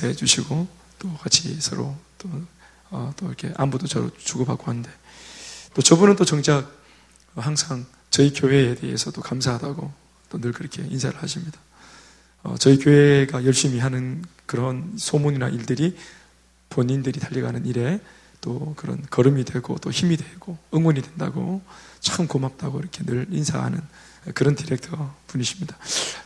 인사해 0.00 0.14
주시고 0.14 0.66
또 0.98 1.14
같이 1.18 1.60
서로 1.60 1.94
또, 2.18 2.28
어, 2.90 3.12
또 3.16 3.26
이렇게 3.26 3.52
안부도 3.56 3.86
저로 3.86 4.10
주고받고 4.16 4.64
하는데 4.66 4.90
또 5.74 5.82
저분은 5.82 6.16
또 6.16 6.24
정작 6.24 6.70
항상 7.36 7.86
저희 8.10 8.32
교회에 8.32 8.74
대해서도 8.74 9.20
감사하다고 9.20 9.92
또 10.30 10.38
늘 10.38 10.52
그렇게 10.52 10.82
인사를 10.82 11.20
하십니다. 11.20 11.58
어, 12.42 12.54
저희 12.58 12.78
교회가 12.78 13.44
열심히 13.44 13.78
하는 13.80 14.24
그런 14.46 14.92
소문이나 14.96 15.48
일들이 15.48 15.96
본인들이 16.70 17.18
달려가는 17.18 17.66
일에 17.66 18.00
또 18.40 18.74
그런 18.76 19.04
걸음이 19.10 19.44
되고 19.44 19.76
또 19.78 19.90
힘이 19.90 20.16
되고 20.16 20.56
응원이 20.72 21.02
된다고 21.02 21.60
참 22.00 22.26
고맙다고 22.26 22.78
이렇게 22.78 23.04
늘 23.04 23.26
인사하는 23.30 23.80
그런 24.34 24.54
디렉터 24.54 25.14
분이십니다. 25.26 25.76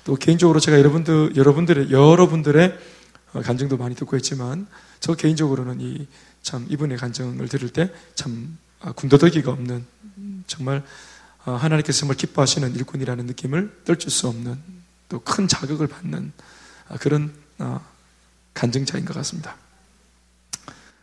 또 0.05 0.17
개인적으로 0.17 0.61
제가 0.61 0.79
여러분들 0.79 1.35
여러분들의 1.35 1.91
여러분들의 1.91 2.79
간증도 3.43 3.77
많이 3.77 3.95
듣고 3.95 4.17
있지만 4.17 4.67
저 5.01 5.15
개인적으로는 5.15 5.81
이 5.81 6.07
참 6.45 6.67
이분의 6.69 6.99
간증을 6.99 7.49
들을 7.49 7.71
때참 7.71 8.59
아, 8.81 8.93
군더더기가 8.93 9.51
없는 9.51 9.85
정말 10.47 10.85
아, 11.45 11.53
하나님께서 11.53 12.01
정말 12.01 12.19
기뻐하시는 12.19 12.75
일꾼이라는 12.77 13.25
느낌을 13.27 13.81
떨칠 13.85 14.11
수 14.11 14.29
없는 14.29 14.61
또 15.09 15.21
큰 15.21 15.49
자극을 15.49 15.87
받는 15.87 16.33
아, 16.89 16.97
그런 16.99 17.35
간증자인 18.53 19.07
것 19.07 19.15
같습니다. 19.15 19.57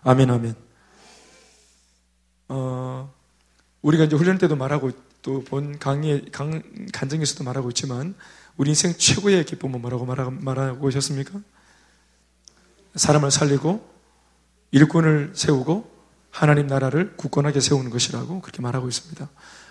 아멘, 0.03 0.29
아멘. 0.29 0.53
어, 2.49 3.11
우리가 3.81 4.03
이제 4.03 4.15
훈련 4.15 4.37
때도 4.37 4.55
말하고 4.55 4.91
또 5.23 5.43
본 5.43 5.79
강의, 5.79 6.25
강, 6.31 6.61
간증에서도 6.93 7.43
말하고 7.43 7.69
있지만 7.69 8.15
우리 8.57 8.69
인생 8.71 8.93
최고의 8.95 9.45
기쁨은 9.45 9.81
뭐라고 9.81 10.05
말하고, 10.05 10.31
말하고 10.31 10.87
오셨습니까? 10.87 11.39
사람을 12.95 13.31
살리고 13.31 13.89
일꾼을 14.71 15.31
세우고 15.35 15.89
하나님 16.29 16.67
나라를 16.67 17.15
굳건하게 17.17 17.59
세우는 17.59 17.89
것이라고 17.91 18.41
그렇게 18.41 18.61
말하고 18.61 18.87
있습니다. 18.87 19.29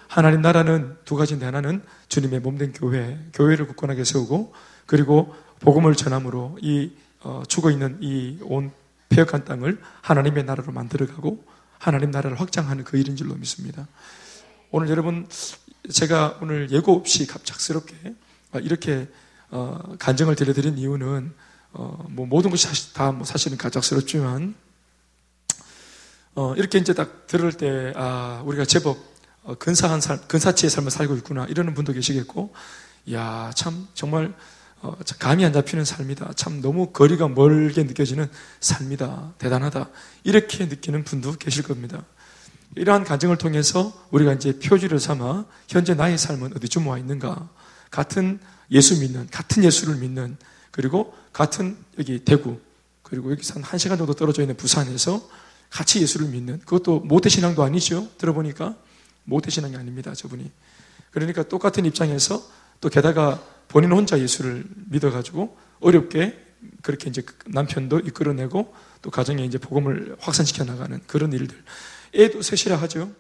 하나님 0.09 0.43
나라는 0.43 0.97
두 1.05 1.17
가지인데 1.17 1.47
하나는 1.47 1.83
주님의 2.09 2.41
몸된 2.41 2.73
교회, 2.73 3.19
교회를 3.33 3.67
굳건하게 3.69 4.05
세우고 4.05 4.53
그리고 4.87 5.35
복음을 5.61 5.95
전함으로 5.95 6.59
이 6.61 6.93
어, 7.23 7.43
죽어 7.47 7.71
있는 7.71 7.99
이 8.01 8.39
온 8.43 8.73
폐역한 9.11 9.45
땅을 9.45 9.81
하나님의 10.01 10.45
나라로 10.45 10.73
만들어가고 10.73 11.45
하나님 11.79 12.11
나라를 12.11 12.41
확장하는 12.41 12.85
그 12.85 12.97
일인 12.97 13.17
줄로 13.17 13.35
믿습니다. 13.35 13.87
오늘 14.71 14.89
여러분 14.89 15.27
제가 15.91 16.39
오늘 16.41 16.71
예고 16.71 16.95
없이 16.95 17.27
갑작스럽게 17.27 18.15
이렇게 18.63 19.09
어, 19.51 19.79
간증을 19.99 20.37
들려드린 20.37 20.79
이유는 20.79 21.33
어, 21.73 22.05
뭐 22.09 22.27
모든 22.27 22.51
것이 22.51 22.93
다 22.95 23.13
뭐 23.13 23.25
사실은 23.25 23.57
갑작스럽지만 23.59 24.55
어, 26.35 26.55
이렇게 26.55 26.79
이제 26.79 26.95
딱 26.95 27.27
들을 27.27 27.53
때, 27.53 27.93
아, 27.97 28.43
우리가 28.47 28.65
제법 28.65 28.97
어, 29.43 29.55
근사한 29.57 30.01
삶, 30.01 30.21
근사치의 30.29 30.71
삶을 30.71 30.91
살고 30.91 31.17
있구나. 31.17 31.45
이러는 31.47 31.75
분도 31.75 31.93
계시겠고, 31.93 32.55
야, 33.13 33.51
참, 33.55 33.89
정말, 33.95 34.33
어, 34.81 34.97
감이 35.19 35.45
안 35.45 35.53
잡히는 35.53 35.85
삶이다. 35.85 36.35
참 36.37 36.63
너무 36.63 36.93
거리가 36.93 37.29
멀게 37.29 37.83
느껴지는 37.83 38.29
삶이다. 38.61 39.35
대단하다. 39.39 39.91
이렇게 40.23 40.67
느끼는 40.67 41.05
분도 41.05 41.33
계실 41.33 41.65
겁니다. 41.65 42.05
이러한 42.77 43.05
가정을 43.05 43.37
통해서 43.37 43.93
우리가 44.11 44.33
이제 44.35 44.59
표지를 44.61 45.01
삼아 45.01 45.47
현재 45.69 45.95
나의 45.95 46.17
삶은 46.17 46.53
어디쯤 46.57 46.87
와 46.87 46.97
있는가? 46.97 47.49
같은 47.91 48.39
예수 48.71 49.01
믿는, 49.01 49.27
같은 49.33 49.65
예수를 49.65 49.97
믿는, 49.97 50.37
그리고 50.71 51.15
같은 51.33 51.77
여기 51.99 52.25
대구, 52.25 52.61
그리고 53.03 53.31
여기서 53.33 53.55
한 53.55 53.63
1시간 53.63 53.99
정도 53.99 54.15
떨어져 54.15 54.43
있는 54.43 54.57
부산에서 54.57 55.29
같이 55.69 56.01
예수를 56.01 56.29
믿는 56.29 56.61
그것도 56.61 57.01
모태신앙도 57.01 57.63
아니죠. 57.63 58.09
들어보니까 58.19 58.77
모태신앙이 59.25 59.77
아닙니다. 59.77 60.15
저분이. 60.15 60.51
그러니까 61.11 61.43
똑같은 61.43 61.85
입장에서 61.85 62.43
또 62.81 62.89
게다가 62.89 63.43
본인 63.69 63.93
혼자 63.93 64.19
예수를 64.19 64.65
믿어가지고 64.89 65.57
어렵게 65.81 66.47
그렇게 66.83 67.09
이제 67.09 67.23
남편도 67.47 68.01
이끌어내고 68.01 68.75
또 69.03 69.11
가정에 69.11 69.45
이제 69.45 69.59
복음을 69.59 70.17
확산시켜 70.21 70.65
나가는 70.65 71.01
그런 71.07 71.33
일들. 71.33 71.57
애도 72.15 72.43
셋이라 72.43 72.77
하죠. 72.83 73.11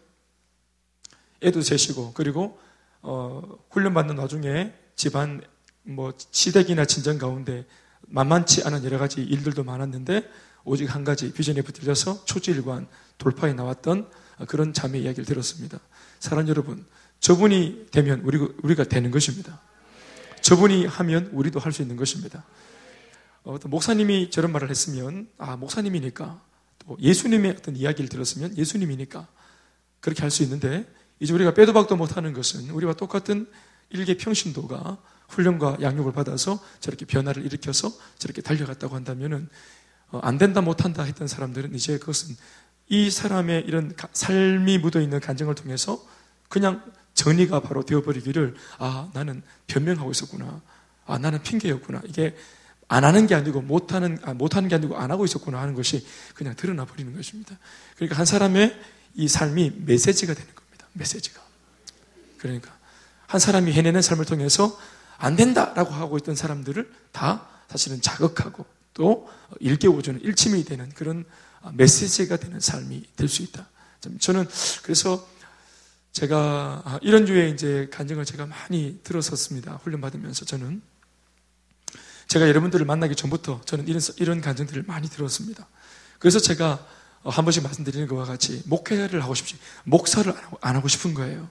애도 1.42 1.62
셋이고 1.62 2.12
그리고 2.14 2.58
어, 3.02 3.42
훈련받는 3.70 4.19
와중에 4.19 4.75
집안 4.94 5.41
뭐 5.82 6.12
시댁이나 6.30 6.84
친정 6.84 7.18
가운데 7.18 7.66
만만치 8.08 8.64
않은 8.64 8.84
여러 8.84 8.98
가지 8.98 9.22
일들도 9.22 9.64
많았는데 9.64 10.28
오직 10.64 10.94
한 10.94 11.04
가지 11.04 11.32
비전에 11.32 11.62
붙들려서 11.62 12.24
초지일관 12.24 12.86
돌파에 13.18 13.52
나왔던 13.52 14.10
그런 14.48 14.72
자매 14.72 14.98
이야기를 15.00 15.24
들었습니다. 15.24 15.78
사랑 16.19 16.48
여러분, 16.48 16.84
저분이 17.20 17.86
되면 17.90 18.20
우리, 18.20 18.38
우리가 18.62 18.84
되는 18.84 19.10
것입니다. 19.10 19.60
저분이 20.40 20.86
하면 20.86 21.26
우리도 21.32 21.60
할 21.60 21.72
수 21.72 21.82
있는 21.82 21.96
것입니다. 21.96 22.44
어, 23.42 23.58
떤 23.58 23.70
목사님이 23.70 24.30
저런 24.30 24.52
말을 24.52 24.70
했으면, 24.70 25.28
아, 25.38 25.56
목사님이니까, 25.56 26.42
또 26.78 26.96
예수님의 27.00 27.56
어떤 27.58 27.76
이야기를 27.76 28.08
들었으면 28.08 28.56
예수님이니까 28.56 29.28
그렇게 30.00 30.22
할 30.22 30.30
수 30.30 30.42
있는데, 30.42 30.86
이제 31.20 31.34
우리가 31.34 31.52
빼도 31.52 31.74
박도 31.74 31.96
못하는 31.96 32.32
것은 32.32 32.70
우리와 32.70 32.94
똑같은 32.94 33.46
일개 33.90 34.16
평신도가 34.16 34.98
훈련과 35.30 35.78
양육을 35.80 36.12
받아서 36.12 36.62
저렇게 36.80 37.06
변화를 37.06 37.44
일으켜서 37.46 37.92
저렇게 38.18 38.42
달려갔다고 38.42 38.94
한다면은 38.94 39.48
어, 40.10 40.18
안 40.22 40.38
된다 40.38 40.60
못한다 40.60 41.02
했던 41.04 41.28
사람들은 41.28 41.74
이제 41.74 41.98
그것은 41.98 42.36
이 42.88 43.10
사람의 43.10 43.64
이런 43.66 43.94
삶이 44.12 44.78
묻어 44.78 45.00
있는 45.00 45.20
간증을 45.20 45.54
통해서 45.54 46.04
그냥 46.48 46.82
정리가 47.14 47.60
바로 47.60 47.84
되어버리기를 47.84 48.54
아 48.78 49.08
나는 49.14 49.42
변명하고 49.69 50.10
있었구나 50.10 50.60
아 51.06 51.19
나는 51.19 51.42
핑계였구나 51.42 52.02
이게 52.06 52.36
안 52.88 53.04
하는 53.04 53.28
게 53.28 53.36
아니고 53.36 53.62
못하는 53.62 54.19
아, 54.22 54.34
못하는 54.34 54.69
게 54.69 54.74
아니고 54.74 54.96
안 54.96 55.12
하고 55.12 55.24
있었구나 55.24 55.60
하는 55.60 55.74
것이 55.74 56.04
그냥 56.34 56.56
드러나 56.56 56.84
버리는 56.84 57.14
것입니다. 57.14 57.56
그러니까 57.94 58.19
한 58.19 58.26
사람의 58.26 58.76
이 59.14 59.28
삶이 59.28 59.74
메시지가 59.86 60.34
되는 60.34 60.54
겁니다. 60.54 60.86
메시지가 60.94 61.40
그러니까 62.38 62.76
한 63.28 63.38
사람이 63.38 63.72
해내는 63.72 64.02
삶을 64.02 64.24
통해서 64.24 64.76
안 65.20 65.36
된다라고 65.36 65.92
하고 65.92 66.16
있던 66.16 66.34
사람들을 66.34 66.91
다 67.12 67.47
사실은 67.69 68.00
자극하고 68.00 68.64
또 68.94 69.28
일깨워주는 69.60 70.20
일침이 70.22 70.64
되는 70.64 70.88
그런 70.91 71.25
메시지가 71.75 72.38
되는 72.38 72.58
삶이 72.58 73.04
될 73.16 73.28
수 73.28 73.42
있다. 73.42 73.69
저는 74.19 74.48
그래서 74.82 75.28
제가 76.12 76.82
아, 76.84 76.98
이런 77.03 77.26
주에 77.26 77.50
이제 77.50 77.88
간증을 77.92 78.25
제가 78.25 78.47
많이 78.47 78.98
들었었습니다. 79.04 79.81
훈련 79.84 80.00
받으면서 80.00 80.44
저는 80.47 80.82
제가 82.26 82.48
여러분들을 82.48 82.87
만나기 82.87 83.14
전부터 83.14 83.60
저는 83.66 83.88
이런, 83.88 84.00
이런 84.16 84.41
간증들을 84.41 84.84
많이 84.87 85.08
들었습니다. 85.08 85.69
그래서 86.19 86.38
제가 86.41 86.84
한 87.25 87.44
번씩 87.44 87.62
말씀드리는 87.62 88.06
것과 88.08 88.25
같이 88.25 88.62
목회를 88.66 89.22
하고 89.22 89.34
싶지, 89.34 89.58
목사를 89.84 90.32
안 90.62 90.76
하고 90.76 90.88
싶은 90.88 91.12
거예요. 91.12 91.48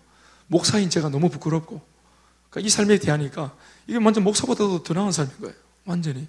목사인 0.48 0.90
제가 0.90 1.10
너무 1.10 1.30
부끄럽고, 1.30 1.86
그러니까 2.50 2.68
이 2.68 2.70
삶에 2.70 2.98
대하니까 2.98 3.56
이게 3.88 3.98
완전 3.98 4.24
목사보다도 4.24 4.84
더 4.84 4.94
나은 4.94 5.12
삶인 5.12 5.34
거예요. 5.40 5.56
완전히. 5.86 6.28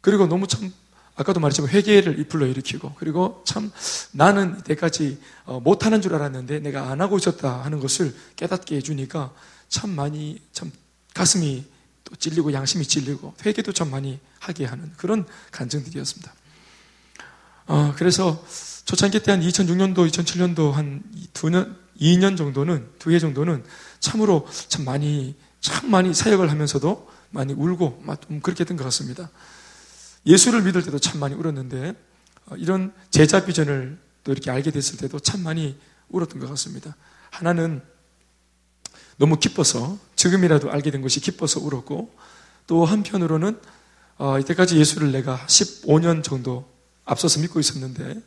그리고 0.00 0.26
너무 0.26 0.46
참 0.46 0.72
아까도 1.14 1.40
말했지만 1.40 1.70
회개를 1.70 2.24
불러 2.28 2.46
일으키고 2.46 2.94
그리고 2.96 3.42
참 3.46 3.72
나는 4.12 4.58
이때까지 4.60 5.20
어, 5.46 5.60
못하는 5.60 6.02
줄 6.02 6.14
알았는데 6.14 6.60
내가 6.60 6.90
안 6.90 7.00
하고 7.00 7.16
있었다 7.16 7.64
하는 7.64 7.80
것을 7.80 8.14
깨닫게 8.36 8.76
해주니까 8.76 9.32
참 9.68 9.90
많이 9.90 10.40
참 10.52 10.70
가슴이 11.14 11.64
또 12.04 12.14
찔리고 12.16 12.52
양심이 12.52 12.84
찔리고 12.86 13.34
회개도 13.44 13.72
참 13.72 13.90
많이 13.90 14.20
하게 14.38 14.66
하는 14.66 14.92
그런 14.96 15.26
간증들이었습니다. 15.50 16.32
어, 17.68 17.94
그래서 17.96 18.44
초창기 18.84 19.20
때 19.24 19.32
한 19.32 19.40
2006년도, 19.40 20.08
2007년도 20.08 20.72
한 20.72 21.02
두 21.32 21.50
년, 21.50 21.76
2년 22.00 22.36
정도는 22.36 22.88
두 22.98 23.10
해 23.12 23.18
정도는 23.18 23.64
참으로 24.00 24.46
참 24.68 24.84
많이 24.84 25.34
참 25.60 25.90
많이 25.90 26.14
사역을 26.14 26.50
하면서도 26.50 27.10
많이 27.30 27.52
울고 27.52 28.04
좀 28.26 28.40
그렇게 28.40 28.60
했던 28.62 28.76
것 28.76 28.84
같습니다. 28.84 29.30
예수를 30.26 30.62
믿을 30.62 30.82
때도 30.82 30.98
참 30.98 31.20
많이 31.20 31.34
울었는데 31.34 31.94
어, 32.46 32.56
이런 32.56 32.92
제자 33.10 33.44
비전을 33.44 33.98
또 34.24 34.32
이렇게 34.32 34.50
알게 34.50 34.70
됐을 34.70 34.98
때도 34.98 35.20
참 35.20 35.42
많이 35.42 35.76
울었던 36.08 36.40
것 36.40 36.48
같습니다. 36.50 36.96
하나는 37.30 37.82
너무 39.18 39.38
기뻐서 39.38 39.98
지금이라도 40.14 40.70
알게 40.70 40.90
된 40.90 41.00
것이 41.02 41.20
기뻐서 41.20 41.60
울었고 41.60 42.14
또 42.66 42.84
한편으로는 42.84 43.60
어, 44.18 44.38
이때까지 44.38 44.78
예수를 44.78 45.12
내가 45.12 45.38
15년 45.46 46.22
정도 46.22 46.68
앞서서 47.04 47.40
믿고 47.40 47.60
있었는데 47.60 48.20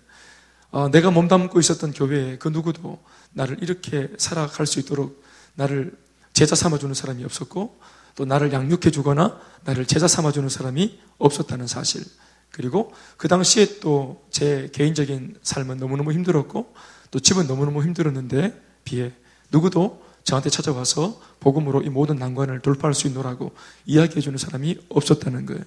어, 0.72 0.90
내가 0.90 1.12
몸담고 1.12 1.60
있었던 1.60 1.94
교회에 1.94 2.38
그 2.38 2.48
누구도 2.48 3.02
나를 3.34 3.58
이렇게 3.62 4.10
살아갈 4.18 4.66
수 4.66 4.80
있도록 4.80 5.24
나를 5.56 5.94
제자 6.34 6.56
삼아주는 6.56 6.94
사람이 6.94 7.24
없었고 7.26 7.80
또 8.16 8.26
나를 8.26 8.52
양육해 8.54 8.92
주거나 8.92 9.40
나를 9.66 9.86
제자 9.86 10.08
삼아 10.08 10.32
주는 10.32 10.50
사람이 10.50 11.00
없었다는 11.18 11.68
사실. 11.68 12.04
그리고 12.52 12.92
그 13.18 13.28
당시에 13.28 13.80
또 13.80 14.22
제 14.30 14.70
개인적인 14.74 15.38
삶은 15.42 15.78
너무너무 15.78 16.14
힘들었고 16.14 16.74
또 17.12 17.20
집은 17.20 17.48
너무너무 17.48 17.84
힘들었는데 17.84 18.60
비해 18.84 19.12
누구도 19.52 20.02
저한테 20.24 20.50
찾아와서 20.50 21.20
복음으로 21.40 21.82
이 21.82 21.90
모든 21.90 22.16
난관을 22.18 22.62
돌파할 22.62 22.94
수 22.94 23.08
있노라고 23.08 23.52
이야기해 23.86 24.22
주는 24.22 24.38
사람이 24.38 24.78
없었다는 24.90 25.46
거예요. 25.46 25.62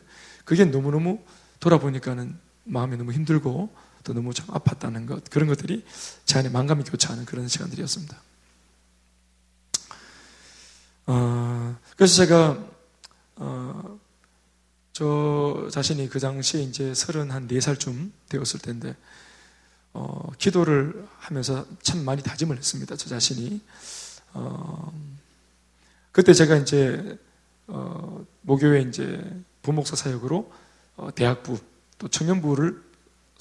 그게 0.44 0.64
너무너무 0.64 1.20
돌아보니까는 1.60 2.36
마음이 2.64 2.96
너무 2.96 3.12
힘들고 3.12 3.74
또 4.04 4.12
너무 4.12 4.34
참 4.34 4.46
아팠다는 4.48 5.06
것 5.06 5.28
그런 5.30 5.48
것들이 5.48 5.84
제 6.24 6.38
안에 6.38 6.48
만감이 6.48 6.84
교차하는 6.84 7.24
그런 7.24 7.48
시간들이었습니다. 7.48 8.16
어, 11.06 11.76
그래서 11.96 12.16
제가 12.16 12.64
어, 13.36 13.98
저 14.92 15.68
자신이 15.70 16.08
그 16.08 16.20
당시에 16.20 16.62
이제 16.62 16.94
서른 16.94 17.30
한 17.30 17.46
네 17.48 17.60
살쯤 17.60 18.12
되었을 18.28 18.60
텐데 18.60 18.94
어, 19.94 20.30
기도를 20.38 21.06
하면서 21.18 21.66
참 21.82 22.04
많이 22.04 22.22
다짐을 22.22 22.56
했습니다. 22.56 22.96
저 22.96 23.08
자신이 23.08 23.60
어, 24.34 24.92
그때 26.12 26.32
제가 26.32 26.56
이제 26.56 27.18
어, 27.66 28.24
모교회 28.42 28.82
이제 28.82 29.22
부목사 29.62 29.96
사역으로 29.96 30.52
어, 30.96 31.14
대학부 31.14 31.58
또 31.98 32.08
청년부를 32.08 32.82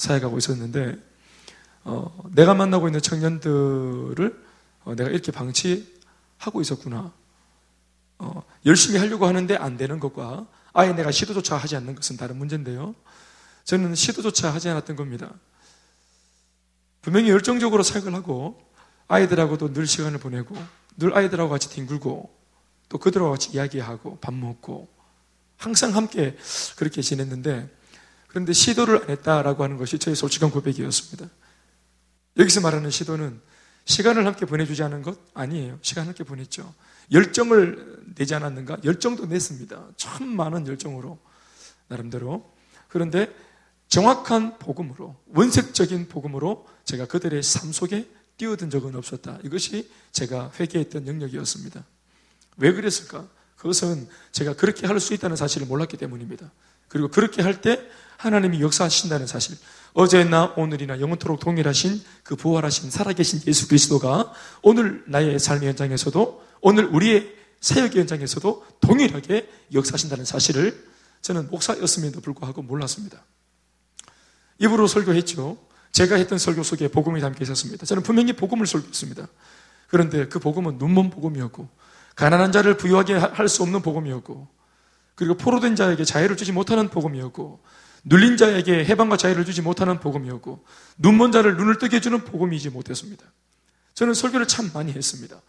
사역하고 0.02 0.38
있었는데 0.38 0.98
어, 1.84 2.30
내가 2.34 2.54
만나고 2.54 2.88
있는 2.88 3.02
청년들을 3.02 4.46
어, 4.84 4.96
내가 4.96 5.10
이렇게 5.10 5.32
방치하고 5.32 6.62
있었구나. 6.62 7.14
어, 8.18 8.44
열심히 8.66 9.00
하려고 9.00 9.26
하는데 9.26 9.56
안 9.56 9.78
되는 9.78 10.00
것과 10.00 10.48
아예 10.74 10.94
내가 10.94 11.12
시도조차 11.12 11.58
하지 11.58 11.76
않는 11.76 11.96
것은 11.96 12.18
다른 12.18 12.38
문제인데요. 12.38 12.96
저는 13.64 13.96
시도조차 13.96 14.54
하지 14.54 14.70
않았던 14.70 14.96
겁니다. 14.96 15.34
분명히 17.02 17.30
열정적으로 17.30 17.84
사역을 17.84 18.14
하고 18.14 18.62
아이들하고도 19.08 19.74
늘 19.74 19.88
시간을 19.88 20.20
보내고 20.20 20.56
늘 20.98 21.16
아이들하고 21.16 21.50
같이 21.50 21.70
뒹굴고 21.70 22.42
또 22.90 22.98
그들하고 22.98 23.32
같이 23.32 23.52
이야기하고 23.52 24.18
밥 24.20 24.34
먹고 24.34 24.88
항상 25.58 25.96
함께 25.96 26.38
그렇게 26.76 27.02
지냈는데 27.02 27.70
그런데 28.32 28.54
시도를 28.54 29.04
안 29.04 29.10
했다라고 29.10 29.62
하는 29.62 29.76
것이 29.76 30.00
저의 30.00 30.16
솔직한 30.16 30.52
고백이었습니다. 30.52 31.30
여기서 32.38 32.62
말하는 32.62 32.90
시도는 32.90 33.42
시간을 33.84 34.26
함께 34.26 34.46
보내주지 34.46 34.84
않은 34.84 35.02
것 35.02 35.20
아니에요. 35.34 35.78
시간 35.82 36.08
함께 36.08 36.24
보냈죠. 36.24 36.74
열정을 37.12 38.06
내지 38.16 38.34
않았는가? 38.34 38.78
열정도 38.86 39.26
냈습니다. 39.26 39.90
참 39.98 40.30
많은 40.30 40.66
열정으로 40.66 41.20
나름대로. 41.90 42.54
그런데 42.88 43.36
정확한 43.90 44.60
복음으로 44.60 45.18
원색적인 45.34 46.08
복음으로 46.08 46.66
제가 46.86 47.08
그들의 47.08 47.44
삶 47.44 47.74
속에 47.74 48.10
뛰어든 48.38 48.70
적은 48.70 48.96
없었다. 48.96 49.40
이것이 49.44 49.92
제가 50.14 50.54
회개했던 50.58 51.06
영역이었습니다. 51.06 51.84
왜 52.60 52.72
그랬을까? 52.72 53.28
그것은 53.58 54.08
제가 54.32 54.56
그렇게 54.56 54.88
할 54.88 55.02
수 55.02 55.14
있다는 55.14 55.36
사실을 55.36 55.68
몰랐기 55.68 55.98
때문입니다. 55.98 56.50
그리고 56.92 57.08
그렇게 57.08 57.42
할 57.42 57.62
때 57.62 57.80
하나님이 58.18 58.62
역사하신다는 58.62 59.26
사실. 59.28 59.58
어제나 59.94 60.54
오늘이나 60.58 61.00
영원토록 61.00 61.40
동일하신 61.40 62.02
그 62.24 62.36
부활하신 62.36 62.92
살아계신 62.92 63.42
예수 63.48 63.68
그리스도가 63.68 64.32
오늘 64.62 65.04
나의 65.08 65.40
삶의 65.40 65.70
현장에서도 65.70 66.44
오늘 66.62 66.86
우리의 66.86 67.34
사역의 67.62 68.02
현장에서도 68.02 68.66
동일하게 68.82 69.50
역사하신다는 69.74 70.26
사실을 70.26 70.86
저는 71.22 71.50
목사였음에도 71.50 72.20
불구하고 72.22 72.62
몰랐습니다. 72.62 73.24
입으로 74.60 74.88
설교했죠. 74.88 75.58
제가 75.94 76.16
했던 76.18 76.38
설교 76.38 76.64
속에 76.64 76.90
복음이 76.90 77.22
담겨 77.22 77.44
있었습니다. 77.44 77.86
저는 77.86 78.04
분명히 78.04 78.34
복음을 78.34 78.68
설교했습니다. 78.68 79.28
그런데 79.88 80.28
그 80.28 80.40
복음은 80.40 80.78
눈먼 80.78 81.10
복음이었고 81.10 81.70
가난한 82.16 82.52
자를 82.52 82.78
부유하게 82.78 83.14
할 83.16 83.48
수 83.48 83.64
없는 83.64 83.82
복음이었고 83.82 84.61
그리고 85.16 85.36
포로된 85.36 85.76
자에게 85.76 86.04
자유를 86.04 86.38
주지 86.38 86.52
못하는 86.52 86.90
복음이었고 86.90 87.62
눌린 88.04 88.38
자에게 88.38 88.86
해방과 88.86 89.18
자유를 89.18 89.46
주지 89.46 89.62
못하는 89.62 90.00
복음이었고 90.00 90.66
눈먼 90.98 91.32
자를 91.32 91.58
눈을 91.58 91.78
뜨게 91.78 91.98
해주는 91.98 92.26
복음이지 92.26 92.70
못했습니다. 92.70 93.26
저는 93.94 94.14
설교를 94.14 94.48
참 94.48 94.72
많이 94.74 94.92
했습니다. 94.92 95.40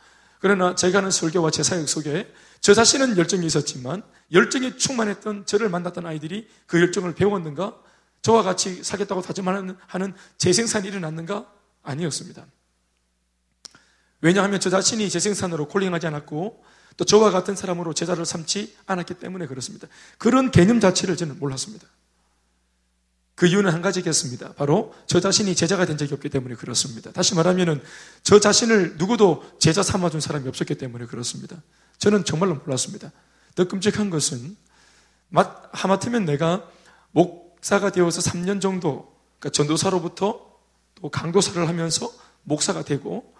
그러나 0.41 0.75
제가 0.75 0.99
하는 0.99 1.11
설교와 1.11 1.51
제 1.51 1.63
사역 1.63 1.89
속에 1.89 2.33
저 2.61 2.75
자신은 2.75 3.17
열정이 3.17 3.47
있었지만 3.47 4.03
열정이 4.33 4.77
충만했던 4.77 5.47
저를 5.47 5.69
만났던 5.69 6.05
아이들이 6.05 6.49
그 6.67 6.81
열정을 6.81 7.15
배웠는가? 7.15 7.77
저와 8.23 8.43
같이 8.43 8.83
사겠다고 8.83 9.23
다짐하는 9.23 9.77
하는 9.87 10.15
재생산이 10.39 10.89
일어났는가? 10.89 11.51
아니었습니다. 11.83 12.47
왜냐하면 14.21 14.61
저 14.61 14.71
자신이 14.71 15.09
재생산으로 15.11 15.67
콜링하지 15.69 16.07
않았고 16.07 16.65
또 16.97 17.05
저와 17.05 17.31
같은 17.31 17.57
사람으로 17.57 17.95
제자를 17.95 18.25
삼지 18.25 18.77
않았기 18.87 19.15
때문에 19.15 19.47
그렇습니다. 19.47 19.89
그런 20.19 20.51
개념 20.51 20.81
자체를 20.81 21.17
저는 21.17 21.39
몰랐습니다. 21.39 21.87
그 23.35 23.47
이유는 23.47 23.73
한 23.73 23.83
가지겠습니다. 23.83 24.53
바로 24.53 24.95
저 25.07 25.19
자신이 25.19 25.55
제자가 25.55 25.87
된 25.87 25.97
적이 25.97 26.15
없기 26.15 26.29
때문에 26.29 26.55
그렇습니다. 26.55 27.11
다시 27.13 27.35
말하면은 27.35 27.83
저 28.23 28.39
자신을 28.39 28.97
누구도 28.99 29.45
제자 29.59 29.83
삼아준 29.83 30.21
사람이 30.21 30.47
없었기 30.49 30.77
때문에 30.77 31.07
그렇습니다. 31.07 31.57
저는 31.99 32.25
정말로 32.25 32.57
몰랐습니다. 32.57 33.11
더 33.55 33.67
끔찍한 33.67 34.11
것은 34.11 34.57
하마터면 35.73 36.25
내가 36.25 36.69
목사가 37.11 37.91
되어서 37.91 38.21
3년 38.21 38.61
정도 38.61 39.13
그러니까 39.39 39.51
전도사로부터 39.51 40.53
또 40.95 41.09
강도사를 41.09 41.67
하면서 41.67 42.13
목사가 42.45 42.83
되고 42.83 43.32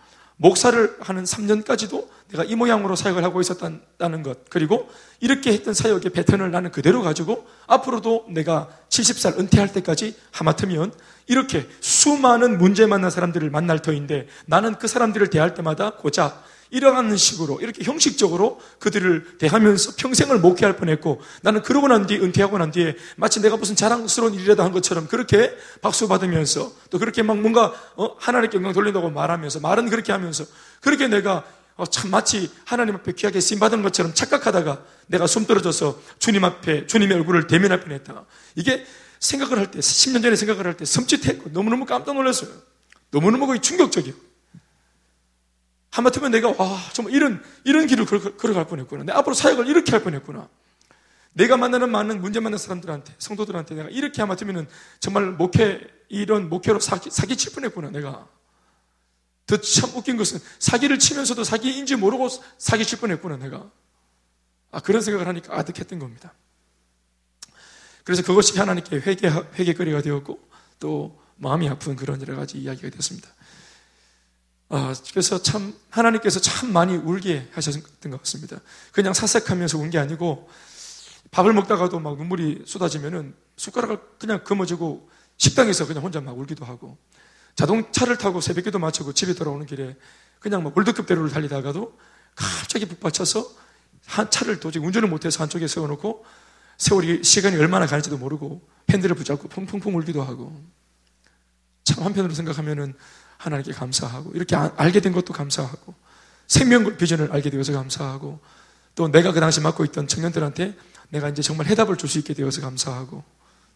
목사를 0.43 0.97
하는 1.01 1.23
3년까지도 1.23 2.09
내가 2.33 2.43
이 2.43 2.57
모양으로 2.57 2.97
사역을 2.97 3.23
하고 3.23 3.41
있었다는 3.41 4.23
것. 4.25 4.51
그리고 4.51 4.91
이렇게 5.21 5.53
했던 5.53 5.73
사역의 5.73 6.11
패턴을 6.11 6.51
나는 6.51 6.73
그대로 6.73 7.01
가지고 7.01 7.47
앞으로도 7.69 8.27
내가 8.31 8.69
70살 8.89 9.39
은퇴할 9.39 9.73
때까지 9.73 10.17
하마터면 10.33 10.93
이렇게 11.29 11.69
수많은 11.81 12.59
문제 12.59 12.87
만난 12.87 13.11
사람들을 13.11 13.51
만날 13.51 13.81
터인데 13.81 14.27
나는 14.47 14.75
그 14.79 14.89
사람들을 14.89 15.31
대할 15.31 15.55
때마다 15.55 15.91
고작 15.91 16.45
이러한 16.73 17.17
식으로 17.17 17.61
이렇게 17.61 17.85
형식적으로 17.85 18.61
그들을 18.81 19.37
대하면서 19.39 19.93
평생을 19.97 20.41
목회할 20.41 20.77
뻔했고 20.77 21.21
나는 21.43 21.63
그러고 21.63 21.87
난 21.87 22.07
뒤에 22.07 22.19
은퇴하고 22.19 22.59
난 22.59 22.71
뒤에 22.71 22.97
마치 23.17 23.41
내가 23.41 23.57
무슨 23.59 23.77
자랑스러운 23.77 24.35
일이라도 24.35 24.63
한 24.63 24.73
것처럼 24.73 25.07
그렇게 25.07 25.55
박수 25.83 26.09
받으면서 26.09 26.73
또 26.91 26.99
그렇게 26.99 27.23
막 27.23 27.39
뭔가 27.39 27.75
어, 27.95 28.17
하나님께 28.19 28.57
영광 28.57 28.73
돌린다고 28.73 29.11
말하면서 29.11 29.61
말은 29.61 29.91
그렇게 29.91 30.13
하면서 30.13 30.45
그렇게 30.81 31.09
내가 31.09 31.45
어, 31.77 31.85
참 31.87 32.11
마치 32.11 32.51
하나님 32.65 32.95
앞에 32.97 33.13
귀하게 33.13 33.41
쓰임 33.41 33.61
받은 33.61 33.83
것처럼 33.83 34.15
착각하다가 34.15 34.83
내가 35.09 35.27
숨 35.27 35.47
떨어져서 35.47 36.01
주님 36.19 36.45
앞에 36.45 36.87
주님의 36.87 37.19
얼굴을 37.19 37.47
대면할 37.47 37.81
뻔했다. 37.81 38.25
이게 38.57 38.85
생각을 39.21 39.59
할 39.59 39.71
때 39.71 39.79
10년 39.79 40.23
전에 40.23 40.37
생각을 40.37 40.67
할 40.67 40.77
때 40.77 40.85
섬찟했고 40.85 41.53
너무너무 41.53 41.85
깜짝 41.85 42.15
놀랐어요. 42.15 42.51
너무너무 43.11 43.59
충격적이에요. 43.61 44.32
하마터면 45.93 46.31
내가 46.33 46.49
와 46.57 46.81
정말 46.93 47.15
이런 47.15 47.43
이런 47.65 47.87
길을 47.87 48.07
걸어 48.07 48.55
갈 48.55 48.67
뻔했구나. 48.67 49.05
내 49.05 49.13
앞으로 49.13 49.35
사역을 49.35 49.67
이렇게 49.69 49.93
할 49.93 50.03
뻔했구나. 50.03 50.49
내가 51.35 51.57
만나는 51.57 51.91
많은 51.91 52.21
문제 52.21 52.41
만난 52.41 52.59
사람들한테 52.59 53.15
성도들한테 53.19 53.75
내가 53.75 53.89
이렇게 53.89 54.21
하마터면 54.23 54.69
정말 55.01 55.31
목회 55.33 55.81
이런 56.09 56.49
목회로 56.49 56.81
사기, 56.81 57.11
사기 57.11 57.37
칠 57.37 57.53
뻔했구나. 57.53 57.91
내가 57.91 58.27
더 59.47 59.57
참 59.59 59.91
웃긴 59.95 60.17
것은 60.17 60.41
사기를 60.59 60.99
치면서도 60.99 61.45
사기인지 61.45 61.97
모르고 61.97 62.29
사기 62.59 62.85
칠 62.87 62.99
뻔했구나. 62.99 63.37
내가 63.37 63.71
아 64.71 64.81
그런 64.81 65.03
생각을 65.03 65.27
하니까 65.29 65.59
아득했던 65.59 65.99
겁니다. 65.99 66.33
그래서 68.05 68.23
그것이 68.23 68.59
하나님께 68.59 68.97
회개 68.97 69.29
회개거리가 69.29 70.01
되었고 70.01 70.41
또 70.81 71.21
마음이 71.37 71.69
아픈 71.69 71.97
그런 71.97 72.21
여러 72.23 72.37
가지 72.37 72.59
이야기가 72.59 72.89
됐습니다. 72.91 73.29
아, 74.75 74.95
그래서 75.11 75.43
참 75.43 75.75
하나님께서 75.91 76.41
참 76.41 76.73
많이 76.73 76.97
울게 76.97 77.51
하셨던 77.53 77.83
것 78.11 78.23
같습니다. 78.23 78.59
그냥 78.91 79.13
사색하면서 79.13 79.77
운 79.79 79.91
게 79.91 79.99
아니고 79.99 80.49
밥을 81.31 81.53
먹다가도 81.53 82.01
막 82.01 82.17
눈물이 82.17 82.63
쏟아지면은 82.67 83.35
숟가락을 83.59 84.01
그냥 84.19 84.43
금어지고 84.45 85.11
식당에서 85.37 85.87
그냥 85.87 86.03
혼자 86.03 86.23
막 86.23 86.39
울기도 86.39 86.65
하고 86.65 86.97
자동차를 87.55 88.17
타고 88.17 88.41
새벽기도 88.41 88.79
마치고 88.79 89.13
집에 89.13 89.35
돌아오는 89.35 89.67
길에 89.67 89.95
그냥 90.41 90.63
막 90.63 90.75
월드급 90.75 91.07
대로를 91.07 91.31
달리다가도 91.31 91.99
갑자기 92.35 92.87
북받쳐서 92.87 93.47
한 94.07 94.31
차를 94.31 94.59
도저히 94.59 94.83
운전을 94.85 95.07
못해서 95.11 95.43
한쪽에 95.43 95.67
세워놓고 95.67 96.25
세월이 96.79 97.25
시간이 97.25 97.57
얼마나 97.57 97.87
가는지도 97.87 98.17
모르고 98.17 98.67
핸들을 98.91 99.15
붙잡고 99.17 99.49
펑펑펑 99.49 99.95
울기도 99.97 100.23
하고 100.23 100.65
참 101.85 102.05
한편으로 102.05 102.33
생각하면은 102.33 102.95
하나님께 103.43 103.73
감사하고 103.73 104.33
이렇게 104.35 104.55
아, 104.55 104.73
알게 104.77 105.01
된 105.01 105.13
것도 105.13 105.33
감사하고 105.33 105.95
생명 106.47 106.97
비전을 106.97 107.33
알게 107.33 107.51
되어서 107.51 107.73
감사하고 107.73 108.39
또 108.95 109.09
내가 109.09 109.33
그 109.33 109.41
당시 109.41 109.61
맡고 109.61 109.85
있던 109.87 110.07
청년들한테 110.07 110.77
내가 111.11 111.29
이제 111.29 111.43
정말 111.43 111.67
해답을 111.67 111.97
줄 111.97 112.09
수 112.09 112.19
있게 112.19 112.35
되어서 112.35 112.61
감사하고 112.61 113.25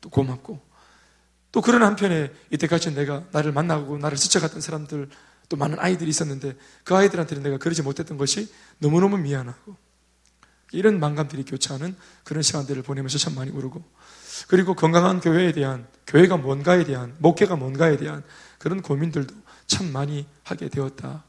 또 0.01 0.09
고맙고 0.11 0.61
또 1.51 1.61
그런 1.61 1.83
한편에 1.83 2.33
이때까지 2.51 2.95
내가 2.95 3.25
나를 3.33 3.53
만나고 3.53 3.99
나를 3.99 4.17
스쳐갔던 4.17 4.61
사람들 4.61 5.09
또 5.49 5.57
많은 5.57 5.79
아이들이 5.81 6.11
있었는데 6.11 6.57
그 6.85 6.95
아이들한테는 6.95 7.43
내가 7.43 7.59
그러지 7.59 7.83
못했던 7.83 8.19
것이 8.19 8.53
너무너무 8.79 9.19
미안하고 9.19 9.77
이런 10.73 11.01
만감들이 11.01 11.45
교차하는 11.45 11.97
그런 12.25 12.43
시간들을 12.43 12.83
보내면서 12.83 13.19
참 13.19 13.35
많이 13.35 13.51
울고 13.51 13.83
그리고 14.49 14.75
건강한 14.75 15.21
교회에 15.21 15.53
대한 15.53 15.87
교회가 16.07 16.37
뭔가에 16.37 16.85
대한 16.85 17.15
목회가 17.19 17.57
뭔가에 17.57 17.97
대한 17.97 18.23
그런 18.59 18.83
고민들도 18.83 19.35
참 19.67 19.93
많이 19.93 20.27
하게 20.43 20.69
되었다 20.69 21.25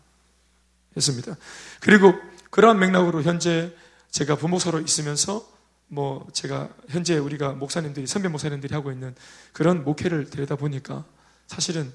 했습니다. 0.96 1.36
그리고 1.80 2.14
그러한 2.50 2.80
맥락으로 2.80 3.22
현재 3.24 3.74
제가 4.12 4.36
부목사로 4.36 4.80
있으면서 4.82 5.48
뭐 5.88 6.28
제가 6.34 6.70
현재 6.90 7.18
우리가 7.18 7.54
목사님들이 7.54 8.08
선배 8.08 8.28
목사님들이 8.28 8.74
하고 8.74 8.92
있는 8.92 9.16
그런 9.54 9.84
목회를 9.84 10.30
들여다 10.30 10.56
보니까 10.56 11.06
사실은 11.48 11.92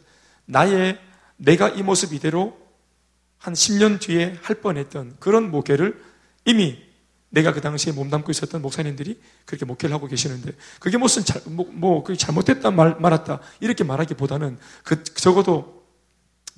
나의 0.46 0.98
내가 1.36 1.68
이 1.68 1.82
모습 1.82 2.12
이대로 2.12 2.58
한 3.38 3.54
10년 3.54 4.00
뒤에 4.00 4.38
할 4.42 4.60
뻔했던 4.60 5.16
그런 5.18 5.50
목회를 5.50 6.02
이미 6.44 6.78
내가 7.28 7.52
그 7.52 7.60
당시에 7.60 7.92
몸담고 7.92 8.30
있었던 8.30 8.60
목사님들이 8.62 9.20
그렇게 9.46 9.64
목회를 9.64 9.94
하고 9.94 10.06
계시는데 10.06 10.52
그게 10.78 10.98
무슨 10.98 11.24
잘, 11.24 11.40
뭐, 11.46 11.66
뭐 11.72 12.04
그게 12.04 12.16
잘못됐다 12.16 12.70
말, 12.70 12.96
말았다 12.98 13.40
이렇게 13.60 13.84
말하기보다는 13.84 14.58
그 14.84 15.02
적어도 15.04 15.81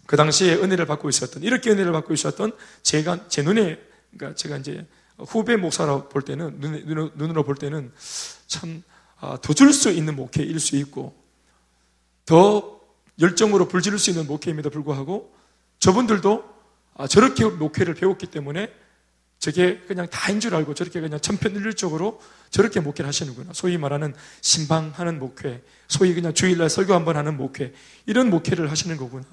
그 0.06 0.16
당시에 0.16 0.54
은혜를 0.54 0.86
받고 0.86 1.08
있었던 1.08 1.42
이렇게 1.42 1.70
은혜를 1.70 1.92
받고 1.92 2.12
있었던 2.14 2.52
제가 2.82 3.28
제 3.28 3.42
눈에 3.42 3.78
그러니까 4.10 4.36
제가 4.36 4.58
이제 4.58 4.86
후배 5.18 5.56
목사로 5.56 6.08
볼 6.08 6.22
때는 6.22 6.60
눈, 6.60 7.10
눈으로 7.14 7.44
볼 7.44 7.54
때는 7.54 7.92
줄수 9.54 9.88
아, 9.88 9.92
있는 9.92 10.16
목회일 10.16 10.58
수 10.60 10.76
있고 10.76 11.14
더 12.26 12.80
열정으로 13.20 13.68
불지를 13.68 13.98
수 13.98 14.10
있는 14.10 14.26
목회임에도 14.26 14.70
불구하고 14.70 15.34
저분들도 15.78 16.54
아, 16.96 17.06
저렇게 17.06 17.44
목회를 17.44 17.94
배웠기 17.94 18.26
때문에 18.26 18.72
저게 19.38 19.78
그냥 19.86 20.08
다인 20.10 20.40
줄 20.40 20.54
알고 20.54 20.74
저렇게 20.74 21.00
그냥 21.00 21.20
천편일률적으로 21.20 22.20
저렇게 22.50 22.80
목회를 22.80 23.06
하시는구나. 23.06 23.52
소위 23.52 23.76
말하는 23.76 24.14
신방하는 24.40 25.18
목회, 25.18 25.62
소위 25.86 26.14
그냥 26.14 26.32
주일날 26.32 26.70
설교 26.70 26.94
한번 26.94 27.16
하는 27.16 27.36
목회, 27.36 27.74
이런 28.06 28.30
목회를 28.30 28.70
하시는 28.70 28.96
거구나. 28.96 29.26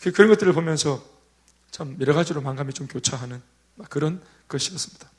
그, 0.00 0.12
그런 0.12 0.28
것들을 0.30 0.52
보면서 0.52 1.04
참 1.70 1.96
여러 2.00 2.14
가지로 2.14 2.40
만감이 2.40 2.72
좀 2.72 2.86
교차하는 2.86 3.40
그런 3.88 4.22
것이었습니다. 4.48 5.10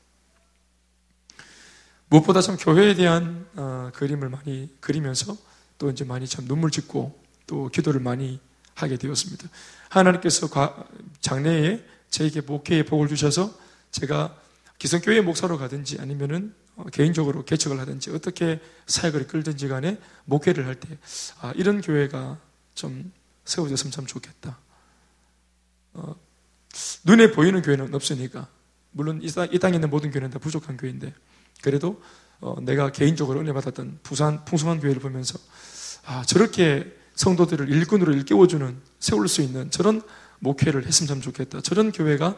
무엇보다 2.08 2.42
참 2.42 2.56
교회에 2.56 2.94
대한 2.94 3.46
어, 3.54 3.90
그림을 3.94 4.28
많이 4.28 4.74
그리면서 4.80 5.36
또 5.78 5.90
이제 5.90 6.04
많이 6.04 6.26
참 6.26 6.46
눈물 6.46 6.70
짓고 6.70 7.18
또 7.46 7.68
기도를 7.68 8.00
많이 8.00 8.38
하게 8.74 8.96
되었습니다. 8.96 9.48
하나님께서 9.88 10.48
장래에 11.20 11.84
저에게 12.10 12.42
목회의 12.42 12.84
복을 12.84 13.08
주셔서 13.08 13.52
제가 13.90 14.36
기성교회 14.78 15.22
목사로 15.22 15.58
가든지 15.58 16.00
아니면은 16.00 16.54
어, 16.76 16.84
개인적으로 16.92 17.44
개척을 17.44 17.78
하든지 17.80 18.10
어떻게 18.10 18.60
사역을 18.86 19.26
끌든지 19.26 19.68
간에 19.68 19.98
목회를 20.24 20.66
할 20.66 20.74
때, 20.74 20.96
아, 21.40 21.52
이런 21.54 21.80
교회가 21.80 22.38
좀 22.74 23.12
세워졌으면 23.44 23.90
참 23.90 24.06
좋겠다. 24.06 24.58
어, 25.94 26.14
눈에 27.04 27.30
보이는 27.32 27.60
교회는 27.62 27.94
없으니까. 27.94 28.48
물론 28.92 29.20
이, 29.22 29.28
땅, 29.28 29.48
이 29.50 29.58
땅에 29.58 29.76
있는 29.76 29.90
모든 29.90 30.10
교회는 30.10 30.30
다 30.30 30.38
부족한 30.38 30.76
교회인데, 30.76 31.14
그래도 31.62 32.02
어, 32.40 32.56
내가 32.60 32.90
개인적으로 32.90 33.40
은혜 33.40 33.52
받았던 33.52 34.00
부산 34.02 34.44
풍성한 34.44 34.80
교회를 34.80 35.00
보면서, 35.00 35.38
아, 36.04 36.22
저렇게 36.24 36.96
성도들을 37.14 37.68
일꾼으로 37.68 38.12
일깨워주는, 38.14 38.80
세울 38.98 39.28
수 39.28 39.42
있는 39.42 39.70
저런 39.70 40.02
목회를 40.40 40.86
했으면 40.86 41.08
참 41.08 41.20
좋겠다. 41.20 41.60
저런 41.60 41.92
교회가 41.92 42.36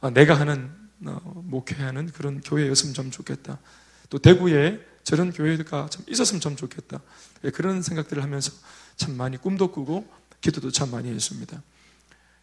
아, 0.00 0.10
내가 0.10 0.34
하는 0.34 0.70
어, 1.06 1.20
목회하는 1.44 2.10
그런 2.12 2.40
교회였으면 2.40 2.94
좀 2.94 3.10
좋겠다. 3.10 3.58
또 4.10 4.18
대구에 4.18 4.80
저런 5.04 5.32
교회가 5.32 5.88
좀 5.88 6.04
있었으면 6.08 6.40
좀 6.40 6.56
좋겠다. 6.56 7.00
예, 7.44 7.50
그런 7.50 7.82
생각들을 7.82 8.22
하면서 8.22 8.52
참 9.00 9.16
많이 9.16 9.38
꿈도 9.38 9.72
꾸고 9.72 10.06
기도도 10.42 10.70
참 10.70 10.90
많이 10.90 11.08
했습니다. 11.08 11.62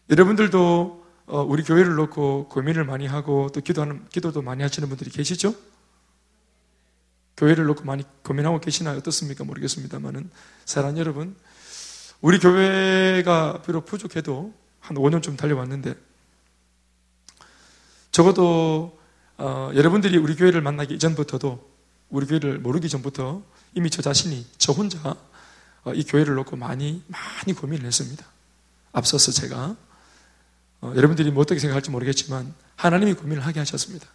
여러분들도 0.09 1.05
어, 1.27 1.41
우리 1.43 1.61
교회를 1.61 1.93
놓고 1.93 2.47
고민을 2.47 2.83
많이 2.83 3.05
하고 3.05 3.49
또 3.53 3.61
기도하는 3.61 4.07
기도도 4.09 4.41
많이 4.41 4.63
하시는 4.63 4.89
분들이 4.89 5.11
계시죠? 5.11 5.53
교회를 7.37 7.65
놓고 7.65 7.83
많이 7.83 8.03
고민하고 8.23 8.59
계시나요? 8.59 8.97
어떻습니까? 8.97 9.43
모르겠습니다만은 9.43 10.31
사랑 10.65 10.97
여러분, 10.97 11.35
우리 12.21 12.39
교회가 12.39 13.61
비록 13.61 13.85
부족해도 13.85 14.51
한 14.79 14.97
5년 14.97 15.21
좀 15.21 15.37
달려왔는데 15.37 15.93
적어도 18.11 18.99
어, 19.37 19.69
여러분들이 19.75 20.17
우리 20.17 20.35
교회를 20.35 20.61
만나기 20.61 20.95
이전부터도 20.95 21.69
우리 22.09 22.25
교회를 22.25 22.57
모르기 22.57 22.89
전부터 22.89 23.43
이미 23.75 23.91
저 23.91 24.01
자신이 24.01 24.43
저 24.57 24.71
혼자 24.71 24.97
어, 25.07 25.27
이 25.93 26.03
교회를 26.03 26.35
놓고 26.35 26.55
많이 26.55 27.03
많이 27.07 27.53
고민을 27.53 27.85
했습니다. 27.85 28.25
앞서서 28.91 29.31
제가 29.31 29.75
어, 30.81 30.93
여러분들이 30.95 31.31
뭐 31.31 31.41
어떻게 31.41 31.59
생각할지 31.59 31.89
모르겠지만 31.89 32.53
하나님이 32.75 33.13
고민을 33.13 33.45
하게 33.45 33.59
하셨습니다. 33.59 34.07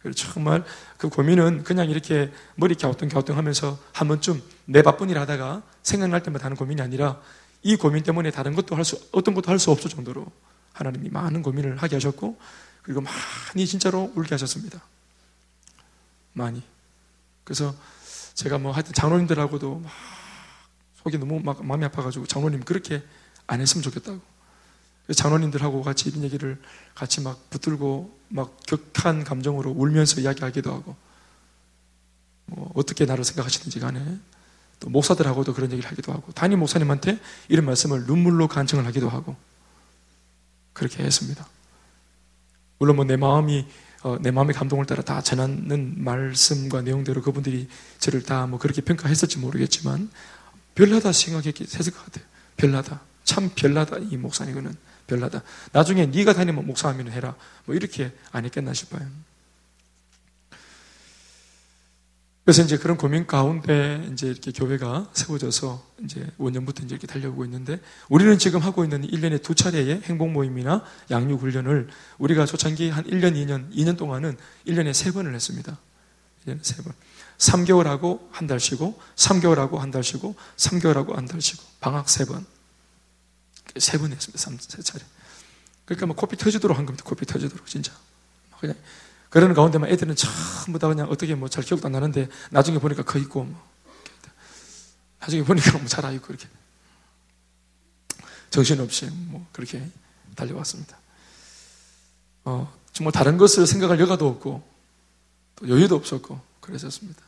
그리고 0.00 0.14
정말 0.14 0.64
그 0.96 1.08
고민은 1.08 1.64
그냥 1.64 1.90
이렇게 1.90 2.32
머리 2.54 2.74
갸우뚱갸우뚱 2.74 3.36
하면서 3.36 3.78
한 3.92 4.08
번쯤 4.08 4.42
내 4.66 4.82
바쁜 4.82 5.10
일 5.10 5.18
하다가 5.18 5.62
생각날 5.82 6.22
때마다 6.22 6.46
하는 6.46 6.56
고민이 6.56 6.80
아니라 6.80 7.20
이 7.62 7.76
고민 7.76 8.02
때문에 8.04 8.30
다른 8.30 8.54
것도 8.54 8.76
할 8.76 8.84
수, 8.84 9.00
어떤 9.12 9.34
것도 9.34 9.50
할 9.50 9.58
수 9.58 9.70
없을 9.70 9.90
정도로 9.90 10.26
하나님이 10.72 11.08
많은 11.10 11.42
고민을 11.42 11.78
하게 11.78 11.96
하셨고 11.96 12.38
그리고 12.82 13.00
많이 13.00 13.66
진짜로 13.66 14.12
울게 14.14 14.34
하셨습니다. 14.34 14.80
많이. 16.32 16.62
그래서 17.42 17.74
제가 18.34 18.58
뭐 18.58 18.72
하여튼 18.72 18.92
장로님들하고도 18.92 19.80
막 19.80 19.92
속이 21.02 21.18
너무 21.18 21.40
막 21.40 21.64
마음이 21.64 21.84
아파가지고 21.86 22.26
장로님 22.26 22.64
그렇게 22.64 23.02
안 23.46 23.60
했으면 23.60 23.82
좋겠다고. 23.82 24.20
장로님들하고 25.14 25.82
같이 25.82 26.10
이런 26.10 26.22
얘기를 26.22 26.60
같이 26.94 27.22
막 27.22 27.48
붙들고 27.48 28.14
막 28.28 28.58
격한 28.66 29.24
감정으로 29.24 29.70
울면서 29.70 30.20
이야기하기도 30.20 30.70
하고 30.70 30.96
뭐 32.44 32.70
어떻게 32.74 33.06
나를 33.06 33.24
생각하시는지 33.24 33.80
간에 33.80 34.18
또 34.80 34.90
목사들하고도 34.90 35.54
그런 35.54 35.72
얘기를 35.72 35.90
하기도 35.90 36.12
하고 36.12 36.30
담임 36.32 36.58
목사님한테 36.58 37.18
이런 37.48 37.64
말씀을 37.64 38.04
눈물로 38.04 38.48
간청을 38.48 38.84
하기도 38.86 39.08
하고 39.08 39.34
그렇게 40.74 41.02
했습니다. 41.02 41.46
물론 42.78 42.96
뭐 42.96 43.04
내 43.06 43.16
마음이 43.16 43.66
어, 44.02 44.16
내 44.20 44.30
마음의 44.30 44.54
감동을 44.54 44.84
따라 44.86 45.02
다 45.02 45.22
전하는 45.22 45.94
말씀과 45.96 46.82
내용대로 46.82 47.22
그분들이 47.22 47.66
저를 47.98 48.22
다 48.22 48.46
뭐 48.46 48.58
그렇게 48.58 48.82
평가했을지 48.82 49.38
모르겠지만 49.38 50.10
별나다 50.78 51.10
것 51.92 52.04
같아요. 52.04 52.24
별나다. 52.56 53.00
참 53.24 53.50
별나다 53.56 53.98
이 53.98 54.16
목사님은 54.16 54.76
별나다. 55.08 55.42
나중에 55.72 56.06
네가 56.06 56.34
다니면 56.34 56.64
목사하면 56.66 57.10
해라. 57.10 57.34
뭐 57.64 57.74
이렇게 57.74 58.12
안 58.30 58.44
했겠나 58.44 58.72
싶어요. 58.74 59.04
그래서 62.44 62.62
이제 62.62 62.78
그런 62.78 62.96
고민 62.96 63.26
가운데 63.26 64.08
이제 64.12 64.28
이렇게 64.28 64.52
교회가 64.52 65.10
세워져서 65.14 65.84
이제 66.04 66.24
5년부터 66.38 66.84
이제 66.84 66.94
이렇게 66.94 67.08
달려오고 67.08 67.44
있는데 67.44 67.80
우리는 68.08 68.38
지금 68.38 68.60
하고 68.60 68.84
있는 68.84 69.02
1년에 69.02 69.42
두 69.42 69.56
차례의 69.56 70.02
행복 70.04 70.30
모임이나 70.30 70.84
양육 71.10 71.42
훈련을 71.42 71.88
우리가 72.18 72.46
초창기 72.46 72.90
한 72.90 73.04
1년, 73.04 73.34
2년, 73.34 73.74
2년 73.74 73.98
동안은 73.98 74.36
1년에 74.68 74.92
세 74.94 75.10
번을 75.10 75.34
했습니다. 75.34 75.76
1년에 76.46 76.58
세 76.62 76.82
번. 76.84 76.94
3개월 77.38 77.84
하고 77.84 78.28
한 78.32 78.46
달 78.46 78.58
쉬고, 78.60 79.00
3개월 79.16 79.56
하고 79.56 79.78
한 79.78 79.90
달 79.90 80.02
쉬고, 80.02 80.34
3개월 80.56 80.94
하고 80.94 81.16
한 81.16 81.26
달 81.26 81.40
쉬고, 81.40 81.62
방학 81.80 82.08
세 82.08 82.24
번. 82.24 82.44
세번 83.78 84.12
했습니다. 84.12 84.38
3, 84.38 84.58
세 84.58 84.82
차례. 84.82 85.04
그러니까 85.84 86.06
뭐 86.06 86.16
코피 86.16 86.36
터지도록 86.36 86.76
한 86.76 86.84
겁니다. 86.84 87.04
코피 87.04 87.24
터지도록, 87.26 87.66
진짜. 87.66 87.92
그냥 88.58 88.74
그러는 89.30 89.54
가운데만 89.54 89.88
애들은 89.90 90.16
전부 90.16 90.78
다 90.78 90.88
그냥 90.88 91.08
어떻게 91.10 91.34
뭐 91.34 91.48
잘 91.48 91.62
기억도 91.62 91.86
안 91.86 91.92
나는데 91.92 92.28
나중에 92.50 92.78
보니까 92.78 93.02
커 93.04 93.18
있고 93.20 93.44
뭐 93.44 93.68
나중에 95.20 95.44
보니까 95.44 95.78
뭐잘 95.78 96.04
아있고 96.06 96.26
이렇게 96.30 96.48
정신없이 98.50 99.06
뭐 99.10 99.46
그렇게 99.52 99.86
달려왔습니다. 100.34 100.96
어, 102.44 102.72
정말 102.92 103.12
다른 103.12 103.36
것을 103.36 103.66
생각할 103.66 104.00
여가도 104.00 104.26
없고 104.26 104.66
또 105.56 105.68
여유도 105.68 105.94
없었고 105.94 106.40
그랬었습니다. 106.60 107.22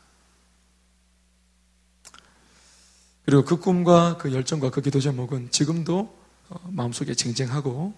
그리고 3.25 3.45
그 3.45 3.59
꿈과 3.59 4.17
그 4.19 4.33
열정과 4.33 4.71
그 4.71 4.81
기도 4.81 5.01
제목은 5.01 5.51
지금도 5.51 6.19
어, 6.49 6.57
마음속에 6.69 7.15
쟁쟁하고 7.15 7.95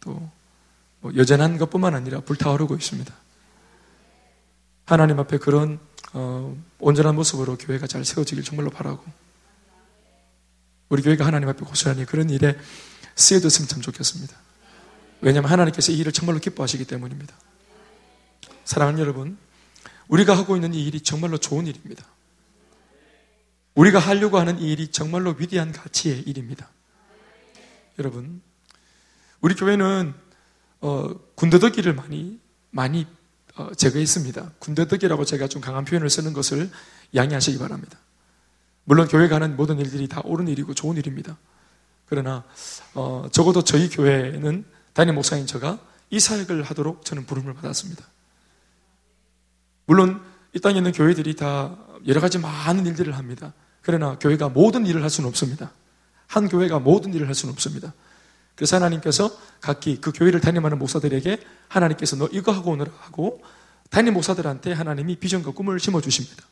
또뭐 0.00 1.16
여전한 1.16 1.58
것뿐만 1.58 1.94
아니라 1.94 2.20
불타오르고 2.20 2.74
있습니다. 2.74 3.12
하나님 4.84 5.18
앞에 5.18 5.38
그런 5.38 5.80
어, 6.12 6.56
온전한 6.78 7.14
모습으로 7.14 7.56
교회가 7.56 7.86
잘 7.86 8.04
세워지길 8.04 8.44
정말로 8.44 8.70
바라고 8.70 9.02
우리 10.88 11.02
교회가 11.02 11.24
하나님 11.24 11.48
앞에 11.48 11.64
고스란히 11.64 12.04
그런 12.04 12.28
일에 12.28 12.56
쓰여졌으면 13.14 13.68
참 13.68 13.80
좋겠습니다. 13.80 14.36
왜냐하면 15.22 15.50
하나님께서 15.50 15.92
이 15.92 15.96
일을 15.98 16.12
정말로 16.12 16.38
기뻐하시기 16.38 16.84
때문입니다. 16.84 17.34
사랑하는 18.64 19.00
여러분, 19.00 19.38
우리가 20.08 20.36
하고 20.36 20.56
있는 20.56 20.74
이 20.74 20.84
일이 20.84 21.00
정말로 21.00 21.38
좋은 21.38 21.66
일입니다. 21.66 22.04
우리가 23.74 23.98
하려고 23.98 24.38
하는 24.38 24.58
이 24.58 24.72
일이 24.72 24.88
정말로 24.88 25.34
위대한 25.38 25.72
가치의 25.72 26.20
일입니다. 26.20 26.68
여러분, 27.98 28.42
우리 29.40 29.54
교회는 29.54 30.14
어, 30.80 31.08
군더더기를 31.34 31.94
많이 31.94 32.40
많이 32.70 33.06
어, 33.54 33.72
제거했습니다. 33.74 34.52
군더더기라고 34.58 35.24
제가 35.24 35.46
좀 35.46 35.60
강한 35.60 35.84
표현을 35.84 36.10
쓰는 36.10 36.32
것을 36.32 36.70
양해하시기 37.14 37.58
바랍니다. 37.58 37.98
물론 38.84 39.06
교회가 39.06 39.36
하는 39.36 39.56
모든 39.56 39.78
일들이 39.78 40.08
다 40.08 40.20
옳은 40.24 40.48
일이고 40.48 40.74
좋은 40.74 40.96
일입니다. 40.96 41.38
그러나 42.06 42.44
어, 42.94 43.28
적어도 43.30 43.62
저희 43.62 43.88
교회는 43.88 44.64
담임 44.92 45.14
목사인 45.14 45.46
저가 45.46 45.78
이 46.10 46.20
사역을 46.20 46.62
하도록 46.64 47.04
저는 47.04 47.26
부름을 47.26 47.54
받았습니다. 47.54 48.04
물론 49.86 50.22
이 50.54 50.60
땅에 50.60 50.78
있는 50.78 50.92
교회들이 50.92 51.36
다 51.36 51.76
여러 52.06 52.20
가지 52.20 52.38
많은 52.38 52.86
일들을 52.86 53.16
합니다. 53.16 53.52
그러나 53.80 54.18
교회가 54.18 54.48
모든 54.48 54.86
일을 54.86 55.02
할 55.02 55.10
수는 55.10 55.28
없습니다. 55.28 55.72
한 56.26 56.48
교회가 56.48 56.78
모든 56.78 57.14
일을 57.14 57.26
할 57.26 57.34
수는 57.34 57.52
없습니다. 57.52 57.94
그래서 58.54 58.76
하나님께서 58.76 59.30
각기 59.60 60.00
그 60.00 60.12
교회를 60.12 60.40
담임하는 60.40 60.78
목사들에게 60.78 61.38
하나님께서 61.68 62.16
너 62.16 62.28
이거 62.32 62.52
하고 62.52 62.72
오느라 62.72 62.90
하고 63.00 63.42
담임 63.90 64.14
목사들한테 64.14 64.72
하나님이 64.72 65.16
비전과 65.16 65.52
꿈을 65.52 65.80
심어 65.80 66.00
주십니다. 66.00 66.44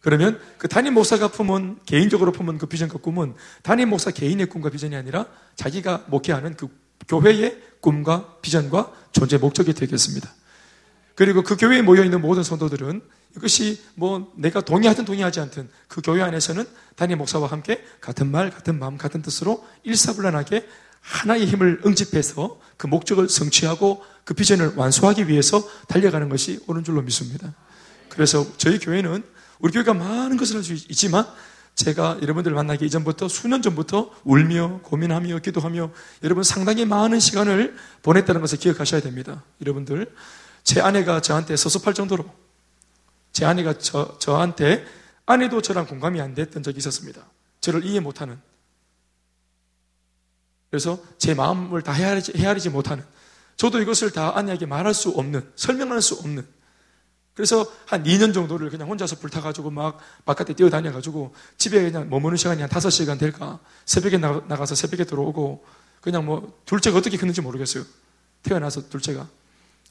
그러면 0.00 0.40
그 0.58 0.66
담임 0.66 0.94
목사가 0.94 1.28
품은 1.28 1.80
개인적으로 1.84 2.32
품은 2.32 2.58
그 2.58 2.66
비전과 2.66 2.98
꿈은 2.98 3.34
담임 3.62 3.90
목사 3.90 4.10
개인의 4.10 4.46
꿈과 4.46 4.70
비전이 4.70 4.96
아니라 4.96 5.26
자기가 5.56 6.06
목회하는 6.08 6.56
그 6.56 6.68
교회의 7.06 7.60
꿈과 7.80 8.38
비전과 8.40 8.92
존재 9.12 9.36
목적이 9.38 9.74
되겠습니다. 9.74 10.30
그리고 11.20 11.42
그 11.42 11.54
교회에 11.54 11.82
모여 11.82 12.02
있는 12.02 12.22
모든 12.22 12.42
성도들은 12.42 13.02
이것이 13.36 13.78
뭐 13.94 14.32
내가 14.36 14.62
동의하든 14.62 15.04
동의하지 15.04 15.40
않든 15.40 15.68
그 15.86 16.00
교회 16.00 16.22
안에서는 16.22 16.64
담임 16.96 17.18
목사와 17.18 17.46
함께 17.46 17.84
같은 18.00 18.30
말, 18.30 18.48
같은 18.48 18.78
마음, 18.78 18.96
같은 18.96 19.20
뜻으로 19.20 19.62
일사불란하게 19.82 20.66
하나의 21.02 21.44
힘을 21.44 21.82
응집해서 21.84 22.58
그 22.78 22.86
목적을 22.86 23.28
성취하고 23.28 24.02
그 24.24 24.32
비전을 24.32 24.76
완수하기 24.76 25.28
위해서 25.28 25.62
달려가는 25.88 26.30
것이 26.30 26.60
옳은 26.66 26.84
줄로 26.84 27.02
믿습니다. 27.02 27.52
그래서 28.08 28.46
저희 28.56 28.78
교회는 28.78 29.22
우리 29.58 29.74
교회가 29.74 29.92
많은 29.92 30.38
것을 30.38 30.56
할 30.56 30.62
수 30.62 30.72
있지만 30.72 31.26
제가 31.74 32.16
여러분들 32.22 32.52
만나기 32.52 32.86
이전부터 32.86 33.28
수년 33.28 33.60
전부터 33.60 34.10
울며 34.24 34.80
고민하며 34.84 35.40
기도하며 35.40 35.90
여러분 36.24 36.44
상당히 36.44 36.86
많은 36.86 37.20
시간을 37.20 37.76
보냈다는 38.02 38.40
것을 38.40 38.58
기억하셔야 38.58 39.02
됩니다. 39.02 39.44
여러분들 39.60 40.10
제 40.62 40.80
아내가 40.80 41.20
저한테 41.20 41.56
서섭할 41.56 41.94
정도로 41.94 42.24
제 43.32 43.44
아내가 43.44 43.78
저, 43.78 44.18
저한테 44.18 44.84
아내도 45.26 45.62
저랑 45.62 45.86
공감이 45.86 46.20
안 46.20 46.34
됐던 46.34 46.62
적이 46.62 46.78
있었습니다. 46.78 47.24
저를 47.60 47.84
이해 47.84 48.00
못하는. 48.00 48.40
그래서 50.70 50.98
제 51.18 51.34
마음을 51.34 51.82
다 51.82 51.92
헤아리지, 51.92 52.32
헤아리지 52.36 52.70
못하는. 52.70 53.04
저도 53.56 53.80
이것을 53.80 54.10
다 54.10 54.36
아내에게 54.36 54.66
말할 54.66 54.94
수 54.94 55.10
없는 55.10 55.52
설명할 55.56 56.00
수 56.00 56.14
없는. 56.14 56.46
그래서 57.34 57.66
한 57.86 58.04
2년 58.04 58.34
정도를 58.34 58.70
그냥 58.70 58.88
혼자서 58.88 59.16
불타가지고 59.16 59.70
막 59.70 59.98
바깥에 60.24 60.54
뛰어다녀가지고 60.54 61.34
집에 61.58 61.80
그냥 61.82 62.08
머무는 62.10 62.36
시간이 62.36 62.60
한 62.60 62.70
5시간 62.70 63.18
될까? 63.18 63.58
새벽에 63.86 64.18
나가서 64.18 64.74
새벽에 64.74 65.04
들어오고 65.04 65.64
그냥 66.00 66.26
뭐 66.26 66.60
둘째가 66.66 66.98
어떻게 66.98 67.16
크는지 67.16 67.40
모르겠어요. 67.40 67.84
태어나서 68.42 68.88
둘째가 68.88 69.28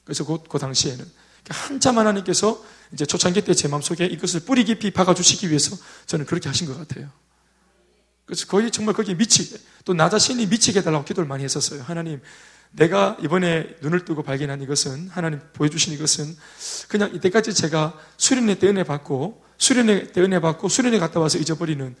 그래서 0.04 0.24
그, 0.24 0.38
그 0.48 0.58
당시에는 0.58 1.04
한참 1.48 1.98
하나님께서 1.98 2.62
이제 2.92 3.06
초창기 3.06 3.42
때 3.42 3.54
제 3.54 3.68
마음속에 3.68 4.06
이것을 4.06 4.40
뿌리 4.40 4.64
깊이 4.64 4.90
박아주시기 4.90 5.48
위해서 5.48 5.76
저는 6.06 6.26
그렇게 6.26 6.48
하신 6.48 6.66
것 6.66 6.76
같아요 6.76 7.10
그래서 8.26 8.46
거의 8.46 8.70
정말 8.70 8.94
거기에 8.94 9.14
미치게 9.14 9.58
또 9.84 9.94
나 9.94 10.08
자신이 10.08 10.46
미치게 10.46 10.80
해달라고 10.80 11.04
기도를 11.04 11.26
많이 11.26 11.42
했었어요. 11.42 11.82
하나님, 11.82 12.20
내가 12.70 13.16
이번에 13.22 13.74
눈을 13.82 14.04
뜨고 14.04 14.22
발견한 14.22 14.62
이것은 14.62 15.08
하나님 15.08 15.40
보여주신 15.54 15.92
이것은 15.94 16.36
그냥 16.86 17.12
이때까지 17.14 17.52
제가 17.54 17.98
수련회 18.16 18.60
때 18.60 18.68
은혜 18.68 18.84
받고 18.84 19.42
수련회 19.58 20.12
때 20.12 20.20
은혜 20.20 20.38
받고 20.38 20.68
수련회 20.68 21.00
갔다 21.00 21.18
와서 21.18 21.38
잊어버리는 21.38 21.96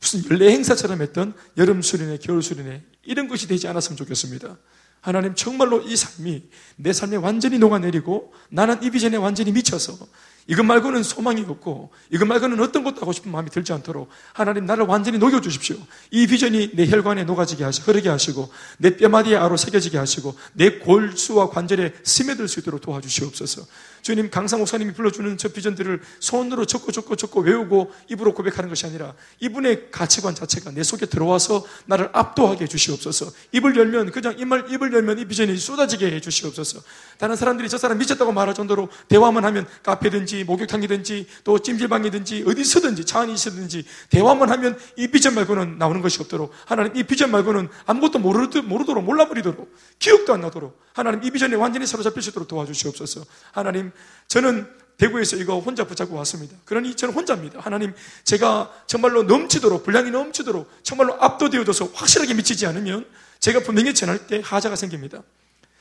무슨 0.00 0.28
연례 0.30 0.50
행사처럼 0.50 1.02
했던 1.02 1.34
여름 1.56 1.82
수련회, 1.82 2.18
겨울 2.18 2.42
수련회 2.42 2.82
이런 3.04 3.28
것이 3.28 3.46
되지 3.46 3.68
않았으면 3.68 3.96
좋겠습니다. 3.96 4.56
하나님 5.00 5.34
정말로 5.34 5.80
이 5.80 5.96
삶이 5.96 6.42
내 6.76 6.92
삶에 6.92 7.16
완전히 7.16 7.58
녹아내리고 7.58 8.32
나는 8.50 8.82
이 8.82 8.90
비전에 8.90 9.16
완전히 9.16 9.52
미쳐서 9.52 9.98
이것 10.46 10.64
말고는 10.64 11.02
소망이 11.02 11.42
없고 11.42 11.90
이것 12.10 12.24
말고는 12.26 12.60
어떤 12.60 12.82
것도 12.82 13.00
하고 13.00 13.12
싶은 13.12 13.30
마음이 13.30 13.50
들지 13.50 13.72
않도록 13.72 14.08
하나님 14.32 14.66
나를 14.66 14.84
완전히 14.84 15.18
녹여주십시오. 15.18 15.76
이 16.10 16.26
비전이 16.26 16.72
내 16.74 16.88
혈관에 16.88 17.24
녹아지게 17.24 17.62
하시, 17.64 17.82
흐르게 17.82 18.08
하시고 18.08 18.50
내 18.78 18.96
뼈마디에 18.96 19.36
아로 19.36 19.56
새겨지게 19.56 19.96
하시고 19.96 20.34
내 20.54 20.78
골수와 20.78 21.50
관절에 21.50 21.94
스며들 22.02 22.48
수 22.48 22.60
있도록 22.60 22.80
도와주시옵소서. 22.80 23.62
주님 24.02 24.30
강사 24.30 24.56
목사님이 24.56 24.92
불러주는 24.92 25.36
저 25.36 25.48
비전들을 25.48 26.00
손으로 26.20 26.64
적고 26.64 26.92
적고 26.92 27.16
적고 27.16 27.40
외우고 27.40 27.92
입으로 28.08 28.34
고백하는 28.34 28.68
것이 28.68 28.86
아니라 28.86 29.14
이분의 29.40 29.90
가치관 29.90 30.34
자체가 30.34 30.70
내 30.70 30.82
속에 30.82 31.06
들어와서 31.06 31.64
나를 31.86 32.10
압도하게 32.12 32.64
해주시옵소서. 32.64 33.32
입을 33.52 33.76
열면 33.76 34.10
그냥 34.10 34.38
입을 34.38 34.92
열면 34.92 35.18
이 35.18 35.24
비전이 35.24 35.56
쏟아지게 35.56 36.06
해주시옵소서. 36.12 36.80
다른 37.20 37.36
사람들이 37.36 37.68
저 37.68 37.76
사람 37.76 37.98
미쳤다고 37.98 38.32
말할 38.32 38.54
정도로 38.54 38.88
대화만 39.06 39.44
하면 39.44 39.66
카페든지 39.82 40.44
목욕탕이든지 40.44 41.26
또 41.44 41.58
찜질방이든지 41.58 42.44
어디서든지 42.48 43.04
차 43.04 43.20
안이서든지 43.20 43.84
대화만 44.08 44.48
하면 44.48 44.78
이 44.96 45.08
비전 45.08 45.34
말고는 45.34 45.76
나오는 45.76 46.00
것이 46.00 46.18
없도록 46.22 46.50
하나님 46.64 46.96
이 46.96 47.02
비전 47.02 47.30
말고는 47.30 47.68
아무것도 47.84 48.20
모르도록, 48.20 49.04
몰라버리도록 49.04 49.70
기억도 49.98 50.32
안 50.32 50.40
나도록 50.40 50.80
하나님 50.94 51.22
이 51.22 51.30
비전에 51.30 51.56
완전히 51.56 51.86
사로잡힐 51.86 52.22
수 52.22 52.30
있도록 52.30 52.48
도와주시옵소서. 52.48 53.22
하나님 53.52 53.92
저는 54.26 54.66
대구에서 54.96 55.36
이거 55.36 55.58
혼자 55.58 55.84
붙잡고 55.84 56.14
왔습니다. 56.16 56.56
그러니 56.64 56.94
저는 56.94 57.14
혼자입니다. 57.14 57.60
하나님, 57.60 57.94
제가 58.24 58.70
정말로 58.86 59.22
넘치도록, 59.22 59.82
분량이 59.82 60.10
넘치도록, 60.10 60.70
정말로 60.82 61.16
압도되어져서 61.22 61.92
확실하게 61.94 62.34
미치지 62.34 62.66
않으면 62.66 63.06
제가 63.38 63.60
분명히 63.60 63.94
전할 63.94 64.26
때 64.26 64.42
하자가 64.44 64.76
생깁니다. 64.76 65.22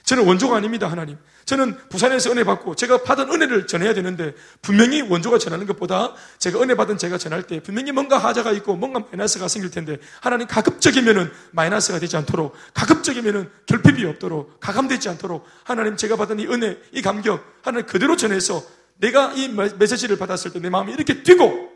저는 0.10 0.26
원조가 0.26 0.56
아닙니다, 0.56 0.90
하나님. 0.90 1.20
저는 1.46 1.78
부산에서 1.90 2.32
은혜 2.32 2.44
받고 2.44 2.74
제가 2.74 3.04
받은 3.04 3.32
은혜를 3.32 3.68
전해야 3.68 3.94
되는데 3.94 4.34
분명히 4.60 5.04
원조가 5.04 5.38
전하는 5.38 5.68
것보다 5.68 6.16
제가 6.40 6.60
은혜 6.64 6.74
받은 6.74 6.98
제가 6.98 7.20
전할 7.20 7.44
때 7.44 7.60
분명히 7.62 7.92
뭔가 7.92 8.18
하자가 8.18 8.52
있고 8.54 8.76
뭔가 8.76 9.02
마이너스가 9.02 9.48
생길 9.48 9.70
텐데 9.70 9.98
하나님 10.20 10.48
가급적이면은 10.48 11.32
마이너스가 11.52 12.00
되지 12.00 12.18
않도록 12.18 12.56
가급적이면은 12.74 13.52
결핍이 13.68 14.04
없도록 14.06 14.60
가감되지 14.60 15.10
않도록 15.10 15.46
하나님 15.64 15.96
제가 15.96 16.16
받은 16.16 16.40
이 16.40 16.48
은혜, 16.48 16.80
이 16.92 17.04
감격 17.04 17.46
하나님 17.62 17.86
그대로 17.86 18.16
전해서 18.16 18.64
내가 18.98 19.34
이 19.34 19.48
메시지를 19.48 20.18
받았을 20.18 20.54
때 20.54 20.60
내 20.60 20.72
마음이 20.72 20.92
이렇게 20.92 21.22
뛰고 21.22 21.69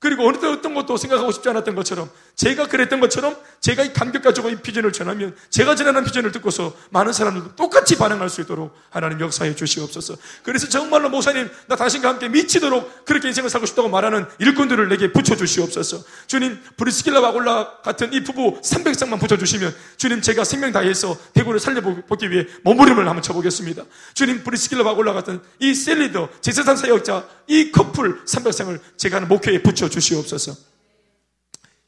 그리고 0.00 0.28
어느 0.28 0.38
때 0.38 0.46
어떤 0.46 0.74
것도 0.74 0.96
생각하고 0.96 1.32
싶지 1.32 1.48
않았던 1.48 1.74
것처럼 1.74 2.08
제가 2.36 2.68
그랬던 2.68 3.00
것처럼 3.00 3.36
제가 3.60 3.82
이 3.82 3.92
감격 3.92 4.22
가지고 4.22 4.48
이 4.48 4.54
비전을 4.54 4.92
전하면 4.92 5.34
제가 5.50 5.74
전하는 5.74 6.04
비전을 6.04 6.30
듣고서 6.30 6.72
많은 6.90 7.12
사람들도 7.12 7.56
똑같이 7.56 7.98
반응할 7.98 8.30
수 8.30 8.40
있도록 8.42 8.72
하나님 8.90 9.18
역사해 9.18 9.56
주시옵소서. 9.56 10.14
그래서 10.44 10.68
정말로 10.68 11.10
목사님 11.10 11.50
나 11.66 11.74
당신과 11.74 12.10
함께 12.10 12.28
미치도록 12.28 13.06
그렇게 13.06 13.26
인생을 13.26 13.50
살고 13.50 13.66
싶다고 13.66 13.88
말하는 13.88 14.24
일꾼들을 14.38 14.88
내게 14.88 15.10
붙여 15.10 15.34
주시옵소서. 15.34 16.04
주님 16.28 16.60
브리스길라와 16.76 17.20
아굴라 17.20 17.78
같은 17.82 18.12
이 18.12 18.22
부부 18.22 18.60
300쌍만 18.60 19.18
붙여 19.18 19.36
주시면 19.36 19.74
주님 19.96 20.22
제가 20.22 20.44
생명 20.44 20.70
다해서 20.70 21.16
대구를 21.34 21.58
살려보기 21.58 22.30
위해 22.30 22.46
몸부림을 22.62 23.08
한번 23.08 23.20
쳐보겠습니다. 23.20 23.82
주님 24.14 24.44
브리스길라와 24.44 24.84
아굴라 24.84 25.12
같은 25.12 25.40
이 25.58 25.74
cell 25.74 25.96
leader 25.96 26.28
재생산 26.40 26.76
사역자 26.76 27.26
이 27.48 27.72
커플 27.72 28.24
300쌍을 28.24 28.78
제가 28.96 29.20
목회에 29.22 29.60
붙여 29.62 29.87
주시옵소서. 29.88 30.54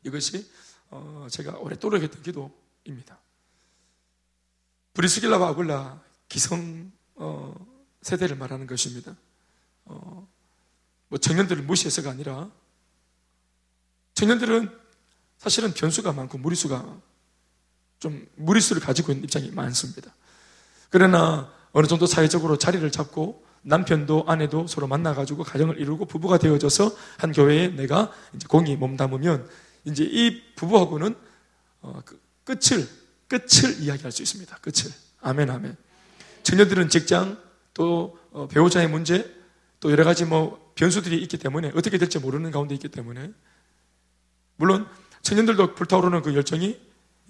이것이 0.04 0.50
어, 0.90 1.26
제가 1.30 1.58
오랫도록 1.58 2.02
했던 2.02 2.22
기도입니다. 2.22 3.18
브리스길라와 4.94 5.48
아굴라 5.48 6.02
기성 6.28 6.90
어, 7.14 7.54
세대를 8.02 8.36
말하는 8.36 8.66
것입니다. 8.66 9.16
어, 9.84 10.28
뭐 11.08 11.18
청년들을 11.18 11.62
무시해서가 11.62 12.10
아니라 12.10 12.50
청년들은 14.14 14.78
사실은 15.38 15.72
변수가 15.72 16.12
많고 16.12 16.38
무리수가 16.38 17.00
좀 17.98 18.26
무리수를 18.36 18.82
가지고 18.82 19.12
있는 19.12 19.24
입장이 19.24 19.50
많습니다. 19.50 20.14
그러나 20.90 21.52
어느 21.72 21.86
정도 21.86 22.06
사회적으로 22.06 22.58
자리를 22.58 22.90
잡고 22.90 23.44
남편도 23.62 24.25
아내도 24.27 24.66
서로 24.66 24.87
만나가지고 24.87 25.44
가정을 25.44 25.79
이루고 25.79 26.07
부부가 26.07 26.38
되어져서 26.38 26.94
한 27.18 27.33
교회에 27.33 27.68
내가 27.68 28.12
이제 28.35 28.46
공이 28.49 28.77
몸담으면 28.77 29.49
이제 29.85 30.05
이 30.05 30.42
부부하고는 30.55 31.14
어, 31.83 32.01
그 32.05 32.20
끝을 32.44 32.87
끝을 33.29 33.81
이야기할 33.81 34.11
수 34.12 34.23
있습니다. 34.23 34.57
끝을 34.57 34.90
아멘 35.20 35.51
아멘. 35.51 35.77
청년들은 36.42 36.88
직장 36.88 37.38
또 37.75 38.18
어, 38.33 38.49
배우자의 38.49 38.88
문제 38.88 39.35
또 39.81 39.90
여러 39.90 40.05
가지 40.05 40.25
뭐 40.25 40.73
변수들이 40.75 41.20
있기 41.23 41.38
때문에 41.38 41.73
어떻게 41.75 41.99
될지 41.99 42.18
모르는 42.18 42.51
가운데 42.51 42.75
있기 42.75 42.88
때문에 42.88 43.33
물론 44.57 44.87
청년들도 45.23 45.75
불타오르는 45.75 46.23
그 46.23 46.35
열정이 46.35 46.79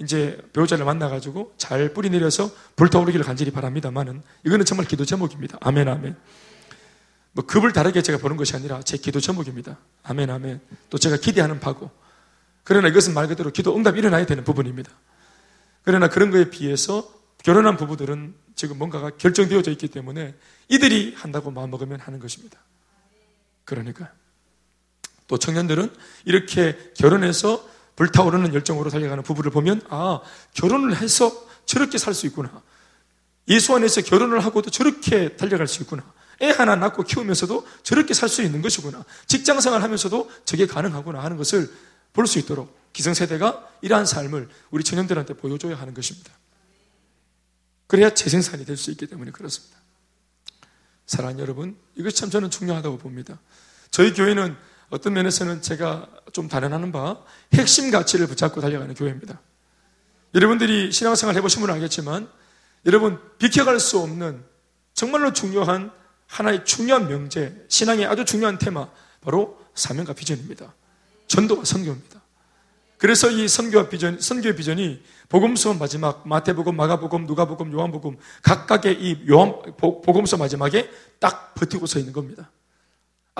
이제 0.00 0.40
배우자를 0.54 0.84
만나가지고 0.84 1.54
잘 1.58 1.92
뿌리 1.92 2.08
내려서 2.08 2.50
불타오르기를 2.76 3.24
간절히 3.24 3.50
바랍니다만은 3.50 4.22
이거는 4.44 4.64
정말 4.64 4.86
기도 4.86 5.04
제목입니다. 5.04 5.58
아멘, 5.60 5.88
아멘. 5.88 6.16
뭐 7.32 7.44
급을 7.46 7.72
다르게 7.72 8.02
제가 8.02 8.18
보는 8.18 8.36
것이 8.36 8.56
아니라 8.56 8.80
제 8.82 8.96
기도 8.96 9.20
제목입니다. 9.20 9.78
아멘, 10.02 10.30
아멘. 10.30 10.60
또 10.88 10.98
제가 10.98 11.18
기대하는 11.18 11.60
바고. 11.60 11.90
그러나 12.64 12.88
이것은 12.88 13.12
말 13.14 13.28
그대로 13.28 13.50
기도 13.50 13.76
응답이 13.76 13.98
일어나야 13.98 14.24
되는 14.24 14.42
부분입니다. 14.42 14.90
그러나 15.82 16.08
그런 16.08 16.30
거에 16.30 16.48
비해서 16.48 17.08
결혼한 17.42 17.76
부부들은 17.76 18.34
지금 18.54 18.78
뭔가가 18.78 19.10
결정되어져 19.10 19.70
있기 19.72 19.88
때문에 19.88 20.34
이들이 20.68 21.14
한다고 21.14 21.50
마음먹으면 21.50 22.00
하는 22.00 22.18
것입니다. 22.20 22.58
그러니까. 23.64 24.10
또 25.26 25.38
청년들은 25.38 25.94
이렇게 26.24 26.76
결혼해서 26.96 27.69
불타오르는 28.00 28.54
열정으로 28.54 28.88
달려가는 28.88 29.22
부부를 29.22 29.50
보면 29.50 29.82
아 29.90 30.20
결혼을 30.54 30.96
해서 30.96 31.46
저렇게 31.66 31.98
살 31.98 32.14
수 32.14 32.26
있구나. 32.26 32.62
예수 33.48 33.74
안에서 33.76 34.00
결혼을 34.00 34.42
하고도 34.42 34.70
저렇게 34.70 35.36
달려갈 35.36 35.68
수 35.68 35.82
있구나. 35.82 36.02
애 36.40 36.48
하나 36.48 36.76
낳고 36.76 37.02
키우면서도 37.02 37.66
저렇게 37.82 38.14
살 38.14 38.30
수 38.30 38.42
있는 38.42 38.62
것이구나. 38.62 39.04
직장 39.26 39.60
생활 39.60 39.82
하면서도 39.82 40.30
저게 40.46 40.66
가능하구나 40.66 41.22
하는 41.22 41.36
것을 41.36 41.70
볼 42.14 42.26
수 42.26 42.38
있도록 42.38 42.74
기성세대가 42.94 43.68
이러한 43.82 44.06
삶을 44.06 44.48
우리 44.70 44.82
청년들한테 44.82 45.34
보여줘야 45.34 45.78
하는 45.78 45.92
것입니다. 45.92 46.32
그래야 47.86 48.08
재생산이 48.08 48.64
될 48.64 48.78
수 48.78 48.90
있기 48.92 49.08
때문에 49.08 49.30
그렇습니다. 49.30 49.76
사랑하는 51.04 51.40
여러분, 51.40 51.76
이것이 51.96 52.16
참 52.16 52.30
저는 52.30 52.48
중요하다고 52.48 52.96
봅니다. 52.96 53.38
저희 53.90 54.14
교회는 54.14 54.56
어떤 54.90 55.12
면에서는 55.12 55.62
제가 55.62 56.08
좀 56.32 56.48
단언하는 56.48 56.92
바 56.92 57.22
핵심 57.54 57.90
가치를 57.90 58.26
붙잡고 58.26 58.60
달려가는 58.60 58.94
교회입니다. 58.94 59.40
여러분들이 60.34 60.92
신앙생활 60.92 61.36
해보신 61.36 61.60
분은 61.60 61.74
알겠지만 61.74 62.28
여러분 62.86 63.18
비켜갈 63.38 63.80
수 63.80 63.98
없는 64.00 64.44
정말로 64.94 65.32
중요한 65.32 65.92
하나의 66.26 66.64
중요한 66.64 67.08
명제, 67.08 67.66
신앙의 67.68 68.06
아주 68.06 68.24
중요한 68.24 68.58
테마 68.58 68.88
바로 69.20 69.58
사명과 69.74 70.12
비전입니다. 70.12 70.74
전도와 71.26 71.64
선교입니다. 71.64 72.20
그래서 72.98 73.30
이 73.30 73.48
선교와 73.48 73.88
비전, 73.88 74.20
선교의 74.20 74.56
비전이 74.56 75.02
복음서 75.28 75.74
마지막 75.74 76.26
마태복음, 76.28 76.76
마가복음, 76.76 77.26
누가복음, 77.26 77.72
요한복음 77.72 78.18
각각의 78.42 79.02
이 79.02 79.24
요한 79.28 79.54
복음서 79.78 80.36
마지막에 80.36 80.90
딱 81.18 81.54
버티고 81.54 81.86
서 81.86 81.98
있는 81.98 82.12
겁니다. 82.12 82.50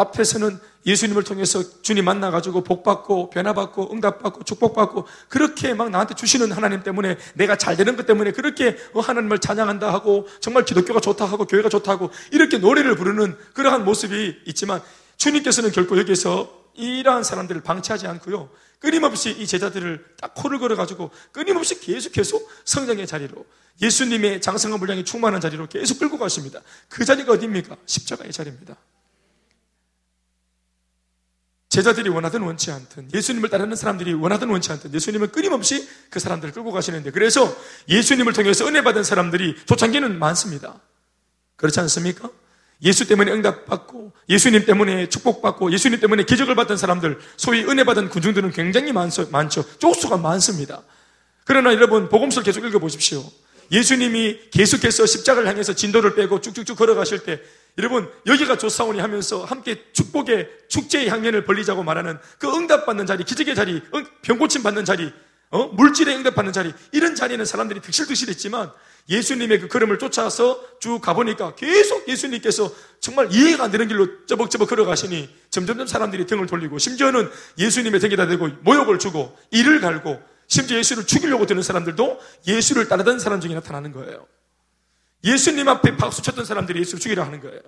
앞에서는 0.00 0.58
예수님을 0.86 1.24
통해서 1.24 1.62
주님 1.82 2.06
만나가지고 2.06 2.64
복받고 2.64 3.30
변화받고 3.30 3.92
응답받고 3.92 4.44
축복받고 4.44 5.06
그렇게 5.28 5.74
막 5.74 5.90
나한테 5.90 6.14
주시는 6.14 6.52
하나님 6.52 6.82
때문에 6.82 7.18
내가 7.34 7.56
잘 7.56 7.76
되는 7.76 7.96
것 7.96 8.06
때문에 8.06 8.32
그렇게 8.32 8.78
어, 8.94 9.00
하나님을 9.00 9.38
찬양한다 9.38 9.92
하고 9.92 10.26
정말 10.40 10.64
기독교가 10.64 11.00
좋다 11.00 11.26
하고 11.26 11.44
교회가 11.44 11.68
좋다 11.68 11.92
하고 11.92 12.10
이렇게 12.32 12.58
노래를 12.58 12.96
부르는 12.96 13.36
그러한 13.52 13.84
모습이 13.84 14.42
있지만 14.46 14.80
주님께서는 15.18 15.70
결코 15.72 15.98
여기서 15.98 16.60
이러한 16.74 17.24
사람들을 17.24 17.62
방치하지 17.62 18.06
않고요. 18.06 18.48
끊임없이 18.78 19.30
이 19.30 19.46
제자들을 19.46 20.04
딱 20.18 20.34
코를 20.34 20.58
걸어가지고 20.58 21.10
끊임없이 21.32 21.78
계속 21.80 22.12
계속 22.12 22.50
성장의 22.64 23.06
자리로 23.06 23.44
예수님의 23.82 24.40
장성한 24.40 24.78
물량이 24.78 25.04
충만한 25.04 25.40
자리로 25.40 25.68
계속 25.68 25.98
끌고 25.98 26.18
가십니다. 26.18 26.60
그 26.88 27.04
자리가 27.04 27.32
어디입니까? 27.32 27.76
십자가의 27.84 28.32
자리입니다. 28.32 28.76
제자들이 31.70 32.09
원하든 32.09 32.42
원치 32.42 32.72
않든 32.72 33.11
예수님을 33.14 33.48
따르는 33.48 33.76
사람들이 33.76 34.12
원하든 34.12 34.50
원치 34.50 34.72
않든 34.72 34.92
예수님은 34.92 35.30
끊임없이 35.30 35.88
그 36.11 36.18
사람들을 36.18 36.52
끌고 36.52 36.72
가시는데 36.72 37.12
그래서 37.12 37.56
예수님을 37.88 38.33
통해서 38.33 38.66
은혜 38.66 38.83
받은 38.83 39.04
사람들이 39.04 39.56
초창기는 39.66 40.18
많습니다. 40.18 40.80
그렇지 41.54 41.78
않습니까? 41.80 42.28
예수 42.83 43.06
때문에 43.06 43.30
응답받고 43.30 44.12
예수님 44.28 44.66
때문에 44.66 45.09
축복받고 45.11 45.72
예수님 45.72 46.00
때문에 46.00 46.24
기적을 46.24 46.56
받던 46.56 46.76
사람들 46.76 47.20
소위 47.37 47.62
은혜 47.62 47.85
받은 47.85 48.09
군중들은 48.09 48.50
굉장히 48.50 48.92
많죠. 48.92 49.28
많죠. 49.30 49.64
쪽수가 49.78 50.16
많습니다. 50.16 50.83
그러나 51.44 51.72
여러분 51.72 52.09
복음서를 52.09 52.44
계속 52.44 52.64
읽어보십시오. 52.64 53.22
예수님이 53.70 54.50
계속해서 54.50 55.06
십자가를 55.06 55.48
향해서 55.48 55.74
진도를 55.74 56.16
빼고 56.16 56.40
쭉쭉쭉 56.40 56.76
걸어가실 56.76 57.20
때 57.20 57.40
여러분 57.80 58.10
여기가 58.26 58.58
조사원이 58.58 59.00
하면서 59.00 59.42
함께 59.42 59.82
축복의 59.92 60.50
축제의 60.68 61.08
향연을 61.08 61.46
벌리자고 61.46 61.82
말하는 61.82 62.18
그 62.38 62.54
응답받는 62.54 63.06
자리, 63.06 63.24
기적의 63.24 63.54
자리, 63.54 63.82
병고침 64.20 64.62
받는 64.62 64.84
자리, 64.84 65.10
어? 65.50 65.66
물질의 65.66 66.14
응답받는 66.16 66.52
자리 66.52 66.74
이런 66.92 67.14
자리는 67.14 67.42
사람들이 67.42 67.80
득실득실했지만 67.80 68.70
예수님의 69.08 69.60
그 69.60 69.68
걸음을 69.68 69.98
쫓아서 69.98 70.60
쭉 70.78 71.00
가보니까 71.00 71.54
계속 71.54 72.06
예수님께서 72.06 72.70
정말 73.00 73.32
이해가 73.32 73.64
안 73.64 73.70
되는 73.70 73.88
길로 73.88 74.26
쩌벅쩌벅 74.26 74.68
걸어가시니 74.68 75.34
점점점 75.48 75.86
사람들이 75.86 76.26
등을 76.26 76.46
돌리고 76.46 76.76
심지어는 76.78 77.30
예수님의 77.58 77.98
등에다 77.98 78.26
대고 78.26 78.48
모욕을 78.60 78.98
주고 78.98 79.34
이를 79.50 79.80
갈고 79.80 80.20
심지어 80.46 80.76
예수를 80.76 81.06
죽이려고 81.06 81.46
드는 81.46 81.62
사람들도 81.62 82.20
예수를 82.46 82.88
따르던 82.88 83.18
사람 83.20 83.40
중에 83.40 83.54
나타나는 83.54 83.92
거예요. 83.92 84.26
예수님 85.24 85.68
앞에 85.68 85.96
박수 85.96 86.22
쳤던 86.22 86.44
사람들이 86.44 86.80
예수를 86.80 87.00
죽이려 87.00 87.24
하는 87.24 87.40
거예요. 87.40 87.61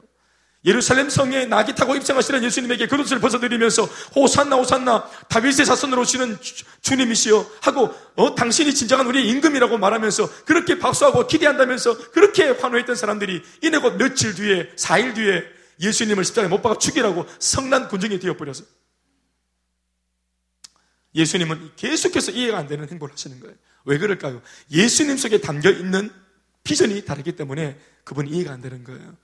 예루살렘 0.65 1.11
성에 1.11 1.47
나귀 1.47 1.75
타고 1.75 1.97
입장하시는 1.97 2.45
예수님에게 2.45 2.87
그릇을 2.87 3.19
벗어드리면서 3.19 3.85
호산나 4.15 4.57
호산나 4.57 5.11
다윗의 5.29 5.67
자손으로 5.67 6.03
오시는 6.03 6.39
주, 6.41 6.95
님이시여 6.95 7.51
하고 7.63 7.93
어, 8.15 8.35
당신이 8.35 8.73
진정한 8.73 9.07
우리의 9.09 9.27
임금이라고 9.29 9.79
말하면서 9.79 10.45
그렇게 10.45 10.79
박수하고 10.79 11.27
기대한다면서 11.27 12.13
그렇게 12.13 12.51
환호했던 12.51 12.95
사람들이 12.95 13.43
이내 13.63 13.79
곧 13.79 13.97
며칠 13.97 14.35
뒤에 14.35 14.71
4일 14.77 15.17
뒤에 15.17 15.45
예수님을 15.81 16.25
십자가에 16.25 16.49
못 16.49 16.63
박아 16.63 16.79
죽이라고 16.79 17.27
성난 17.41 17.89
군중이 17.89 18.21
되어버려서 18.21 18.63
예수님은 21.15 21.73
계속해서 21.75 22.31
이해가 22.33 22.59
안 22.59 22.69
되는 22.69 22.89
행보를 22.89 23.13
하시는 23.13 23.41
거예요. 23.41 23.57
왜 23.85 23.99
그럴까요? 23.99 24.41
예수님 24.71 25.17
속에 25.17 25.41
담겨 25.41 25.71
있는 25.71 26.11
비전이 26.65 27.05
다르기 27.05 27.33
때문에 27.33 27.79
그분이 28.05 28.31
이해가 28.31 28.53
안 28.53 28.61
되는 28.61 28.85
거예요. 28.85 29.17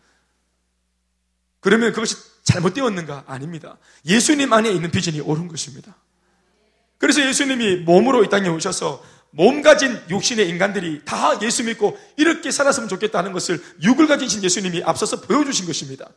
그러면 1.61 1.93
그것이 1.93 2.17
잘못되었는가? 2.45 3.25
아닙니다. 3.27 3.79
예수님 4.07 4.53
안에 4.53 4.71
있는 4.71 4.91
비전이 4.91 5.21
옳은 5.21 5.49
것입니다. 5.49 5.97
그래서 6.99 7.25
예수님이 7.27 7.77
몸으로 7.77 8.25
이 8.25 8.29
땅에 8.29 8.49
오셔서 8.49 9.03
몸 9.31 9.63
가진 9.63 10.01
육신의 10.09 10.49
인간들이 10.49 11.03
다 11.05 11.41
예수 11.43 11.63
믿고 11.65 11.99
이렇게 12.17 12.51
살았으면 12.51 12.89
좋겠다는 12.89 13.33
것을 13.33 13.63
육을 13.83 14.07
가지신 14.07 14.43
예수님이 14.43 14.83
앞서서 14.83 15.21
보여주신 15.21 15.67
것입니다. 15.67 16.09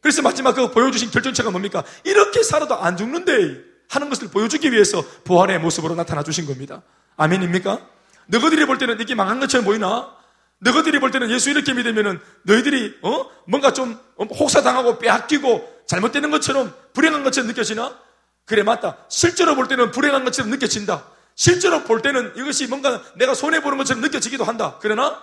그래서 0.00 0.22
마지막 0.22 0.54
그 0.54 0.70
보여주신 0.70 1.10
결정체가 1.10 1.50
뭡니까? 1.50 1.82
이렇게 2.04 2.42
살아도 2.42 2.76
안 2.76 2.96
죽는데 2.96 3.64
하는 3.88 4.08
것을 4.10 4.28
보여주기 4.28 4.70
위해서 4.70 5.02
부활의 5.24 5.58
모습으로 5.60 5.94
나타나 5.94 6.22
주신 6.22 6.46
겁니다. 6.46 6.82
아멘입니까? 7.16 7.88
너희들이 8.26 8.66
볼 8.66 8.78
때는 8.78 9.00
이게 9.00 9.14
망한 9.14 9.40
것처럼 9.40 9.64
보이나? 9.64 10.17
너희들이 10.60 10.98
볼 10.98 11.10
때는 11.10 11.30
예수 11.30 11.50
이렇게 11.50 11.72
믿으면은 11.72 12.20
너희들이 12.42 12.98
어 13.02 13.30
뭔가 13.46 13.72
좀 13.72 13.98
혹사당하고 14.18 14.98
빼앗기고 14.98 15.82
잘못되는 15.86 16.30
것처럼 16.30 16.74
불행한 16.92 17.22
것처럼 17.22 17.48
느껴지나? 17.48 17.96
그래 18.44 18.62
맞다. 18.62 18.96
실제로 19.08 19.54
볼 19.54 19.68
때는 19.68 19.90
불행한 19.90 20.24
것처럼 20.24 20.50
느껴진다. 20.50 21.04
실제로 21.34 21.84
볼 21.84 22.02
때는 22.02 22.32
이것이 22.36 22.66
뭔가 22.66 23.02
내가 23.14 23.34
손해 23.34 23.62
보는 23.62 23.78
것처럼 23.78 24.02
느껴지기도 24.02 24.44
한다. 24.44 24.76
그러나 24.80 25.22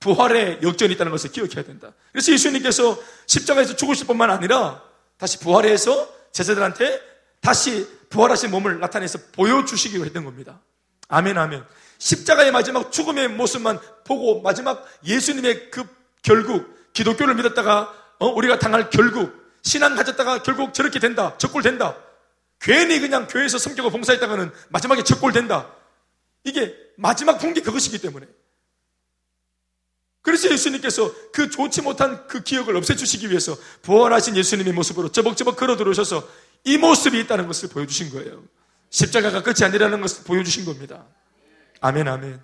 부활의 0.00 0.58
역전이 0.62 0.92
있다는 0.94 1.10
것을 1.12 1.30
기억해야 1.30 1.62
된다. 1.64 1.92
그래서 2.12 2.32
예수님께서 2.32 2.98
십자가에서 3.26 3.74
죽으실 3.74 4.06
뿐만 4.06 4.30
아니라 4.30 4.82
다시 5.16 5.38
부활해서 5.38 6.08
제자들한테 6.32 7.00
다시 7.40 7.88
부활하신 8.10 8.50
몸을 8.50 8.80
나타내서 8.80 9.18
보여주시기로 9.32 10.04
했던 10.04 10.24
겁니다. 10.24 10.60
아멘, 11.08 11.38
아멘. 11.38 11.64
십자가의 11.98 12.52
마지막 12.52 12.92
죽음의 12.92 13.28
모습만 13.28 13.78
보고 14.04 14.42
마지막 14.42 14.86
예수님의 15.04 15.70
그 15.70 15.84
결국 16.22 16.92
기독교를 16.92 17.34
믿었다가 17.34 17.92
어, 18.18 18.26
우리가 18.26 18.58
당할 18.58 18.90
결국 18.90 19.32
신앙 19.62 19.94
가졌다가 19.94 20.42
결국 20.42 20.74
저렇게 20.74 20.98
된다. 20.98 21.36
적골된다. 21.38 21.96
괜히 22.60 23.00
그냥 23.00 23.26
교회에서 23.26 23.58
성격을 23.58 23.90
봉사했다가는 23.90 24.50
마지막에 24.68 25.02
적골된다. 25.02 25.70
이게 26.44 26.74
마지막 26.96 27.38
분기 27.38 27.62
그것이기 27.62 27.98
때문에 27.98 28.26
그래서 30.22 30.50
예수님께서 30.50 31.12
그 31.32 31.50
좋지 31.50 31.82
못한 31.82 32.26
그 32.26 32.42
기억을 32.42 32.76
없애주시기 32.76 33.28
위해서 33.28 33.56
부활하신 33.82 34.36
예수님의 34.36 34.72
모습으로 34.72 35.12
저벅저벅 35.12 35.56
걸어 35.56 35.76
들어오셔서 35.76 36.26
이 36.64 36.78
모습이 36.78 37.20
있다는 37.20 37.46
것을 37.46 37.68
보여주신 37.68 38.10
거예요. 38.10 38.42
십자가가 38.88 39.42
끝이 39.42 39.64
아니라는 39.64 40.00
것을 40.00 40.24
보여주신 40.24 40.64
겁니다. 40.64 41.04
아멘, 41.84 42.08
아멘. 42.08 42.40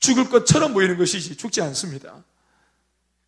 죽을 0.00 0.28
것처럼 0.28 0.74
보이는 0.74 0.98
것이지 0.98 1.36
죽지 1.36 1.62
않습니다. 1.62 2.24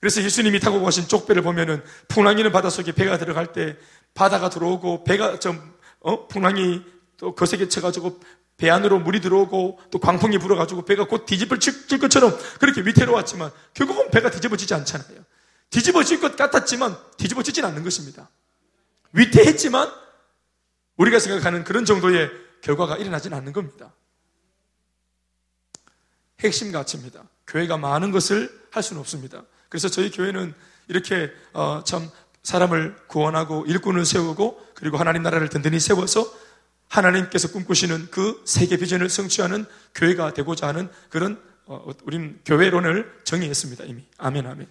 그래서 0.00 0.20
예수님이 0.20 0.58
타고 0.58 0.82
가신 0.82 1.06
쪽배를 1.06 1.42
보면은 1.42 1.80
풍랑이는 2.08 2.50
바닷속에 2.50 2.90
배가 2.90 3.18
들어갈 3.18 3.52
때 3.52 3.76
바다가 4.14 4.50
들어오고 4.50 5.04
배가 5.04 5.38
좀, 5.38 5.74
어? 6.00 6.26
풍랑이 6.26 6.82
또 7.18 7.36
거세게 7.36 7.68
쳐가지고 7.68 8.18
배 8.56 8.68
안으로 8.68 8.98
물이 8.98 9.20
들어오고 9.20 9.78
또 9.92 10.00
광풍이 10.00 10.38
불어가지고 10.38 10.84
배가 10.86 11.06
곧 11.06 11.24
뒤집어질 11.24 12.00
것처럼 12.00 12.36
그렇게 12.58 12.80
위태로웠지만 12.80 13.52
결국은 13.74 14.10
배가 14.10 14.28
뒤집어지지 14.28 14.74
않잖아요. 14.74 15.24
뒤집어질 15.70 16.18
것 16.18 16.34
같았지만 16.34 16.96
뒤집어지진 17.16 17.64
않는 17.64 17.84
것입니다. 17.84 18.28
위태했지만 19.12 19.88
우리가 20.96 21.20
생각하는 21.20 21.62
그런 21.62 21.84
정도의 21.84 22.28
결과가 22.62 22.96
일어나진 22.96 23.32
않는 23.34 23.52
겁니다. 23.52 23.94
핵심 26.42 26.72
가치입니다. 26.72 27.22
교회가 27.46 27.76
많은 27.76 28.10
것을 28.10 28.50
할 28.70 28.82
수는 28.82 29.00
없습니다. 29.00 29.42
그래서 29.68 29.88
저희 29.88 30.10
교회는 30.10 30.54
이렇게 30.88 31.30
어, 31.52 31.82
참 31.84 32.10
사람을 32.42 32.96
구원하고 33.06 33.64
일꾼을 33.66 34.04
세우고 34.04 34.60
그리고 34.74 34.96
하나님 34.96 35.22
나라를 35.22 35.48
든든히 35.48 35.78
세워서 35.80 36.26
하나님께서 36.88 37.48
꿈꾸시는 37.52 38.08
그 38.10 38.42
세계 38.44 38.76
비전을 38.76 39.08
성취하는 39.08 39.64
교회가 39.94 40.34
되고자 40.34 40.66
하는 40.68 40.88
그런 41.08 41.40
어, 41.66 41.84
우리는 42.04 42.38
교회론을 42.44 43.20
정의했습니다. 43.24 43.84
이미. 43.84 44.04
아멘, 44.18 44.46
아멘. 44.46 44.66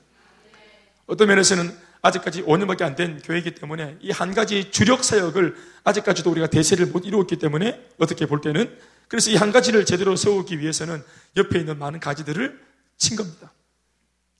어떤 1.07 1.27
면에서는 1.29 1.75
아직까지 2.03 2.43
5년밖에 2.43 2.81
안 2.81 2.95
된 2.95 3.21
교회이기 3.23 3.55
때문에 3.55 3.97
이 4.01 4.11
한 4.11 4.33
가지 4.33 4.71
주력 4.71 5.03
사역을 5.03 5.55
아직까지도 5.83 6.29
우리가 6.31 6.47
대세를 6.47 6.87
못 6.87 7.05
이루었기 7.05 7.37
때문에 7.37 7.87
어떻게 7.97 8.25
볼 8.25 8.41
때는 8.41 8.75
그래서 9.11 9.29
이 9.29 9.35
한 9.35 9.51
가지를 9.51 9.83
제대로 9.85 10.15
세우기 10.15 10.59
위해서는 10.59 11.03
옆에 11.35 11.59
있는 11.59 11.77
많은 11.77 11.99
가지들을 11.99 12.57
친 12.97 13.17
겁니다. 13.17 13.51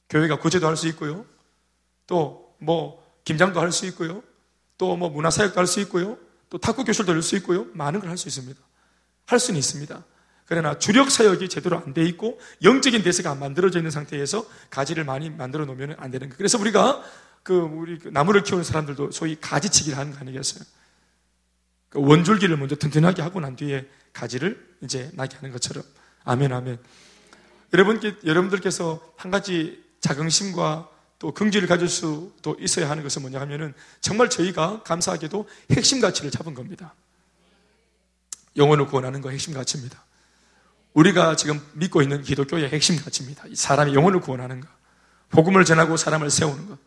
교회가 0.10 0.40
구제도 0.40 0.66
할 0.66 0.78
수 0.78 0.88
있고요. 0.88 1.26
또 2.08 2.40
뭐 2.64 3.04
김장도 3.26 3.60
할 3.60 3.72
수 3.74 3.86
있고요. 3.88 4.24
또 4.78 4.96
뭐 4.96 5.10
문화사역도 5.10 5.60
할 5.60 5.68
수 5.68 5.82
있고요. 5.82 6.18
또 6.50 6.58
탁구 6.58 6.86
교실도 6.86 7.12
할수 7.12 7.36
있고요. 7.38 7.66
많은 7.74 8.00
걸 8.00 8.10
할 8.10 8.18
수 8.18 8.30
있습니다. 8.30 8.58
할 9.26 9.40
수는 9.40 9.58
있습니다. 9.60 10.04
그러나 10.46 10.78
주력 10.80 11.12
사역이 11.12 11.50
제대로 11.50 11.78
안 11.78 11.94
돼 11.94 12.06
있고 12.06 12.40
영적인 12.64 13.04
대세가 13.04 13.30
안 13.32 13.40
만들어져 13.40 13.80
있는 13.80 13.92
상태에서 13.92 14.46
가지를 14.70 15.04
많이 15.04 15.30
만들어 15.30 15.66
놓으면 15.66 15.96
안 16.00 16.12
되는 16.12 16.30
거예요. 16.30 16.38
그래서 16.38 16.58
우리가 16.58 17.04
그 17.44 17.54
우리 17.60 18.00
그 18.00 18.08
나무를 18.08 18.44
키우는 18.44 18.64
사람들도 18.64 19.12
소위 19.12 19.36
가지치기를 19.42 19.98
하는 19.98 20.14
거 20.14 20.20
아니겠어요? 20.20 20.64
그 21.92 22.00
원줄기를 22.00 22.58
먼저 22.58 22.76
튼튼하게 22.76 23.22
하고 23.22 23.40
난 23.40 23.56
뒤에 23.56 23.88
가지를 24.14 24.76
이제 24.82 25.12
나게 25.14 25.36
하는 25.36 25.52
것처럼 25.52 25.84
아멘 26.24 26.52
아멘. 26.52 26.80
여러분께 27.74 28.16
여러분들께서 28.26 29.14
한 29.18 29.30
가지 29.30 29.84
자긍심과 30.00 30.90
또 31.20 31.34
긍지를 31.34 31.68
가질 31.68 31.88
수도 31.88 32.58
있어야 32.60 32.90
하는 32.90 33.04
것은 33.04 33.22
뭐냐 33.22 33.40
하면은 33.42 33.74
정말 34.00 34.30
저희가 34.30 34.82
감사하게도 34.84 35.48
핵심 35.72 36.02
가치를 36.02 36.32
잡은 36.32 36.54
겁니다. 36.56 36.96
영혼을 38.58 38.88
구원하는 38.88 39.22
거 39.22 39.30
핵심 39.30 39.54
가치입니다. 39.54 40.04
우리가 40.94 41.36
지금 41.36 41.62
믿고 41.74 42.02
있는 42.02 42.22
기독교의 42.24 42.70
핵심 42.70 42.98
가치입니다. 42.98 43.46
사람의 43.54 43.94
영혼을 43.94 44.20
구원하는 44.20 44.62
거. 44.62 44.68
복음을 45.30 45.64
전하고 45.64 45.96
사람을 45.96 46.30
세우는 46.30 46.68
거. 46.68 46.78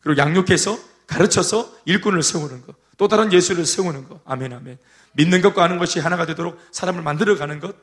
그리고 0.00 0.20
양육해서 0.20 0.78
가르쳐서 1.08 1.76
일꾼을 1.86 2.22
세우는 2.22 2.62
거. 2.62 2.74
또 2.96 3.08
다른 3.08 3.32
예수를 3.32 3.66
세우는 3.66 4.08
거. 4.08 4.20
아멘, 4.24 4.52
아멘. 4.52 4.78
믿는 5.14 5.42
것과 5.42 5.64
하는 5.64 5.78
것이 5.78 5.98
하나가 5.98 6.26
되도록 6.26 6.60
사람을 6.70 7.02
만들어가는 7.02 7.58
것. 7.58 7.74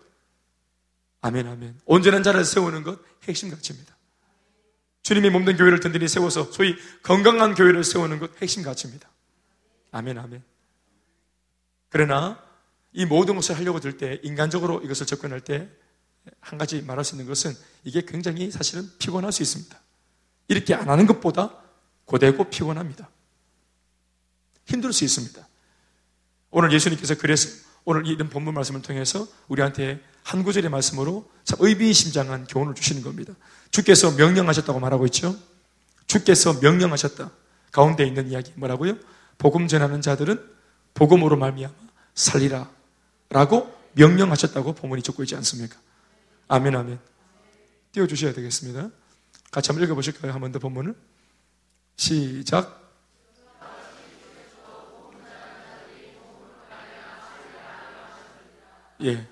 아멘, 1.21 1.47
아멘. 1.47 1.79
온전한 1.85 2.23
자를 2.23 2.45
세우는 2.45 2.83
것. 2.83 2.99
핵심 3.23 3.49
가치입니다. 3.49 3.95
주님이 5.01 5.29
몸된 5.31 5.57
교회를 5.57 5.79
든든히 5.79 6.07
세워서 6.07 6.51
소위 6.51 6.75
건강한 7.03 7.55
교회를 7.55 7.83
세우는 7.83 8.19
것 8.19 8.41
핵심 8.41 8.63
가치입니다. 8.63 9.09
아멘, 9.91 10.17
아멘. 10.17 10.43
그러나 11.89 12.39
이 12.93 13.05
모든 13.05 13.35
것을 13.35 13.57
하려고 13.57 13.79
들 13.79 13.97
때, 13.97 14.19
인간적으로 14.23 14.81
이것을 14.81 15.05
접근할 15.05 15.41
때, 15.41 15.69
한 16.39 16.57
가지 16.57 16.81
말할 16.81 17.03
수 17.03 17.15
있는 17.15 17.27
것은 17.27 17.53
이게 17.83 18.01
굉장히 18.01 18.49
사실은 18.51 18.89
피곤할 18.99 19.31
수 19.31 19.43
있습니다. 19.43 19.79
이렇게 20.47 20.73
안 20.73 20.89
하는 20.89 21.05
것보다 21.05 21.61
고되고 22.05 22.49
피곤합니다. 22.49 23.09
힘들 24.65 24.93
수 24.93 25.03
있습니다. 25.03 25.47
오늘 26.51 26.71
예수님께서 26.71 27.15
그래서 27.15 27.49
오늘 27.83 28.07
이런 28.07 28.29
본문 28.29 28.53
말씀을 28.53 28.81
통해서 28.81 29.27
우리한테 29.47 30.01
한 30.23 30.43
구절의 30.43 30.69
말씀으로 30.71 31.29
참 31.43 31.57
의비심장한 31.61 32.47
교훈을 32.47 32.73
주시는 32.73 33.03
겁니다. 33.03 33.33
주께서 33.71 34.11
명령하셨다고 34.11 34.79
말하고 34.79 35.05
있죠. 35.07 35.37
주께서 36.07 36.53
명령하셨다. 36.61 37.31
가운데 37.71 38.05
있는 38.07 38.29
이야기 38.31 38.51
뭐라고요? 38.55 38.97
복음 39.37 39.67
전하는 39.67 40.01
자들은 40.01 40.41
복음으로 40.93 41.35
말미암아 41.37 41.73
살리라 42.15 42.71
라고 43.29 43.71
명령하셨다고 43.93 44.73
본문이 44.75 45.01
적고 45.03 45.23
있지 45.23 45.35
않습니까? 45.35 45.77
아멘 46.47 46.75
아멘. 46.75 46.99
띄워 47.91 48.07
주셔야 48.07 48.33
되겠습니다. 48.33 48.89
같이 49.51 49.67
한번 49.69 49.85
읽어 49.85 49.93
보실까요? 49.95 50.31
한 50.33 50.41
번 50.41 50.51
더 50.51 50.59
본문을. 50.59 50.95
시작. 51.97 52.84
예. 59.03 59.27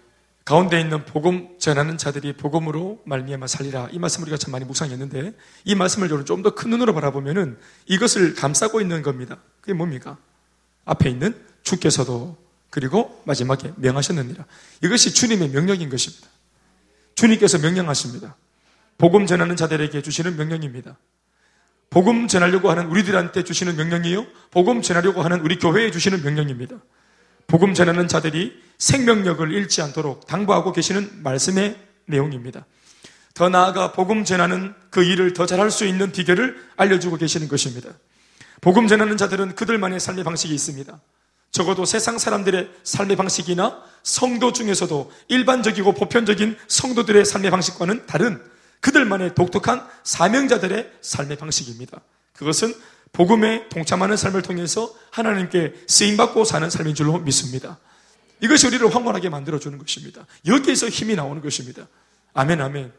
가운데 0.45 0.79
있는 0.81 1.05
복음 1.05 1.57
전하는 1.57 1.97
자들이 1.97 2.33
복음으로 2.33 3.01
말미암아 3.05 3.47
살리라. 3.47 3.89
이 3.91 3.99
말씀 3.99 4.23
우리가 4.23 4.35
참 4.35 4.51
많이 4.51 4.65
묵상했는데 4.65 5.33
이 5.63 5.75
말씀을 5.75 6.09
좀더 6.25 6.53
큰 6.53 6.69
눈으로 6.69 6.93
바라보면은 6.93 7.57
이것을 7.85 8.35
감싸고 8.35 8.81
있는 8.81 9.01
겁니다. 9.03 9.37
그게 9.61 9.73
뭡니까? 9.73 10.17
앞에 10.83 11.09
있는 11.09 11.33
주께서도 11.63 12.37
그리고 12.69 13.21
마지막에 13.25 13.71
명하셨느니라. 13.77 14.45
이것이 14.83 15.13
주님의 15.13 15.49
명령인 15.49 15.89
것입니다. 15.89 16.27
주님께서 17.15 17.59
명령하십니다. 17.59 18.35
복음 18.97 19.25
전하는 19.25 19.55
자들에게 19.55 20.01
주시는 20.01 20.35
명령입니다. 20.35 20.97
복음 21.89 22.27
전하려고 22.27 22.69
하는 22.69 22.87
우리들한테 22.87 23.43
주시는 23.43 23.77
명령이요. 23.77 24.25
복음 24.51 24.81
전하려고 24.81 25.21
하는 25.21 25.39
우리 25.41 25.57
교회에 25.57 25.91
주시는 25.91 26.23
명령입니다. 26.23 26.77
복음 27.47 27.73
전하는 27.73 28.07
자들이 28.07 28.61
생명력을 28.77 29.51
잃지 29.51 29.81
않도록 29.81 30.27
당부하고 30.27 30.73
계시는 30.73 31.23
말씀의 31.23 31.77
내용입니다. 32.05 32.65
더 33.33 33.49
나아가 33.49 33.91
복음 33.91 34.23
전하는 34.23 34.73
그 34.89 35.03
일을 35.03 35.33
더 35.33 35.45
잘할 35.45 35.71
수 35.71 35.85
있는 35.85 36.11
비결을 36.11 36.55
알려주고 36.77 37.17
계시는 37.17 37.47
것입니다. 37.47 37.89
복음 38.61 38.87
전하는 38.87 39.17
자들은 39.17 39.55
그들만의 39.55 39.99
삶의 39.99 40.23
방식이 40.23 40.53
있습니다. 40.53 40.99
적어도 41.51 41.85
세상 41.85 42.17
사람들의 42.17 42.69
삶의 42.83 43.15
방식이나 43.15 43.81
성도 44.01 44.51
중에서도 44.53 45.11
일반적이고 45.27 45.93
보편적인 45.93 46.57
성도들의 46.67 47.25
삶의 47.25 47.51
방식과는 47.51 48.05
다른 48.07 48.43
그들만의 48.81 49.35
독특한 49.35 49.87
사명자들의 50.03 50.91
삶의 51.01 51.37
방식입니다. 51.37 52.01
그것은 52.33 52.73
복음에 53.13 53.69
동참하는 53.69 54.17
삶을 54.17 54.41
통해서 54.41 54.91
하나님께 55.11 55.73
쓰임받고 55.87 56.45
사는 56.45 56.67
삶인 56.69 56.95
줄로 56.95 57.19
믿습니다. 57.19 57.77
이것이 58.41 58.65
우리를 58.67 58.93
황홀하게 58.93 59.29
만들어주는 59.29 59.77
것입니다. 59.77 60.25
여기에서 60.47 60.89
힘이 60.89 61.15
나오는 61.15 61.39
것입니다. 61.41 61.87
아멘, 62.33 62.59
아멘. 62.59 62.91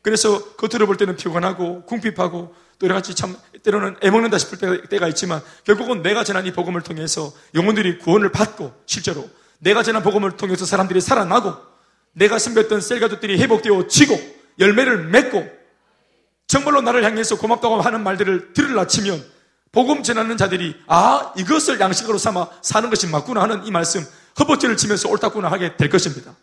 그래서 0.00 0.42
겉으로 0.56 0.86
볼 0.86 0.96
때는 0.96 1.16
피곤하고 1.16 1.84
궁핍하고 1.84 2.54
또 2.78 2.86
여러 2.86 2.94
가지 2.94 3.14
참 3.14 3.36
때로는 3.62 3.96
애먹는다 4.00 4.38
싶을 4.38 4.88
때가 4.88 5.06
있지만 5.08 5.42
결국은 5.64 6.02
내가 6.02 6.24
전한 6.24 6.46
이 6.46 6.52
복음을 6.52 6.80
통해서 6.80 7.30
영혼들이 7.54 7.98
구원을 7.98 8.32
받고 8.32 8.72
실제로 8.86 9.28
내가 9.58 9.82
전한 9.82 10.02
복음을 10.02 10.36
통해서 10.38 10.64
사람들이 10.64 11.02
살아나고 11.02 11.54
내가 12.14 12.38
섬겼던 12.38 12.80
셀가족들이 12.80 13.38
회복되어 13.38 13.86
지고 13.86 14.18
열매를 14.58 15.08
맺고 15.08 15.46
정말로 16.46 16.80
나를 16.80 17.04
향해서 17.04 17.36
고맙다고 17.36 17.82
하는 17.82 18.02
말들을 18.02 18.54
들으라 18.54 18.86
치면 18.86 19.22
복음 19.72 20.02
전하는 20.02 20.36
자들이 20.36 20.76
아 20.86 21.32
이것을 21.36 21.80
양식으로 21.80 22.18
삼아 22.18 22.50
사는 22.60 22.90
것이 22.90 23.06
맞구나 23.06 23.42
하는 23.42 23.66
이 23.66 23.70
말씀 23.70 24.04
허벅지를 24.38 24.76
치면서 24.76 25.08
옳다구나 25.08 25.50
하게 25.50 25.76
될 25.76 25.88
것입니다. 25.88 26.36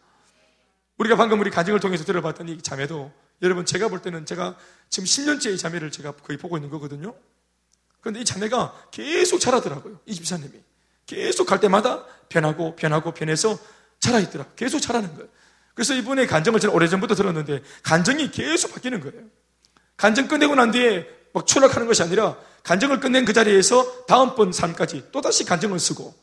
우리가 0.98 1.16
방금 1.16 1.40
우리 1.40 1.52
가정을 1.52 1.80
통해서 1.80 2.04
들어봤던 2.04 2.50
이 2.50 2.62
자매도 2.62 3.12
여러분 3.44 3.66
제가 3.66 3.88
볼 3.88 4.02
때는 4.02 4.26
제가 4.26 4.58
지금 4.90 5.06
10년째 5.06 5.54
이 5.54 5.58
자매를 5.58 5.92
제가 5.92 6.14
거의 6.14 6.38
보고 6.38 6.58
있는 6.58 6.72
거거든요. 6.72 7.14
그런데 8.02 8.22
이 8.22 8.26
자매가 8.26 8.88
계속 8.92 9.40
자라더라고요. 9.40 10.00
이 10.08 10.16
집사님이. 10.16 10.52
계속 11.06 11.46
갈 11.46 11.60
때마다 11.60 12.06
변하고 12.30 12.76
변하고 12.76 13.14
변해서 13.14 13.58
자라 14.00 14.20
있더라. 14.20 14.46
계속 14.56 14.80
자라는 14.80 15.14
거예요. 15.16 15.30
그래서 15.76 15.94
이분의 15.94 16.28
간정을 16.28 16.60
저는 16.60 16.76
오래전부터 16.76 17.16
들었는데 17.16 17.62
간정이 17.84 18.32
계속 18.32 18.74
바뀌는 18.74 19.02
거예요. 19.02 19.24
간증 19.98 20.28
끝내고 20.28 20.56
난 20.56 20.72
뒤에 20.72 21.08
막 21.34 21.46
추락하는 21.46 21.88
것이 21.88 22.02
아니라 22.04 22.36
간증을 22.64 23.00
끝낸 23.00 23.26
그 23.26 23.34
자리에서 23.34 24.06
다음번 24.06 24.52
삶까지 24.52 25.12
또다시 25.12 25.46
간증을 25.46 25.80
쓰고 25.80 26.14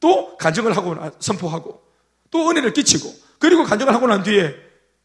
또 0.00 0.36
간증을 0.36 0.76
하고 0.76 0.96
선포하고 1.18 1.82
또 2.30 2.50
은혜를 2.50 2.72
끼치고 2.72 3.12
그리고 3.38 3.64
간증을 3.64 3.94
하고 3.94 4.06
난 4.06 4.22
뒤에 4.22 4.54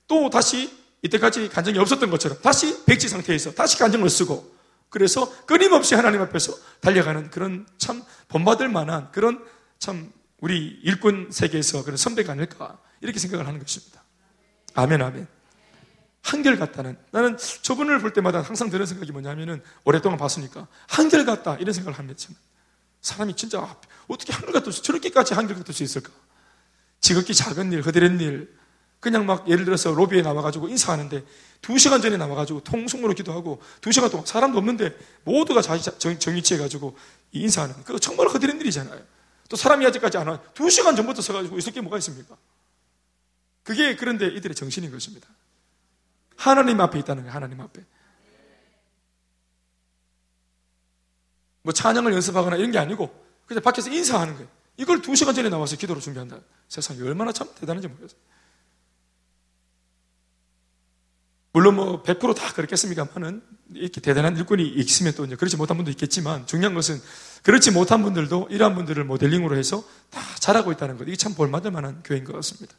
또 0.08 0.30
다시 0.30 0.72
이때까지 1.02 1.50
간증이 1.50 1.80
없었던 1.80 2.10
것처럼 2.10 2.40
다시 2.42 2.86
백지 2.86 3.08
상태에서 3.08 3.54
다시 3.54 3.78
간증을 3.78 4.10
쓰고 4.10 4.56
그래서 4.90 5.32
끊임없이 5.46 5.96
하나님 5.96 6.22
앞에서 6.22 6.54
달려가는 6.82 7.30
그런 7.30 7.66
참 7.78 8.04
본받을 8.28 8.68
만한 8.70 9.10
그런 9.12 9.44
참 9.80 10.12
우리 10.40 10.80
일꾼 10.84 11.30
세계에서 11.32 11.84
그런 11.84 11.98
선배가 11.98 12.34
아닐까 12.34 12.78
이렇게 13.00 13.18
생각을 13.20 13.48
하는 13.48 13.60
것입니다. 13.60 14.04
아멘, 14.74 15.02
아멘. 15.02 15.28
한결같다는 16.22 16.98
나는 17.12 17.38
저분을 17.38 18.00
볼 18.00 18.14
때마다 18.14 18.42
항상 18.42 18.70
드는 18.70 18.86
생각이 18.86 19.12
뭐냐면은 19.12 19.62
오랫동안 19.84 20.18
봤으니까 20.18 20.68
한결같다 20.88 21.58
이런 21.58 21.74
생각을 21.74 21.98
합니다. 21.98 22.20
사람이 23.02 23.36
진짜 23.36 23.76
어떻게 24.08 24.32
한결같을 24.32 24.72
수 24.72 24.84
저렇게까지 24.84 25.34
한결같을 25.34 25.74
수 25.74 25.84
있을까? 25.84 26.12
지극히 27.00 27.34
작은 27.34 27.72
일, 27.74 27.82
허드렛 27.82 28.22
일, 28.22 28.56
그냥 29.00 29.26
막 29.26 29.50
예를 29.50 29.66
들어서 29.66 29.92
로비에 29.92 30.22
나와가지고 30.22 30.70
인사하는데 30.70 31.24
두 31.62 31.78
시간 31.80 32.02
전에 32.02 32.18
나와가지고 32.18 32.64
통성으로 32.64 33.14
기도하고 33.14 33.60
두 33.82 33.92
시간 33.92 34.10
동안 34.12 34.26
사람도 34.26 34.60
없는데 34.60 34.96
모두가 35.24 35.62
자기 35.62 35.82
정 35.82 36.36
위치해가지고 36.36 36.96
인사하는 37.32 37.84
그거 37.84 37.98
정말 37.98 38.28
허드렛 38.28 38.62
일이잖아요. 38.62 39.02
또 39.50 39.58
사람이 39.58 39.86
아직까지 39.88 40.18
안 40.18 40.28
와. 40.28 40.40
두 40.54 40.70
시간 40.70 40.96
전부터 40.96 41.22
서가지고 41.22 41.58
있을 41.58 41.74
게 41.74 41.82
뭐가 41.82 41.98
있습니까? 41.98 42.38
그게 43.64 43.96
그런데 43.96 44.28
이들의 44.28 44.56
정신인 44.56 44.92
것입니다. 44.92 45.28
하나님 46.42 46.82
앞에 46.82 46.98
있다는 46.98 47.24
거예요, 47.24 47.36
하나님 47.36 47.62
앞에. 47.62 47.86
뭐 51.62 51.72
찬양을 51.72 52.12
연습하거나 52.14 52.56
이런 52.56 52.72
게 52.72 52.80
아니고 52.80 53.14
그냥 53.46 53.62
밖에서 53.62 53.92
인사하는 53.92 54.34
거예요. 54.34 54.50
이걸 54.78 55.04
두 55.04 55.16
시간 55.16 55.36
전에 55.36 55.50
나와서 55.50 55.76
기도를 55.76 56.02
준비한다. 56.02 56.40
세상이 56.68 57.00
얼마나 57.04 57.32
참 57.32 57.48
대단한지 57.54 57.88
모르겠어요. 57.88 58.20
물론 61.54 61.76
뭐 61.76 62.02
100%다 62.02 62.54
그렇겠습니까만은 62.54 63.44
이렇게 63.76 64.02
대단한 64.02 64.36
일꾼이 64.36 64.68
있으면 64.68 65.14
또 65.14 65.26
이제 65.26 65.36
그렇지 65.36 65.58
못한 65.58 65.78
분도 65.78 65.92
있겠지만 65.92 66.48
중요한 66.48 66.74
것은 66.74 67.00
그렇지 67.44 67.70
못한 67.70 68.02
분들도 68.02 68.48
이러한 68.50 68.74
분들을 68.74 69.04
모델링으로 69.04 69.58
해서 69.58 69.84
다 70.10 70.22
잘하고 70.40 70.72
있다는 70.72 70.98
것. 70.98 71.04
이게 71.04 71.16
참 71.16 71.36
볼만할 71.36 71.72
만한 71.72 72.02
교회인 72.04 72.24
것 72.24 72.34
같습니다. 72.34 72.74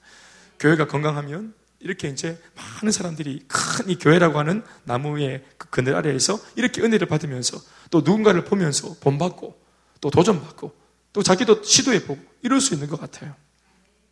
교회가 0.58 0.88
건강하면 0.88 1.54
이렇게 1.82 2.08
이제 2.08 2.40
많은 2.54 2.92
사람들이 2.92 3.44
큰 3.48 3.88
이 3.88 3.96
교회라고 3.98 4.38
하는 4.38 4.62
나무의 4.84 5.44
그 5.58 5.68
그늘 5.70 5.94
아래에서 5.96 6.38
이렇게 6.56 6.80
은혜를 6.82 7.06
받으면서 7.08 7.58
또 7.90 7.98
누군가를 8.00 8.44
보면서 8.44 8.94
본받고 9.00 9.60
또 10.00 10.10
도전받고 10.10 10.72
또 11.12 11.22
자기도 11.22 11.62
시도해보고 11.62 12.18
이럴 12.42 12.60
수 12.60 12.74
있는 12.74 12.88
것 12.88 13.00
같아요. 13.00 13.34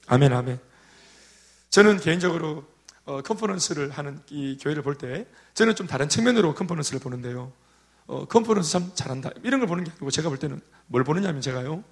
아멘, 0.06 0.33
아멘. 0.33 0.59
저는 1.70 1.98
개인적으로 2.00 2.64
어, 3.04 3.22
컨퍼런스를 3.22 3.90
하는 3.90 4.20
이 4.30 4.59
교회를 4.61 4.83
볼 4.83 4.96
때 4.96 5.26
저는 5.54 5.74
좀 5.76 5.87
다른 5.87 6.09
측면으로 6.09 6.54
컨퍼런스를 6.54 7.00
보는데요. 7.00 7.52
어, 8.06 8.26
컨퍼런스 8.26 8.70
참 8.72 8.90
잘한다. 8.94 9.30
이런 9.44 9.61
걸 9.61 9.68
보는 9.68 9.85
게 9.85 9.90
아니고 9.90 10.11
제가 10.11 10.28
볼 10.28 10.38
때는 10.38 10.61
뭘 10.87 11.04
보느냐면 11.04 11.40
제가요. 11.40 11.85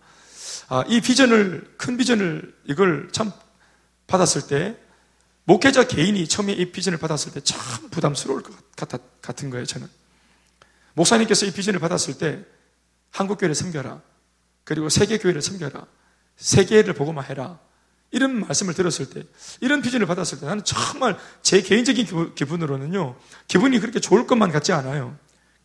아, 0.69 0.85
이 0.89 1.01
비전을, 1.01 1.75
큰 1.79 1.97
비전을 1.97 2.55
이걸 2.67 3.09
참 3.13 3.33
받았을 4.07 4.47
때 4.49 4.77
목회자 5.49 5.87
개인이 5.89 6.29
처음에 6.29 6.53
이 6.53 6.71
비전을 6.71 6.99
받았을 6.99 7.33
때 7.33 7.41
참 7.41 7.89
부담스러울 7.89 8.43
것 8.43 8.55
같, 8.77 9.23
같은 9.23 9.49
거예요, 9.49 9.65
저는. 9.65 9.89
목사님께서 10.93 11.47
이 11.47 11.53
비전을 11.53 11.81
받았을 11.81 12.19
때 12.19 12.45
한국교회를 13.13 13.55
섬겨라. 13.55 14.03
그리고 14.65 14.91
세계교회를 14.91 15.41
섬겨라. 15.41 15.87
세계를 16.37 16.93
보고만 16.93 17.25
해라. 17.25 17.59
이런 18.11 18.41
말씀을 18.41 18.75
들었을 18.75 19.09
때, 19.09 19.25
이런 19.63 19.81
비전을 19.81 20.07
받았을 20.07 20.41
때 20.41 20.45
나는 20.47 20.65
정말 20.65 21.19
제 21.41 21.63
개인적인 21.63 22.35
기분으로는요, 22.35 23.17
기분이 23.47 23.81
그렇게 23.81 24.01
좋을 24.01 24.27
것만 24.27 24.53
같지 24.53 24.73
않아요. 24.73 25.17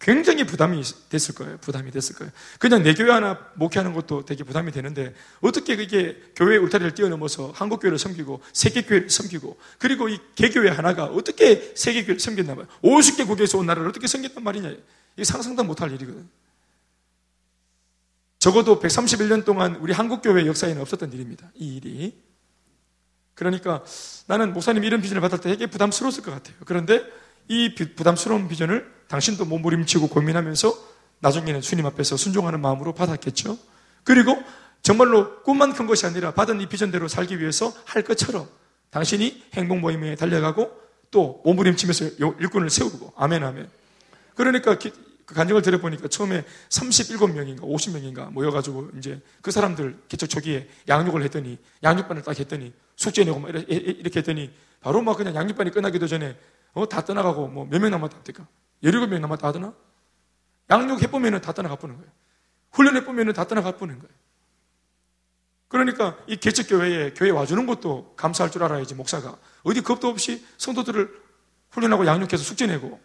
굉장히 0.03 0.43
부담이 0.43 0.83
됐을 1.07 1.33
거예요. 1.33 1.57
부담이 1.59 1.89
됐을 1.89 2.15
거예요. 2.17 2.29
그냥 2.59 2.83
내 2.83 2.93
교회 2.93 3.09
하나 3.09 3.39
목회하는 3.53 3.93
것도 3.93 4.25
되게 4.25 4.43
부담이 4.43 4.73
되는데 4.73 5.15
어떻게 5.39 5.77
그게 5.77 6.21
교회 6.35 6.57
울타리를 6.57 6.93
뛰어넘어서 6.93 7.53
한국 7.55 7.79
교회를 7.79 7.97
섬기고 7.97 8.41
세계 8.51 8.81
교회를 8.81 9.09
섬기고 9.09 9.57
그리고 9.79 10.09
이 10.09 10.19
개교회 10.35 10.69
하나가 10.69 11.05
어떻게 11.05 11.71
세계 11.75 12.03
교회를 12.03 12.19
섬겼나 12.19 12.53
봐요. 12.53 12.67
50개 12.83 13.25
국에서 13.25 13.57
온 13.57 13.65
나라를 13.65 13.87
어떻게 13.87 14.05
섬겼단 14.07 14.43
말이냐. 14.43 14.73
이게 15.15 15.23
상상도 15.23 15.63
못할 15.63 15.89
일이거든. 15.93 16.27
적어도 18.39 18.81
131년 18.81 19.45
동안 19.45 19.77
우리 19.77 19.93
한국 19.93 20.21
교회 20.21 20.45
역사에는 20.45 20.81
없었던 20.81 21.13
일입니다. 21.13 21.49
이 21.55 21.77
일이. 21.77 22.21
그러니까 23.35 23.85
나는 24.27 24.51
목사님 24.51 24.83
이런 24.83 25.01
비전을 25.01 25.21
받을 25.21 25.39
때 25.39 25.49
되게 25.49 25.67
부담스러웠을 25.67 26.23
것 26.23 26.31
같아요. 26.31 26.57
그런데 26.65 27.03
이 27.47 27.75
부담스러운 27.75 28.47
비전을 28.47 28.91
당신도 29.08 29.45
몸부림치고 29.45 30.08
고민하면서 30.08 30.73
나중에는 31.19 31.62
주님 31.62 31.86
앞에서 31.86 32.17
순종하는 32.17 32.60
마음으로 32.60 32.93
받았겠죠. 32.93 33.58
그리고 34.03 34.41
정말로 34.82 35.41
꿈만 35.43 35.73
큰 35.73 35.88
것이 35.88 36.06
아니라 36.06 36.34
받은 36.34 36.60
이 36.62 36.67
비전대로 36.67 37.08
살기 37.08 37.39
위해서 37.39 37.73
할 37.86 38.03
것처럼 38.03 38.47
당신이 38.89 39.43
행복 39.53 39.79
모임에 39.79 40.15
달려가고 40.15 40.71
또 41.10 41.41
몸부림치면서 41.45 42.15
일꾼을 42.39 42.69
세우고 42.69 43.13
아멘 43.15 43.43
아멘. 43.43 43.69
그러니까 44.36 44.77
그 45.25 45.36
간증을 45.36 45.62
들어보니까 45.62 46.10
처음에 46.10 46.43
37명인가 46.69 47.62
50명인가 47.62 48.32
모여가지고 48.32 48.89
이제 48.97 49.21
그 49.41 49.51
사람들 49.51 49.97
개척 50.10 50.29
초기에 50.29 50.67
양육을 50.89 51.23
했더니 51.23 51.58
양육반을 51.82 52.23
딱 52.23 52.38
했더니 52.38 52.73
숙제 52.95 53.23
내고 53.23 53.39
막 53.39 53.49
이렇게 53.49 54.19
했더니 54.19 54.51
바로 54.82 55.01
막 55.01 55.15
그냥 55.15 55.36
양육반이 55.36 55.71
끝나기도 55.71 56.08
전에 56.08 56.36
어, 56.73 56.88
다 56.89 57.03
떠나가고 57.05 57.47
뭐 57.47 57.65
몇 57.65 57.79
명 57.79 57.91
남았다 57.91 58.17
합니까? 58.17 58.47
17명 58.83 59.19
남았다 59.19 59.47
하더나? 59.47 59.73
양육해보면 60.69 61.41
다 61.41 61.53
떠나가 61.53 61.75
보는 61.75 61.97
거예요. 61.97 62.12
훈련해보면 62.71 63.33
다 63.33 63.45
떠나가 63.47 63.71
보는 63.71 63.99
거예요. 63.99 64.13
그러니까 65.67 66.17
이 66.27 66.36
개척교회에 66.38 67.13
교회 67.13 67.29
와주는 67.31 67.65
것도 67.65 68.13
감사할 68.15 68.51
줄 68.51 68.63
알아야지, 68.63 68.95
목사가. 68.95 69.38
어디 69.63 69.81
겁도 69.81 70.07
없이 70.07 70.45
성도들을 70.57 71.21
훈련하고 71.71 72.05
양육해서 72.05 72.38
숙제내고, 72.38 72.99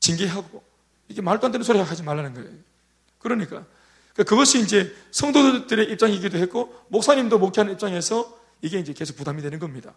징계하고, 0.00 0.62
이게 1.08 1.20
말도 1.20 1.46
안 1.46 1.52
되는 1.52 1.64
소리 1.64 1.80
하지 1.80 2.02
말라는 2.02 2.34
거예요. 2.34 2.50
그러니까. 3.18 3.64
그것이 4.14 4.60
이제 4.60 4.94
성도들의 5.10 5.90
입장이기도 5.92 6.38
했고, 6.38 6.84
목사님도 6.88 7.38
목회하는 7.38 7.72
입장에서 7.74 8.38
이게 8.60 8.78
이제 8.78 8.92
계속 8.92 9.16
부담이 9.16 9.42
되는 9.42 9.58
겁니다. 9.58 9.94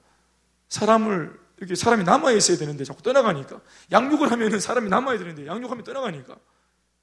사람을 0.70 1.40
이렇게 1.58 1.76
사람이 1.76 2.04
남아 2.04 2.32
있어야 2.32 2.58
되는데 2.58 2.84
자꾸 2.84 3.02
떠나가니까 3.02 3.62
양육을 3.92 4.32
하면은 4.32 4.60
사람이 4.60 4.90
남아야 4.90 5.18
되는데 5.18 5.48
양육하면 5.48 5.84
떠나가니까 5.84 6.38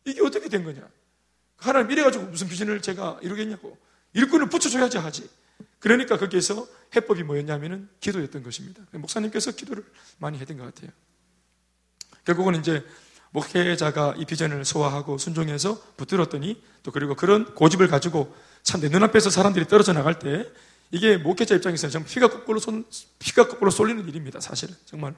이게 0.05 0.21
어떻게 0.23 0.49
된 0.49 0.65
거냐? 0.65 0.87
하나님 1.57 1.91
이래 1.91 2.03
가지고 2.03 2.25
무슨 2.25 2.49
비전을 2.49 2.83
제가 2.83 3.19
이루겠냐고 3.23 3.79
일꾼을 4.15 4.49
붙여줘야지 4.49 4.99
하지. 4.99 5.31
그러니까 5.79 6.19
거기에서 6.19 6.67
해법이 6.95 7.23
뭐였냐면은 7.23 7.88
기도였던 8.01 8.43
것입니다. 8.43 8.83
목사님께서 8.93 9.53
기도를 9.53 9.85
많이 10.19 10.38
했던 10.38 10.57
것 10.57 10.65
같아요. 10.65 10.91
결국은 12.25 12.57
이제 12.57 12.85
목회자가 13.31 14.15
이 14.19 14.25
비전을 14.27 14.65
소화하고 14.65 15.19
순종해서 15.19 15.81
붙들었더니 15.97 16.62
또 16.83 16.93
그리고 16.93 17.15
그런 17.17 17.55
고집을 17.55 17.88
가지고 17.88 18.35
참 18.62 18.81
내 18.81 18.88
눈앞에서 18.88 19.31
사람들이 19.31 19.67
떨어져 19.67 19.93
나갈 19.93 20.19
때 20.19 20.47
이게 20.92 21.16
목회자 21.16 21.55
입장에서는 21.57 21.90
정말 21.90 22.09
피가 22.09 22.28
거꾸로 22.28 22.61
손, 22.61 22.85
피가 23.18 23.48
거꾸로 23.48 23.70
쏠리는 23.70 24.07
일입니다. 24.09 24.40
사실은 24.40 24.76
정말로 24.85 25.16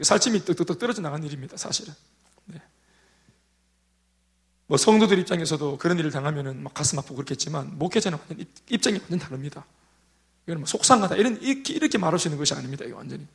살찜이 0.00 0.44
떡떡떡 0.46 0.78
떨어져 0.78 1.02
나간 1.02 1.22
일입니다. 1.22 1.58
사실은. 1.58 1.94
네. 2.46 2.60
뭐 4.66 4.78
성도들 4.78 5.18
입장에서도 5.18 5.76
그런 5.76 5.98
일을 5.98 6.10
당하면은 6.10 6.62
막 6.62 6.72
가슴 6.72 6.98
아프고 6.98 7.16
그렇겠지만 7.16 7.78
목회자는 7.78 8.18
완전 8.18 8.46
입장이 8.70 8.98
완전 8.98 9.18
다릅니다. 9.18 9.66
이건 10.46 10.60
뭐 10.60 10.66
속상하다 10.66 11.16
이런 11.16 11.40
이렇게, 11.42 11.74
이렇게 11.74 11.98
말할 11.98 12.18
수 12.18 12.28
있는 12.28 12.38
것이 12.38 12.54
아닙니다. 12.54 12.86
이거 12.86 12.96
완전히. 12.96 13.26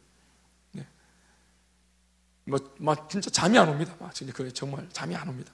네. 0.72 0.88
뭐, 2.46 2.60
막 2.80 3.12
진짜 3.12 3.30
잠이 3.30 3.60
안 3.60 3.70
옵니다. 3.70 3.96
막 4.00 4.14
진짜 4.16 4.34
그 4.34 4.52
정말 4.52 4.89
잠이 4.91 5.16
안 5.16 5.30
옵니다. 5.30 5.54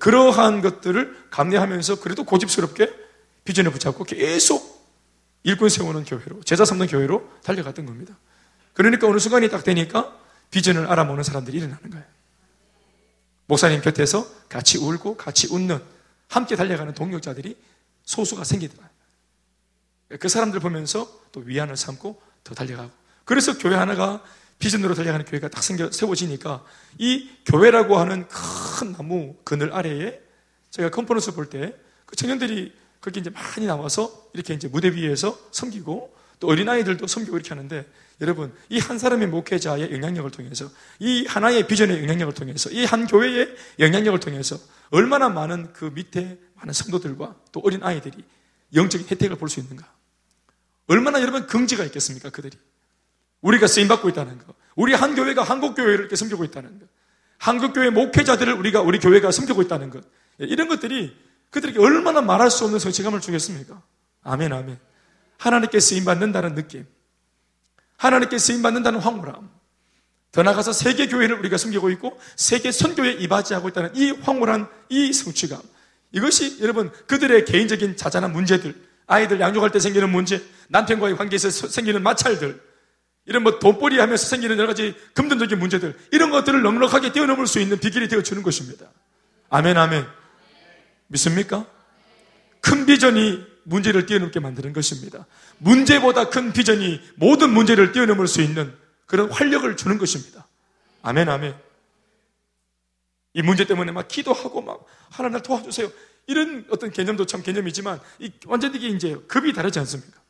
그러한 0.00 0.62
것들을 0.62 1.28
감내하면서 1.30 2.00
그래도 2.00 2.24
고집스럽게 2.24 3.01
비전을 3.44 3.72
붙잡고 3.72 4.04
계속 4.04 4.82
일꾼 5.42 5.68
세우는 5.68 6.04
교회로, 6.04 6.42
제자 6.44 6.64
삼는 6.64 6.86
교회로 6.86 7.28
달려갔던 7.42 7.86
겁니다. 7.86 8.16
그러니까 8.74 9.08
어느 9.08 9.18
순간이 9.18 9.48
딱 9.48 9.64
되니까 9.64 10.16
비전을 10.50 10.86
알아보는 10.86 11.24
사람들이 11.24 11.58
일어나는 11.58 11.90
거예요. 11.90 12.04
목사님 13.46 13.80
곁에서 13.80 14.26
같이 14.48 14.78
울고 14.78 15.16
같이 15.16 15.48
웃는 15.50 15.82
함께 16.28 16.56
달려가는 16.56 16.94
동력자들이 16.94 17.56
소수가 18.04 18.44
생기더라. 18.44 18.88
그 20.20 20.28
사람들 20.28 20.60
보면서 20.60 21.22
또 21.32 21.40
위안을 21.40 21.76
삼고 21.76 22.22
더 22.44 22.54
달려가고. 22.54 22.90
그래서 23.24 23.58
교회 23.58 23.74
하나가 23.74 24.22
비전으로 24.58 24.94
달려가는 24.94 25.26
교회가 25.26 25.48
딱 25.48 25.62
생겨 25.62 25.90
세워지니까 25.90 26.64
이 26.98 27.30
교회라고 27.46 27.98
하는 27.98 28.28
큰 28.28 28.92
나무 28.92 29.34
그늘 29.44 29.72
아래에 29.72 30.20
제가 30.70 30.90
컨퍼런스 30.90 31.32
볼 31.34 31.50
때 31.50 31.76
그 32.12 32.16
청년들이 32.16 32.74
거기 33.02 33.20
이제 33.20 33.28
많이 33.28 33.66
나와서 33.66 34.28
이렇게 34.32 34.54
이제 34.54 34.68
무대 34.68 34.88
위에서 34.90 35.38
섬기고 35.50 36.14
또 36.40 36.48
어린아이들도 36.48 37.06
섬기고 37.06 37.36
이렇게 37.36 37.50
하는데 37.50 37.84
여러분 38.20 38.52
이 38.70 38.78
한 38.78 38.98
사람의 38.98 39.28
목회자의 39.28 39.92
영향력을 39.92 40.30
통해서 40.30 40.70
이 40.98 41.26
하나의 41.26 41.66
비전의 41.66 42.00
영향력을 42.02 42.32
통해서 42.34 42.70
이 42.70 42.84
한 42.84 43.06
교회의 43.06 43.54
영향력을 43.80 44.18
통해서 44.20 44.56
얼마나 44.90 45.28
많은 45.28 45.72
그 45.72 45.86
밑에 45.94 46.38
많은 46.54 46.72
성도들과 46.72 47.36
또 47.52 47.60
어린 47.60 47.82
아이들이 47.82 48.24
영적인 48.74 49.06
혜택을 49.08 49.36
볼 49.36 49.48
수 49.48 49.60
있는가? 49.60 49.86
얼마나 50.86 51.20
여러분 51.20 51.46
긍지가 51.46 51.84
있겠습니까 51.84 52.30
그들이? 52.30 52.56
우리가 53.40 53.66
쓰임받고 53.66 54.08
있다는 54.10 54.38
거 54.38 54.54
우리 54.76 54.94
한 54.94 55.14
교회가 55.16 55.42
한국 55.42 55.74
교회를 55.74 56.00
이렇게 56.00 56.16
섬기고 56.16 56.44
있다는 56.44 56.78
것 56.78 56.86
한국 57.38 57.72
교회 57.72 57.90
목회자들을 57.90 58.52
우리가 58.54 58.80
우리 58.82 58.98
교회가 59.00 59.32
섬기고 59.32 59.62
있다는 59.62 59.90
것 59.90 60.04
이런 60.38 60.68
것들이 60.68 61.16
그들에게 61.52 61.78
얼마나 61.78 62.20
말할 62.20 62.50
수 62.50 62.64
없는 62.64 62.80
성취감을 62.80 63.20
주겠습니까? 63.20 63.80
아멘, 64.24 64.52
아멘. 64.52 64.78
하나님께 65.38 65.78
쓰임받는다는 65.78 66.54
느낌. 66.54 66.86
하나님께 67.98 68.38
쓰임받는다는 68.38 68.98
황홀함. 68.98 69.50
더 70.32 70.42
나아가서 70.42 70.72
세계 70.72 71.08
교회를 71.08 71.38
우리가 71.40 71.58
섬기고 71.58 71.90
있고 71.90 72.18
세계 72.36 72.72
선교에 72.72 73.12
이바지하고 73.12 73.68
있다는 73.68 73.90
이 73.94 74.12
황홀한 74.12 74.66
이 74.88 75.12
성취감. 75.12 75.60
이것이 76.12 76.58
여러분 76.62 76.90
그들의 77.06 77.44
개인적인 77.44 77.98
자잘한 77.98 78.32
문제들, 78.32 78.74
아이들 79.06 79.38
양육할 79.38 79.70
때 79.70 79.78
생기는 79.78 80.10
문제, 80.10 80.42
남편과의 80.68 81.16
관계에서 81.18 81.50
생기는 81.68 82.02
마찰들, 82.02 82.62
이런 83.26 83.42
뭐 83.42 83.58
돈벌이 83.58 83.98
하면서 83.98 84.26
생기는 84.26 84.56
여러 84.56 84.68
가지 84.68 84.96
금전적인 85.12 85.58
문제들, 85.58 85.98
이런 86.12 86.30
것들을 86.30 86.62
넉넉하게 86.62 87.12
뛰어넘을 87.12 87.46
수 87.46 87.60
있는 87.60 87.78
비결이 87.78 88.08
되어 88.08 88.22
주는 88.22 88.42
것입니다. 88.42 88.86
아멘, 89.50 89.76
아멘. 89.76 90.21
믿습니까? 91.12 91.66
큰 92.60 92.86
비전이 92.86 93.44
문제를 93.64 94.06
뛰어넘게 94.06 94.40
만드는 94.40 94.72
것입니다. 94.72 95.26
문제보다 95.58 96.30
큰 96.30 96.52
비전이 96.52 97.00
모든 97.16 97.50
문제를 97.50 97.92
뛰어넘을 97.92 98.26
수 98.26 98.40
있는 98.40 98.74
그런 99.06 99.30
활력을 99.30 99.76
주는 99.76 99.98
것입니다. 99.98 100.46
아멘, 101.02 101.28
아멘. 101.28 101.54
이 103.34 103.42
문제 103.42 103.64
때문에 103.66 103.92
막 103.92 104.08
기도하고 104.08 104.62
막 104.62 104.84
하나님 105.10 105.34
날 105.34 105.42
도와주세요. 105.42 105.90
이런 106.26 106.64
어떤 106.70 106.90
개념도 106.90 107.26
참 107.26 107.42
개념이지만 107.42 108.00
이 108.18 108.30
완전히 108.46 108.78
이게 108.78 108.88
이제 108.88 109.16
급이 109.26 109.52
다르지 109.52 109.78
않습니까? 109.80 110.20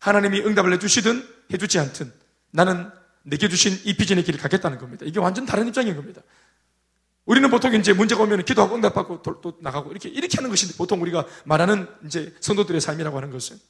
하나님이 0.00 0.40
응답을 0.40 0.72
해주시든 0.74 1.26
해주지 1.52 1.78
않든 1.78 2.12
나는 2.50 2.90
내게 3.22 3.48
주신 3.48 3.78
이 3.84 3.94
비전의 3.94 4.24
길을 4.24 4.40
가겠다는 4.40 4.78
겁니다. 4.78 5.04
이게 5.06 5.20
완전 5.20 5.44
다른 5.46 5.68
입장인 5.68 5.94
겁니다. 5.96 6.22
우리는 7.28 7.50
보통 7.50 7.74
이제 7.74 7.92
문제가 7.92 8.22
오면 8.22 8.46
기도하고 8.46 8.74
응답받고 8.76 9.20
또 9.20 9.58
나가고 9.60 9.90
이렇게 9.90 10.08
이렇게 10.08 10.38
하는 10.38 10.48
것인데 10.48 10.74
보통 10.78 11.02
우리가 11.02 11.26
말하는 11.44 11.86
이제 12.06 12.34
성도들의 12.40 12.80
삶이라고 12.80 13.14
하는 13.18 13.30
것은. 13.30 13.60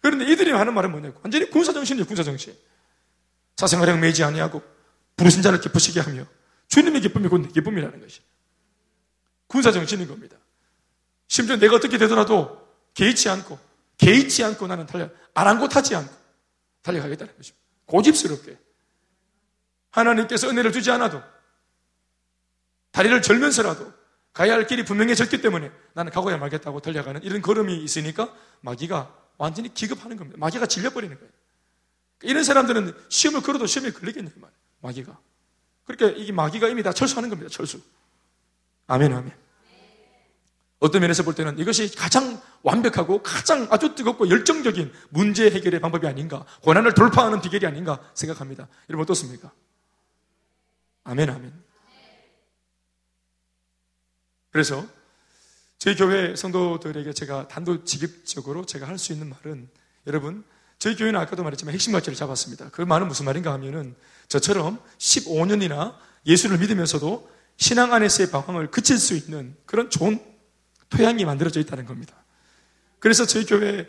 그런데 0.00 0.24
이들이 0.30 0.52
하는 0.52 0.72
말은 0.72 0.92
뭐냐고. 0.92 1.18
완전히 1.24 1.50
군사 1.50 1.72
정신이에요 1.72 2.06
군사 2.06 2.22
정신. 2.22 2.54
사생활형 3.56 3.98
매지 3.98 4.22
아니하고 4.22 4.62
부르신 5.16 5.42
자를 5.42 5.60
기쁘시게 5.60 5.98
하며 6.00 6.24
주님의 6.68 7.00
기쁨이 7.00 7.26
곧 7.26 7.42
내 7.42 7.48
기쁨이라는 7.48 8.00
것이 8.00 8.20
군사 9.48 9.72
정신인 9.72 10.06
겁니다. 10.06 10.36
심지어 11.26 11.56
내가 11.56 11.74
어떻게 11.74 11.98
되더라도 11.98 12.64
개의치 12.94 13.28
않고 13.28 13.58
개의치 13.98 14.44
않고 14.44 14.68
나는 14.68 14.86
달려 14.86 15.10
아랑곳하지 15.34 15.96
않고 15.96 16.14
달려가겠다는 16.82 17.36
것입니다. 17.36 17.64
고집스럽게. 17.86 18.56
하나님께서 19.90 20.48
은혜를 20.48 20.70
주지 20.70 20.92
않아도 20.92 21.20
다리를 22.94 23.22
절면서라도 23.22 23.92
가야 24.32 24.54
할 24.54 24.68
길이 24.68 24.84
분명해졌기 24.84 25.42
때문에 25.42 25.70
나는 25.94 26.12
가고야 26.12 26.38
말겠다고 26.38 26.78
달려가는 26.78 27.22
이런 27.24 27.42
걸음이 27.42 27.76
있으니까 27.76 28.32
마귀가 28.60 29.12
완전히 29.36 29.74
기급하는 29.74 30.16
겁니다. 30.16 30.38
마귀가 30.38 30.66
질려버리는 30.66 31.14
거예요. 31.16 31.32
이런 32.22 32.44
사람들은 32.44 32.94
시험을 33.08 33.42
걸어도 33.42 33.66
시험에 33.66 33.90
걸리겠냐, 33.90 34.30
말 34.36 34.50
마귀가. 34.80 35.18
그러니까 35.86 36.18
이게 36.20 36.30
마귀가 36.30 36.68
이미 36.68 36.84
다 36.84 36.92
철수하는 36.92 37.30
겁니다, 37.30 37.50
철수. 37.50 37.80
아멘, 38.86 39.12
아멘. 39.12 39.32
어떤 40.78 41.00
면에서 41.00 41.24
볼 41.24 41.34
때는 41.34 41.58
이것이 41.58 41.96
가장 41.96 42.40
완벽하고 42.62 43.24
가장 43.24 43.66
아주 43.70 43.96
뜨겁고 43.96 44.30
열정적인 44.30 44.92
문제 45.08 45.50
해결의 45.50 45.80
방법이 45.80 46.06
아닌가, 46.06 46.46
고난을 46.62 46.94
돌파하는 46.94 47.40
비결이 47.40 47.66
아닌가 47.66 47.98
생각합니다. 48.14 48.68
여러분 48.88 49.02
어떻습니까? 49.02 49.50
아멘, 51.02 51.28
아멘. 51.30 51.63
그래서 54.54 54.86
저희 55.78 55.96
교회 55.96 56.36
성도들에게 56.36 57.12
제가 57.12 57.48
단도직입적으로 57.48 58.64
제가 58.64 58.86
할 58.86 58.98
수 58.98 59.12
있는 59.12 59.28
말은 59.28 59.68
여러분 60.06 60.44
저희 60.78 60.94
교회는 60.94 61.18
아까도 61.18 61.42
말했지만 61.42 61.74
핵심 61.74 61.92
가치를 61.92 62.14
잡았습니다. 62.14 62.68
그 62.70 62.80
말은 62.80 63.08
무슨 63.08 63.24
말인가 63.24 63.52
하면은 63.54 63.96
저처럼 64.28 64.78
15년이나 64.98 65.96
예수를 66.24 66.58
믿으면서도 66.58 67.28
신앙 67.56 67.92
안에서의 67.92 68.30
방황을 68.30 68.70
그칠 68.70 68.96
수 68.96 69.16
있는 69.16 69.56
그런 69.66 69.90
좋은 69.90 70.20
토양이 70.88 71.24
만들어져 71.24 71.58
있다는 71.58 71.84
겁니다. 71.84 72.14
그래서 73.00 73.26
저희 73.26 73.44
교회 73.46 73.88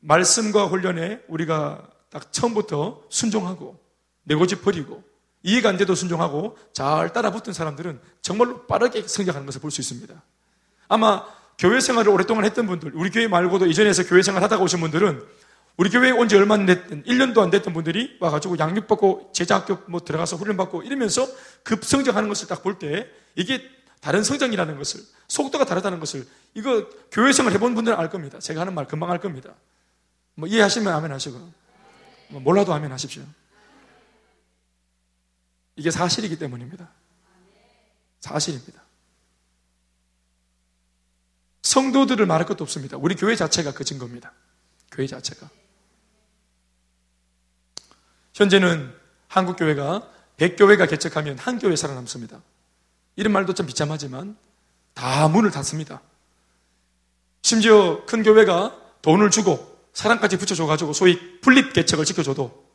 말씀과 0.00 0.66
훈련에 0.66 1.22
우리가 1.26 1.88
딱 2.10 2.30
처음부터 2.34 3.02
순종하고 3.08 3.82
내고집 4.24 4.60
버리고 4.60 5.02
이해가 5.42 5.68
안 5.70 5.76
돼도 5.76 5.94
순종하고 5.94 6.56
잘 6.72 7.12
따라붙은 7.12 7.52
사람들은 7.52 8.00
정말로 8.22 8.66
빠르게 8.66 9.02
성장하는 9.06 9.46
것을 9.46 9.60
볼 9.60 9.70
수 9.70 9.80
있습니다. 9.80 10.14
아마 10.88 11.24
교회 11.58 11.80
생활을 11.80 12.10
오랫동안 12.12 12.44
했던 12.44 12.66
분들, 12.66 12.92
우리 12.94 13.10
교회 13.10 13.28
말고도 13.28 13.66
이전에서 13.66 14.04
교회 14.04 14.22
생활 14.22 14.42
하다가 14.42 14.62
오신 14.62 14.80
분들은 14.80 15.22
우리 15.76 15.90
교회에 15.90 16.10
온 16.10 16.28
지 16.28 16.36
얼마 16.36 16.54
안 16.54 16.66
됐던, 16.66 17.04
1년도 17.04 17.38
안 17.40 17.50
됐던 17.50 17.72
분들이 17.72 18.16
와가지고 18.20 18.58
양육받고 18.58 19.30
제자학교 19.32 19.78
뭐 19.86 20.00
들어가서 20.00 20.36
훈련받고 20.36 20.82
이러면서 20.82 21.26
급성장하는 21.62 22.28
것을 22.28 22.46
딱 22.48 22.62
볼 22.62 22.78
때 22.78 23.08
이게 23.36 23.62
다른 24.00 24.22
성장이라는 24.22 24.76
것을, 24.76 25.00
속도가 25.28 25.64
다르다는 25.64 25.98
것을 26.00 26.26
이거 26.54 26.86
교회 27.10 27.32
생활 27.32 27.54
해본 27.54 27.74
분들은 27.74 27.96
알 27.96 28.10
겁니다. 28.10 28.38
제가 28.38 28.60
하는 28.62 28.74
말 28.74 28.86
금방 28.86 29.10
알 29.10 29.18
겁니다. 29.18 29.54
뭐 30.34 30.48
이해하시면 30.48 30.92
아멘 30.92 31.10
하시고, 31.12 31.38
뭐 32.28 32.40
몰라도 32.40 32.74
아멘 32.74 32.90
하십시오. 32.92 33.22
이게 35.76 35.90
사실이기 35.90 36.38
때문입니다. 36.38 36.88
사실입니다. 38.20 38.82
성도들을 41.62 42.26
말할 42.26 42.46
것도 42.46 42.64
없습니다. 42.64 42.96
우리 42.96 43.14
교회 43.14 43.34
자체가 43.34 43.72
그 43.72 43.84
증거입니다. 43.84 44.32
교회 44.90 45.06
자체가. 45.06 45.48
현재는 48.34 48.94
한국 49.28 49.56
교회가 49.56 50.08
100교회가 50.36 50.88
개척하면 50.88 51.38
한 51.38 51.58
교회 51.58 51.76
살아남습니다. 51.76 52.42
이런 53.16 53.32
말도 53.32 53.54
좀 53.54 53.66
비참하지만 53.66 54.36
다 54.94 55.28
문을 55.28 55.50
닫습니다. 55.50 56.02
심지어 57.42 58.04
큰 58.06 58.22
교회가 58.22 58.78
돈을 59.02 59.30
주고 59.30 59.72
사람까지 59.92 60.38
붙여줘가지고 60.38 60.92
소위 60.92 61.40
분립 61.40 61.72
개척을 61.72 62.04
시켜줘도 62.04 62.71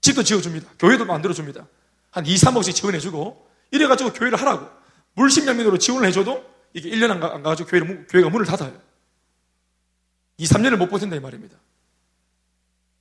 집도 0.00 0.22
지어줍니다. 0.22 0.70
교회도 0.78 1.04
만들어줍니다. 1.04 1.66
한 2.10 2.26
2, 2.26 2.34
3억씩 2.34 2.74
지원해주고 2.74 3.48
이래가지고 3.70 4.12
교회를 4.12 4.40
하라고 4.40 4.68
물심양면으로 5.14 5.78
지원을 5.78 6.08
해줘도 6.08 6.44
이게 6.72 6.90
1년 6.90 7.10
안, 7.10 7.20
가, 7.20 7.34
안 7.34 7.42
가가지고 7.42 7.68
교회를, 7.68 8.06
교회가 8.08 8.30
문을 8.30 8.46
닫아요. 8.46 8.80
2, 10.38 10.44
3년을 10.44 10.76
못 10.76 10.88
버틴다 10.88 11.16
이 11.16 11.20
말입니다. 11.20 11.56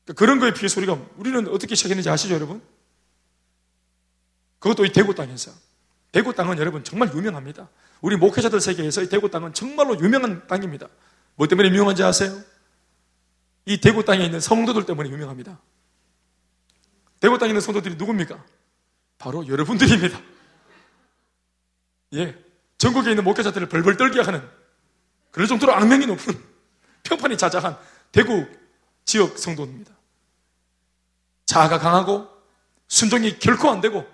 그러니까 0.05 0.19
그런 0.19 0.39
거에 0.39 0.53
비해서 0.53 0.79
우리가 0.79 0.97
우리는 1.17 1.47
어떻게 1.49 1.75
시작했는지 1.75 2.09
아시죠 2.09 2.33
여러분? 2.33 2.61
그것도 4.59 4.85
이 4.85 4.91
대구 4.91 5.13
땅에서 5.13 5.51
대구 6.11 6.33
땅은 6.33 6.57
여러분 6.57 6.83
정말 6.83 7.13
유명합니다. 7.13 7.69
우리 8.01 8.15
목회자들 8.15 8.59
세계에서 8.59 9.03
이 9.03 9.09
대구 9.09 9.29
땅은 9.29 9.53
정말로 9.53 9.99
유명한 9.99 10.47
땅입니다. 10.47 10.87
뭐 11.35 11.47
때문에 11.47 11.69
유명한지 11.69 12.03
아세요? 12.03 12.35
이 13.65 13.79
대구 13.79 14.03
땅에 14.03 14.25
있는 14.25 14.39
성도들 14.39 14.85
때문에 14.85 15.09
유명합니다. 15.09 15.59
대구 17.19 17.37
있는 17.45 17.61
성도들이 17.61 17.95
누굽니까? 17.95 18.43
바로 19.17 19.47
여러분들입니다. 19.47 20.21
예. 22.13 22.37
전국에 22.77 23.09
있는 23.09 23.23
목회자들을 23.23 23.69
벌벌 23.69 23.97
떨게 23.97 24.21
하는 24.21 24.47
그럴 25.31 25.47
정도로 25.47 25.73
악명이 25.73 26.05
높은 26.05 26.33
평판이 27.03 27.37
자자한 27.37 27.77
대구 28.11 28.47
지역 29.05 29.37
성도입니다. 29.37 29.93
자아가 31.45 31.79
강하고 31.79 32.27
순종이 32.87 33.39
결코 33.39 33.69
안 33.69 33.81
되고 33.81 34.05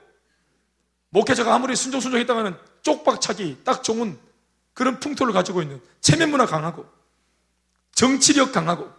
목회자가 1.10 1.54
아무리 1.54 1.76
순종 1.76 2.00
순종했다가는 2.00 2.58
쪽박차기 2.82 3.60
딱 3.64 3.84
좋은 3.84 4.18
그런 4.74 5.00
풍토를 5.00 5.34
가지고 5.34 5.62
있는 5.62 5.82
체면 6.02 6.32
문화 6.32 6.46
강하고 6.46 6.86
정치력 7.94 8.52
강하고 8.52 8.92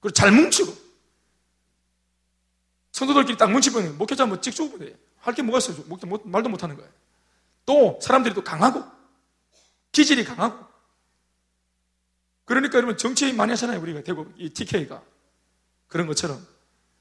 그리고 0.00 0.12
잘 0.14 0.32
뭉치고 0.32 0.85
성도들끼리 2.96 3.36
딱 3.36 3.50
문치 3.50 3.70
보면 3.70 3.98
목회자 3.98 4.24
뭐 4.24 4.40
찍주고 4.40 4.78
돼. 4.78 4.96
할게 5.18 5.42
뭐가 5.42 5.58
있어요? 5.58 5.84
목, 5.86 6.00
못, 6.06 6.26
말도 6.26 6.48
못 6.48 6.62
하는 6.62 6.76
거예요. 6.76 6.90
또 7.66 7.98
사람들이 8.00 8.34
또 8.34 8.42
강하고 8.42 8.82
기질이 9.92 10.24
강하고 10.24 10.64
그러니까 12.46 12.78
여러분 12.78 12.96
정치 12.96 13.34
많이 13.34 13.50
하잖아요. 13.50 13.82
우리가 13.82 14.02
대구 14.02 14.32
이 14.38 14.48
TK가 14.48 15.02
그런 15.88 16.06
것처럼 16.06 16.42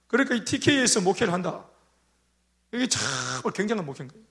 그러니까 0.08 0.36
이 0.36 0.44
TK에서 0.44 1.00
목회를 1.00 1.32
한다. 1.32 1.66
이게 2.74 2.88
정말 2.90 3.54
굉장한 3.54 3.86
목회인 3.86 4.10
거예요. 4.10 4.26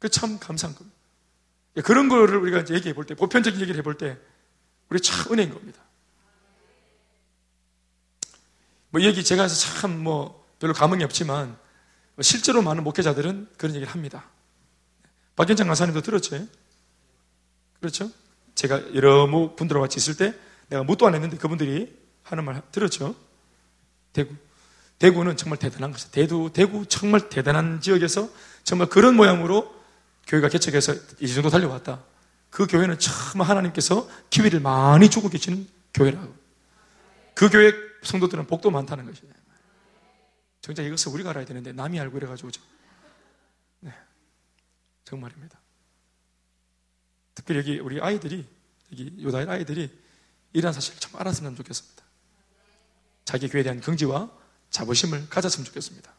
그 0.00 0.08
참 0.08 0.40
감사한 0.40 0.74
겁니다. 0.74 0.98
그런 1.84 2.08
거를 2.08 2.38
우리가 2.38 2.64
얘기해 2.74 2.94
볼 2.94 3.06
때, 3.06 3.14
보편적인 3.14 3.60
얘기를 3.60 3.78
해볼 3.78 3.96
때, 3.96 4.18
우리 4.88 5.00
참 5.00 5.32
은혜인 5.32 5.50
겁니다. 5.54 5.80
뭐 8.94 9.02
얘기 9.02 9.24
제가 9.24 9.42
해서 9.42 9.56
참 9.56 10.04
뭐 10.04 10.46
별로 10.60 10.72
감흥이 10.72 11.02
없지만 11.02 11.48
뭐 12.14 12.22
실제로 12.22 12.62
많은 12.62 12.84
목회자들은 12.84 13.48
그런 13.56 13.74
얘기를 13.74 13.92
합니다. 13.92 14.30
박현장 15.34 15.66
강사님도 15.66 16.00
들었죠? 16.00 16.46
그렇죠? 17.80 18.08
제가 18.54 18.94
여러 18.94 19.26
분들과 19.56 19.80
같이 19.80 19.96
있을 19.96 20.16
때 20.16 20.32
내가 20.68 20.84
묻도 20.84 21.08
안 21.08 21.14
했는데 21.14 21.36
그분들이 21.38 21.92
하는 22.22 22.44
말 22.44 22.62
들었죠? 22.70 23.16
대구. 24.12 24.36
대구는 25.00 25.36
정말 25.36 25.58
대단한 25.58 25.90
것이죠. 25.90 26.12
대구, 26.12 26.52
대구 26.52 26.86
정말 26.86 27.28
대단한 27.28 27.80
지역에서 27.80 28.28
정말 28.62 28.88
그런 28.88 29.16
모양으로 29.16 29.74
교회가 30.28 30.48
개척해서 30.48 30.94
이 31.18 31.26
정도 31.26 31.50
달려왔다. 31.50 32.00
그 32.48 32.68
교회는 32.68 33.00
참 33.00 33.40
하나님께서 33.40 34.08
기회를 34.30 34.60
많이 34.60 35.10
주고 35.10 35.28
계시는 35.28 35.66
교회라고. 35.92 36.32
그 37.34 37.50
교회 37.50 37.72
성도들은 38.04 38.46
복도 38.46 38.70
많다는 38.70 39.06
것이에요. 39.06 39.32
정작 40.60 40.82
이것을 40.82 41.12
우리가 41.12 41.30
알아야 41.30 41.44
되는데 41.44 41.72
남이 41.72 42.00
알고 42.00 42.16
이래가지고 42.16 42.50
네, 43.80 43.92
정말입니다. 45.04 45.60
특별히 47.34 47.60
여기 47.60 47.78
우리 47.80 48.00
아이들이 48.00 48.46
여기 48.92 49.16
요다일 49.22 49.50
아이들이 49.50 49.90
이러한 50.52 50.72
사실을 50.72 50.98
참 51.00 51.20
알았으면 51.20 51.56
좋겠습니다. 51.56 52.02
자기 53.24 53.48
교회에 53.48 53.62
대한 53.64 53.80
긍지와 53.80 54.30
자부심을 54.70 55.28
가졌으면 55.28 55.64
좋겠습니다. 55.66 56.12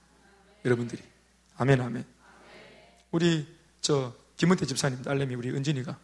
여러분들이 0.65 1.01
아멘 1.57 1.81
아멘. 1.81 2.05
우리 3.11 3.47
저 3.81 4.13
김은태 4.37 4.65
집사님 4.65 5.01
딸내미 5.03 5.35
우리 5.35 5.49
은진이가 5.51 5.97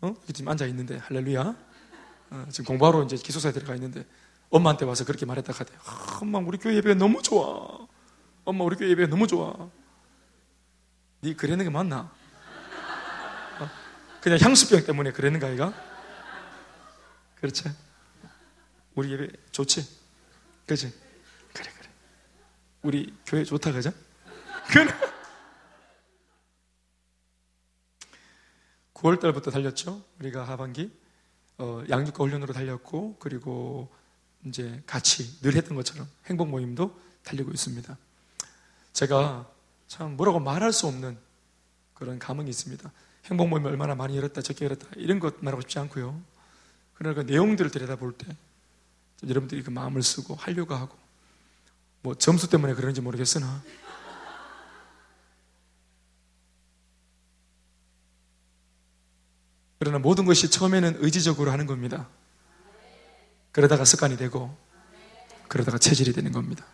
어? 0.00 0.14
지금 0.32 0.48
앉아 0.48 0.66
있는데 0.66 0.96
할렐루야. 0.98 1.68
어, 2.30 2.46
지금 2.50 2.66
공부하러 2.66 3.04
이제 3.04 3.16
기숙사에 3.16 3.52
들어가 3.52 3.74
있는데 3.74 4.04
엄마한테 4.50 4.84
와서 4.84 5.04
그렇게 5.04 5.26
말했다 5.26 5.52
하대. 5.52 5.74
아, 5.84 6.18
엄마 6.22 6.38
우리 6.38 6.58
교회 6.58 6.74
예배가 6.76 6.94
너무 6.94 7.22
좋아. 7.22 7.86
엄마 8.44 8.64
우리 8.64 8.76
교회 8.76 8.90
예배가 8.90 9.10
너무 9.10 9.26
좋아. 9.26 9.70
네 11.20 11.34
그랬는 11.34 11.64
게 11.64 11.70
맞나? 11.70 12.10
어? 13.60 13.70
그냥 14.20 14.38
향수병 14.40 14.84
때문에 14.86 15.12
그랬는가 15.12 15.48
이가? 15.48 15.74
그렇지? 17.36 17.64
우리 18.94 19.12
예배 19.12 19.28
좋지? 19.52 19.86
그지? 20.66 20.92
그래 21.52 21.70
그래. 21.78 21.90
우리 22.82 23.14
교회 23.26 23.44
좋다 23.44 23.72
그죠? 23.72 23.92
그래. 24.68 24.92
9월 28.94 29.20
달부터 29.20 29.50
달렸죠. 29.50 30.02
우리가 30.18 30.44
하반기 30.44 30.90
어, 31.58 31.82
양육과 31.88 32.24
훈련으로 32.24 32.52
달렸고 32.52 33.16
그리고 33.18 33.92
이제 34.44 34.82
같이 34.86 35.40
늘 35.40 35.54
했던 35.54 35.76
것처럼 35.76 36.08
행복 36.26 36.48
모임도 36.48 36.98
달리고 37.24 37.50
있습니다. 37.50 37.96
제가 38.92 39.48
참 39.88 40.16
뭐라고 40.16 40.40
말할 40.40 40.72
수 40.72 40.86
없는 40.86 41.18
그런 41.94 42.18
감흥이 42.18 42.48
있습니다. 42.48 42.90
행복 43.26 43.48
모임을 43.48 43.70
얼마나 43.70 43.94
많이 43.94 44.16
열었다, 44.16 44.40
적게 44.42 44.64
열었다, 44.64 44.86
이런 44.96 45.18
것 45.18 45.42
말하고 45.42 45.60
싶지 45.62 45.78
않고요. 45.78 46.20
그러나 46.94 47.14
그 47.14 47.20
내용들을 47.20 47.70
들여다볼 47.70 48.12
때 48.16 48.36
여러분들이 49.26 49.62
그 49.62 49.70
마음을 49.70 50.02
쓰고 50.02 50.34
하려고 50.34 50.74
하고 50.74 50.96
뭐 52.02 52.14
점수 52.14 52.48
때문에 52.48 52.74
그런지 52.74 53.00
모르겠으나 53.00 53.62
그러나 59.78 59.98
모든 59.98 60.24
것이 60.24 60.50
처음에는 60.50 60.96
의지적으로 60.98 61.50
하는 61.52 61.66
겁니다. 61.66 62.08
그러다가 63.58 63.84
습관이 63.84 64.16
되고 64.16 64.56
그러다가 65.48 65.78
체질이 65.78 66.12
되는 66.12 66.30
겁니다. 66.30 66.64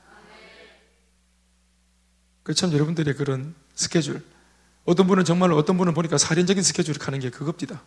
그참 2.43 2.75
여러분들의 2.75 3.15
그런 3.15 3.55
스케줄 3.75 4.23
어떤 4.85 5.07
분은 5.07 5.25
정말로 5.25 5.57
어떤 5.57 5.79
분은 5.79 5.95
보니까 5.95 6.19
살인적인 6.19 6.63
스케줄을 6.63 6.99
가는 6.99 7.19
게 7.21 7.31
그겁디다. 7.31 7.83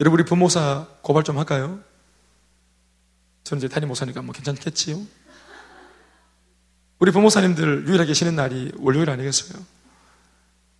여러분 0.00 0.20
우리 0.20 0.28
부모사 0.28 0.86
고발 1.00 1.24
좀 1.24 1.38
할까요? 1.38 1.82
저는 3.44 3.60
이제 3.60 3.68
담임 3.68 3.88
목사니까 3.88 4.20
뭐 4.20 4.34
괜찮겠지요? 4.34 5.00
우리 6.98 7.10
부모사님들 7.10 7.88
유일하게 7.88 8.12
쉬는 8.12 8.36
날이 8.36 8.70
월요일 8.76 9.08
아니겠어요? 9.08 9.64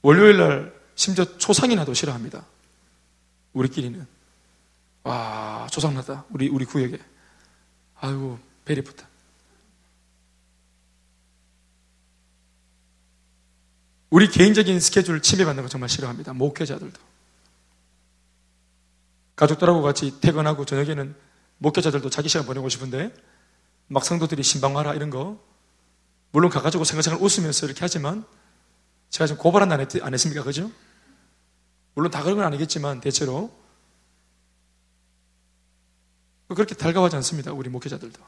월요일 0.03 0.37
날 0.37 0.74
심지어 0.95 1.24
초상이나도 1.39 1.95
싫어합니다. 1.95 2.45
우리끼리는. 3.55 4.20
와, 5.03 5.66
조상나다. 5.70 6.24
우리, 6.30 6.48
우리 6.48 6.64
구역에. 6.64 6.98
아이고, 7.96 8.38
베리프다. 8.64 9.09
우리 14.11 14.28
개인적인 14.28 14.80
스케줄 14.80 15.22
침해받는 15.22 15.62
거 15.62 15.68
정말 15.68 15.88
싫어합니다. 15.88 16.32
목회자들도. 16.32 17.01
가족들하고 19.36 19.80
같이 19.82 20.20
퇴근하고 20.20 20.64
저녁에는 20.64 21.14
목회자들도 21.59 22.11
자기 22.11 22.28
시간 22.28 22.44
보내고 22.44 22.68
싶은데 22.68 23.14
막 23.86 24.05
성도들이 24.05 24.42
신방하라 24.42 24.94
이런 24.94 25.11
거 25.11 25.40
물론 26.32 26.51
가가지고 26.51 26.84
생각생각 26.84 27.22
웃으면서 27.22 27.66
이렇게 27.66 27.80
하지만 27.80 28.24
제가 29.11 29.26
지금 29.26 29.40
고발한 29.40 29.70
안, 29.72 29.80
했, 29.80 29.88
안 30.03 30.12
했습니까? 30.12 30.42
그죠? 30.42 30.70
물론 31.94 32.11
다 32.11 32.22
그런 32.22 32.36
건 32.36 32.46
아니겠지만 32.46 33.01
대체로 33.01 33.51
그렇게 36.55 36.74
달가워하지 36.74 37.16
않습니다. 37.16 37.53
우리 37.53 37.68
목회자들도. 37.68 38.20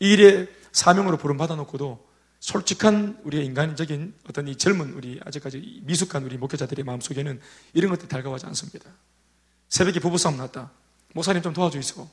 이 0.00 0.12
일에 0.12 0.48
사명으로 0.72 1.16
부름 1.16 1.36
받아 1.36 1.54
놓고도 1.54 2.04
솔직한 2.40 3.18
우리의 3.24 3.46
인간적인 3.46 4.14
어떤 4.28 4.48
이 4.48 4.56
젊은 4.56 4.92
우리 4.92 5.18
아직까지 5.24 5.82
미숙한 5.84 6.24
우리 6.24 6.36
목회자들의 6.36 6.84
마음속에는 6.84 7.40
이런 7.72 7.90
것들이 7.90 8.08
달가워하지 8.08 8.46
않습니다. 8.46 8.90
새벽에 9.68 9.98
부부싸움 9.98 10.36
났다. 10.36 10.70
목사님 11.14 11.42
좀 11.42 11.54
도와주이소. 11.54 12.06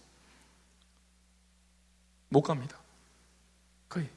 못 2.30 2.41
갑니다. 2.43 2.78
거의. 3.89 4.07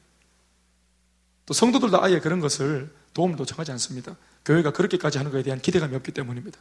또 1.45 1.53
성도들도 1.53 2.01
아예 2.01 2.19
그런 2.19 2.39
것을 2.39 2.93
도움도 3.13 3.45
청하지 3.45 3.71
않습니다. 3.73 4.15
교회가 4.45 4.71
그렇게까지 4.71 5.17
하는 5.17 5.31
것에 5.31 5.43
대한 5.43 5.59
기대감이 5.59 5.95
없기 5.95 6.11
때문입니다. 6.13 6.59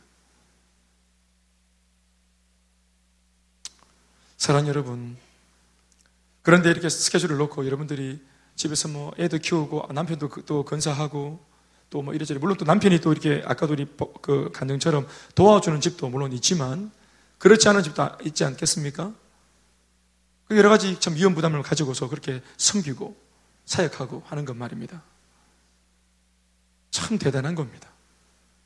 사랑 4.36 4.66
여러분. 4.68 5.16
그런데 6.42 6.70
이렇게 6.70 6.88
스케줄을 6.88 7.36
놓고 7.38 7.64
여러분들이 7.66 8.22
집에서 8.56 8.88
뭐 8.88 9.12
애도 9.18 9.38
키우고 9.38 9.88
남편도 9.92 10.28
그또 10.28 10.64
건사하고 10.64 11.54
또 11.90 12.02
뭐 12.02 12.12
이래저래 12.12 12.40
물론 12.40 12.56
또 12.56 12.64
남편이 12.64 13.00
또 13.00 13.12
이렇게 13.12 13.42
아까도 13.46 13.74
우리 13.74 13.86
그 14.20 14.50
간증처럼 14.52 15.06
도와주는 15.36 15.80
집도 15.80 16.08
물론 16.08 16.32
있지만 16.32 16.90
그렇지 17.38 17.68
않은 17.68 17.84
집도 17.84 18.08
있지 18.24 18.44
않겠습니까? 18.44 19.12
그 20.48 20.56
여러 20.56 20.68
가지 20.68 20.98
참 20.98 21.14
위험 21.14 21.34
부담을 21.34 21.62
가지고서 21.62 22.08
그렇게 22.08 22.42
섬기고 22.56 23.16
사역하고 23.64 24.24
하는 24.26 24.44
것 24.44 24.56
말입니다. 24.56 25.02
참 26.90 27.16
대단한 27.18 27.54
겁니다. 27.54 27.88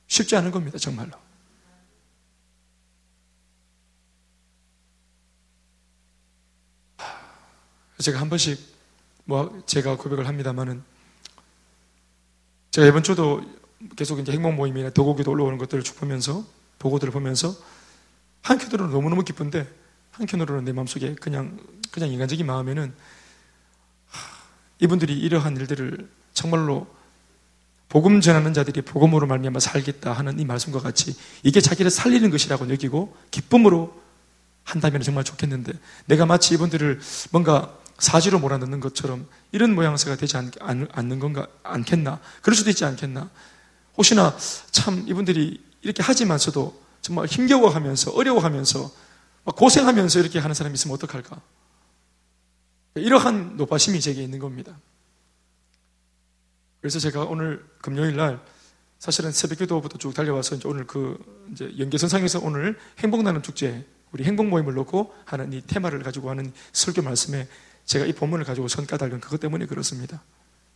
쉽지 0.07 0.35
않은 0.37 0.51
겁니다, 0.51 0.79
정말로. 0.79 1.13
제가 8.01 8.21
한 8.21 8.31
번씩 8.31 8.59
뭐 9.25 9.63
제가 9.67 9.97
고백을 9.97 10.27
합니다만은 10.27 10.83
제가 12.71 12.87
이번 12.87 13.03
주도 13.03 13.43
계속 13.97 14.19
이제 14.21 14.33
행복 14.33 14.55
모임이나 14.55 14.91
도고기도 14.91 15.31
올라오는 15.31 15.59
것들을 15.59 15.83
쭉 15.83 15.97
보면서 15.97 16.45
보고들을 16.79 17.13
보면서 17.13 17.55
한편으로는 18.43 18.93
너무너무 18.93 19.25
기쁜데 19.25 19.69
한편으로는 20.13 20.65
내 20.65 20.73
마음속에 20.73 21.15
그냥 21.17 21.59
그냥 21.91 22.11
인간적인 22.11 22.47
마음에는 22.47 22.95
이분들이 24.81 25.19
이러한 25.19 25.57
일들을 25.57 26.09
정말로 26.35 26.87
복음 27.89 28.21
전하는 28.21 28.53
자들이 28.53 28.83
복음으로 28.83 29.27
말미암아 29.27 29.61
살겠다 29.61 30.13
하는 30.13 30.39
이 30.39 30.45
말씀과 30.45 30.81
같이 30.81 31.17
이게 31.43 31.61
자기를 31.61 31.91
살리는 31.91 32.31
것이라고 32.31 32.67
느끼고 32.67 33.17
기쁨으로 33.31 34.01
한다면 34.63 35.01
정말 35.01 35.25
좋겠는데 35.25 35.73
내가 36.07 36.27
마치 36.27 36.55
이분들을 36.55 37.01
뭔가 37.31 37.79
사지로 37.99 38.39
몰아넣는 38.39 38.81
것처럼 38.81 39.27
이런 39.53 39.75
모양새가 39.75 40.17
되지 40.17 40.37
않, 40.37 40.51
않는 40.61 41.19
건가 41.19 41.47
않겠나? 41.63 42.21
그럴 42.43 42.57
수도 42.57 42.71
있지 42.71 42.85
않겠나? 42.85 43.31
혹시나 43.97 44.37
참 44.71 45.05
이분들이 45.09 45.63
이렇게 45.83 46.03
하지만서도 46.03 46.81
정말 47.01 47.27
힘겨워하면서 47.27 48.13
어려워하면서 48.13 48.93
고생하면서 49.45 50.21
이렇게 50.21 50.39
하는 50.39 50.55
사람이 50.55 50.75
있으면 50.75 50.95
어떡할까? 50.95 51.41
이러한 52.95 53.57
노파심이 53.57 54.01
제게 54.01 54.23
있는 54.23 54.39
겁니다. 54.39 54.79
그래서 56.81 56.99
제가 56.99 57.25
오늘 57.25 57.65
금요일 57.81 58.17
날 58.17 58.41
사실은 58.99 59.33
새벽 59.33 59.59
기도부터 59.59 59.99
쭉 59.99 60.15
달려와서 60.15 60.57
이제 60.57 60.69
오늘 60.69 60.87
그 60.87 61.19
이제 61.53 61.73
연계선상에서 61.79 62.41
오늘 62.43 62.79
행복나는 62.99 63.43
축제 63.43 63.85
우리 64.13 64.25
행복 64.25 64.47
모임을 64.47 64.75
놓고 64.75 65.15
하는 65.25 65.53
이 65.53 65.63
테마를 65.67 66.03
가지고 66.03 66.31
하는 66.31 66.53
설교 66.73 67.03
말씀에 67.03 67.49
제가 67.89 68.05
이 68.05 68.13
본문을 68.13 68.45
가지고 68.45 68.69
선까달은 68.69 69.21
그것 69.21 69.41
때문에 69.41 69.65
그렇습니다. 69.65 70.23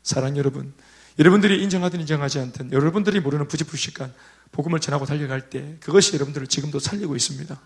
사랑 0.02 0.38
여러분, 0.38 0.72
여러분들이 1.18 1.62
인정하든 1.62 2.00
인정하지 2.00 2.38
않든 2.38 2.72
여러분들이 2.72 3.20
모르는 3.20 3.48
부지불식간 3.48 4.12
복음을 4.50 4.80
전하고 4.80 5.04
달려갈 5.04 5.50
때 5.50 5.76
그것이 5.80 6.14
여러분들을 6.14 6.46
지금도 6.46 6.78
살리고 6.78 7.14
있습니다. 7.14 7.60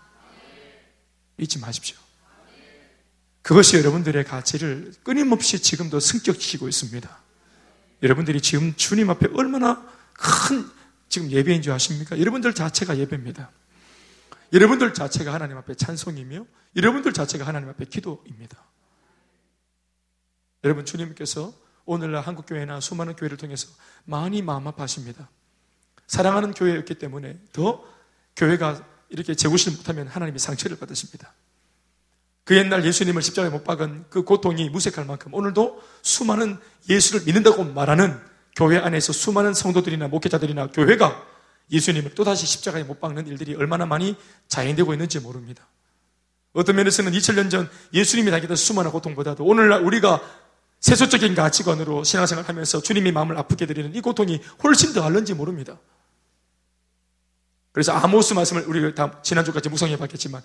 잊지 1.37 1.59
마십시오. 1.59 1.95
그것이 3.41 3.77
여러분들의 3.77 4.21
가치를 4.25 4.91
끊임없이 5.03 5.59
지금도 5.61 6.01
승격시키고 6.01 6.67
있습니다. 6.67 7.17
여러분들이 8.03 8.41
지금 8.41 8.75
주님 8.75 9.09
앞에 9.09 9.27
얼마나 9.33 9.81
큰 10.11 10.69
지금 11.07 11.31
예배인 11.31 11.61
줄 11.61 11.71
아십니까? 11.71 12.19
여러분들 12.19 12.53
자체가 12.53 12.97
예배입니다. 12.97 13.49
여러분들 14.51 14.93
자체가 14.93 15.33
하나님 15.33 15.55
앞에 15.55 15.73
찬송이며 15.75 16.45
여러분들 16.75 17.13
자체가 17.13 17.47
하나님 17.47 17.69
앞에 17.69 17.85
기도입니다. 17.85 18.61
여러분 20.63 20.85
주님께서 20.85 21.53
오늘날 21.85 22.21
한국 22.21 22.45
교회나 22.45 22.79
수많은 22.79 23.15
교회를 23.15 23.37
통해서 23.37 23.67
많이 24.05 24.41
마음 24.41 24.67
아파하십니다. 24.67 25.29
사랑하는 26.07 26.53
교회였기 26.53 26.95
때문에 26.95 27.39
더 27.53 27.83
교회가 28.35 28.83
이렇게 29.09 29.35
재우시지 29.35 29.77
못하면 29.77 30.07
하나님이 30.07 30.39
상처를 30.39 30.77
받으십니다. 30.77 31.33
그 32.43 32.55
옛날 32.55 32.85
예수님을 32.85 33.21
십자가에 33.21 33.49
못 33.49 33.63
박은 33.63 34.05
그 34.09 34.23
고통이 34.23 34.69
무색할 34.69 35.05
만큼 35.05 35.33
오늘도 35.33 35.81
수많은 36.01 36.57
예수를 36.89 37.25
믿는다고 37.25 37.63
말하는 37.65 38.17
교회 38.55 38.77
안에서 38.77 39.13
수많은 39.13 39.53
성도들이나 39.53 40.07
목회자들이나 40.07 40.67
교회가 40.67 41.25
예수님을 41.71 42.15
또다시 42.15 42.45
십자가에 42.45 42.83
못 42.83 42.99
박는 42.99 43.27
일들이 43.27 43.53
얼마나 43.55 43.85
많이 43.85 44.15
자행되고 44.47 44.93
있는지 44.93 45.19
모릅니다. 45.19 45.67
어떤 46.53 46.75
면에서는 46.77 47.11
2000년 47.11 47.51
전 47.51 47.69
예수님이 47.93 48.31
당했던 48.31 48.55
수많은 48.55 48.91
고통보다도 48.91 49.45
오늘날 49.45 49.83
우리가 49.83 50.21
세속적인 50.79 51.35
가치관으로 51.35 52.03
신앙생활 52.03 52.45
하면서 52.45 52.81
주님이 52.81 53.11
마음을 53.11 53.37
아프게 53.37 53.65
드리는 53.65 53.93
이 53.95 54.01
고통이 54.01 54.41
훨씬 54.63 54.93
더 54.93 55.03
앓는지 55.03 55.33
모릅니다. 55.33 55.77
그래서 57.71 57.91
아모스 57.91 58.33
말씀을 58.33 58.63
우리가 58.63 58.95
다 58.95 59.21
지난주까지 59.21 59.69
묵상해 59.69 59.97
봤겠지만 59.97 60.41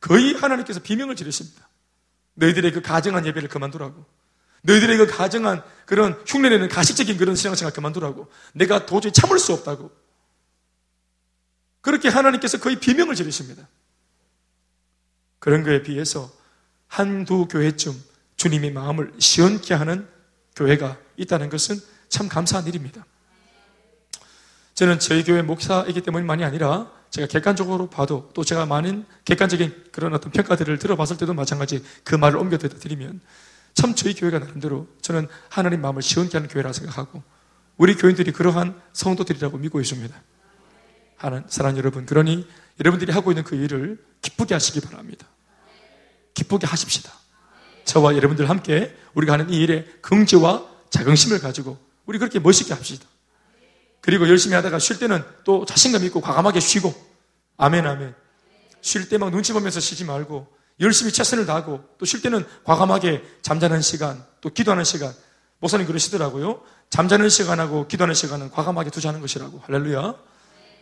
거의 0.00 0.34
하나님께서 0.34 0.80
비명을 0.80 1.16
지르십니다. 1.16 1.68
너희들의 2.34 2.72
그 2.72 2.82
가정한 2.82 3.26
예배를 3.26 3.48
그만두라고. 3.48 4.04
너희들의 4.62 4.98
그 4.98 5.06
가정한 5.06 5.62
그런 5.84 6.12
흉내내는 6.26 6.68
가식적인 6.68 7.16
그런 7.16 7.34
신앙생활 7.34 7.72
그만두라고. 7.72 8.30
내가 8.52 8.86
도저히 8.86 9.12
참을 9.12 9.38
수 9.38 9.52
없다고. 9.52 9.90
그렇게 11.80 12.08
하나님께서 12.08 12.58
거의 12.58 12.78
비명을 12.78 13.14
지르십니다. 13.14 13.68
그런 15.38 15.62
거에 15.62 15.82
비해서 15.82 16.32
한두 16.88 17.46
교회쯤 17.48 17.92
주님의 18.36 18.72
마음을 18.72 19.12
시원케 19.18 19.74
하는 19.74 20.08
교회가 20.54 20.98
있다는 21.16 21.50
것은 21.50 21.76
참 22.08 22.28
감사한 22.28 22.66
일입니다. 22.66 23.04
저는 24.74 24.98
저희 24.98 25.24
교회 25.24 25.42
목사이기 25.42 26.02
때문만이 26.02 26.44
아니라 26.44 26.90
제가 27.10 27.26
객관적으로 27.26 27.88
봐도 27.88 28.30
또 28.34 28.44
제가 28.44 28.66
많은 28.66 29.06
객관적인 29.24 29.86
그런 29.90 30.12
어떤 30.14 30.30
평가들을 30.32 30.78
들어봤을 30.78 31.16
때도 31.16 31.34
마찬가지 31.34 31.82
그 32.04 32.14
말을 32.14 32.38
옮겨 32.38 32.58
드리면 32.58 33.20
참 33.74 33.94
저희 33.94 34.14
교회가 34.14 34.38
나름대로 34.38 34.86
저는 35.00 35.28
하나님 35.48 35.80
마음을 35.80 36.02
시원케 36.02 36.36
하는 36.36 36.48
교회라 36.48 36.72
생각하고 36.72 37.22
우리 37.76 37.94
교인들이 37.94 38.32
그러한 38.32 38.80
성도들이라고 38.92 39.58
믿고 39.58 39.80
있습니다. 39.80 40.14
하는 41.16 41.44
사랑 41.48 41.76
여러분, 41.78 42.06
그러니 42.06 42.46
여러분들이 42.80 43.12
하고 43.12 43.30
있는 43.30 43.44
그 43.44 43.56
일을 43.56 44.02
기쁘게 44.22 44.54
하시기 44.54 44.80
바랍니다. 44.80 45.26
기쁘게 46.34 46.66
하십시다. 46.66 47.12
저와 47.86 48.14
여러분들 48.16 48.48
함께 48.50 48.94
우리가 49.14 49.32
하는 49.32 49.48
이 49.48 49.56
일에 49.56 49.86
긍지와 50.02 50.64
자긍심을 50.90 51.40
가지고 51.40 51.78
우리 52.04 52.18
그렇게 52.18 52.38
멋있게 52.38 52.74
합시다. 52.74 53.06
그리고 54.00 54.28
열심히 54.28 54.54
하다가 54.54 54.78
쉴 54.78 54.98
때는 54.98 55.24
또 55.44 55.64
자신감 55.64 56.04
있고 56.04 56.20
과감하게 56.20 56.60
쉬고 56.60 56.94
아멘 57.56 57.86
아멘. 57.86 58.14
쉴 58.82 59.08
때 59.08 59.18
막 59.18 59.30
눈치 59.30 59.52
보면서 59.52 59.80
쉬지 59.80 60.04
말고 60.04 60.46
열심히 60.80 61.10
최선을 61.10 61.46
다하고 61.46 61.82
또 61.98 62.04
쉴 62.04 62.20
때는 62.22 62.44
과감하게 62.64 63.24
잠자는 63.42 63.80
시간 63.80 64.22
또 64.40 64.50
기도하는 64.50 64.84
시간 64.84 65.12
목사님 65.58 65.86
그러시더라고요. 65.86 66.60
잠자는 66.90 67.28
시간하고 67.28 67.88
기도하는 67.88 68.14
시간은 68.14 68.50
과감하게 68.50 68.90
투자하는 68.90 69.20
것이라고 69.20 69.60
할렐루야. 69.64 70.14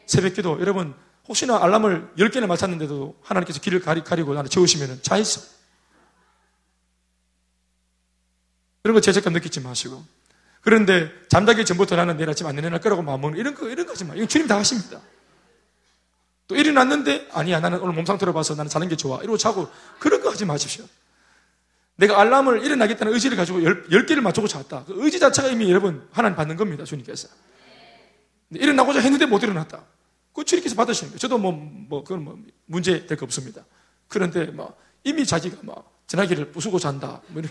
새벽 0.06 0.34
기도 0.34 0.60
여러분 0.60 0.94
혹시나 1.28 1.62
알람을 1.62 2.10
10개나 2.18 2.46
맞췄는데도 2.46 3.16
하나님께서 3.22 3.60
길을 3.60 3.80
가리, 3.80 4.02
가리고 4.04 4.34
나를 4.34 4.50
재우시면 4.50 5.00
자 5.02 5.16
있어. 5.16 5.40
거 8.92 9.00
죄책감 9.00 9.32
느끼지 9.32 9.60
마시고. 9.60 10.04
그런데 10.60 11.10
잠자기 11.28 11.64
전부터 11.64 11.96
나는 11.96 12.16
내일 12.16 12.28
아침 12.28 12.46
안 12.46 12.56
일어날 12.58 12.80
거라고 12.80 13.02
마음먹는 13.02 13.38
이런 13.38 13.54
거, 13.54 13.68
이런 13.68 13.86
거 13.86 13.92
하지 13.92 14.04
마. 14.04 14.14
이건 14.14 14.28
주님 14.28 14.46
다 14.46 14.56
하십니다. 14.58 15.00
또 16.46 16.56
일어났는데, 16.56 17.28
아니야, 17.32 17.60
나는 17.60 17.80
오늘 17.80 17.94
몸 17.94 18.04
상태로 18.04 18.34
봐서 18.34 18.54
나는 18.54 18.68
자는 18.68 18.88
게 18.88 18.96
좋아. 18.96 19.18
이러고 19.20 19.38
자고, 19.38 19.68
그런 19.98 20.20
거 20.20 20.30
하지 20.30 20.44
마십시오. 20.44 20.84
내가 21.96 22.20
알람을 22.20 22.62
일어나겠다는 22.64 23.12
의지를 23.14 23.36
가지고 23.38 23.62
열, 23.62 23.86
열 23.90 24.04
개를 24.04 24.22
맞추고 24.22 24.48
잤다. 24.48 24.84
그 24.84 24.94
의지 25.02 25.18
자체가 25.18 25.48
이미 25.48 25.70
여러분, 25.70 26.06
하나님 26.12 26.36
받는 26.36 26.56
겁니다, 26.56 26.84
주님께서. 26.84 27.28
일어나고자 28.50 29.00
했는데 29.00 29.24
못 29.24 29.42
일어났다. 29.42 29.82
그 30.34 30.44
주님께서 30.44 30.74
받으시는 30.76 31.12
거예요. 31.12 31.18
저도 31.18 31.38
뭐, 31.38 31.52
뭐, 31.52 32.04
그건 32.04 32.24
뭐, 32.24 32.38
문제 32.66 33.06
될 33.06 33.16
거 33.16 33.24
없습니다. 33.24 33.64
그런데 34.08 34.46
막, 34.46 34.76
이미 35.04 35.24
자기가 35.24 35.58
막, 35.62 35.90
전화기를 36.06 36.52
부수고 36.52 36.78
잔다. 36.78 37.22
뭐 37.28 37.40
이런. 37.42 37.50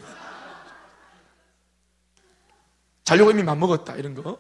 자려고 3.03 3.31
이미 3.31 3.43
맘먹었다. 3.43 3.95
이런 3.95 4.13
거. 4.15 4.39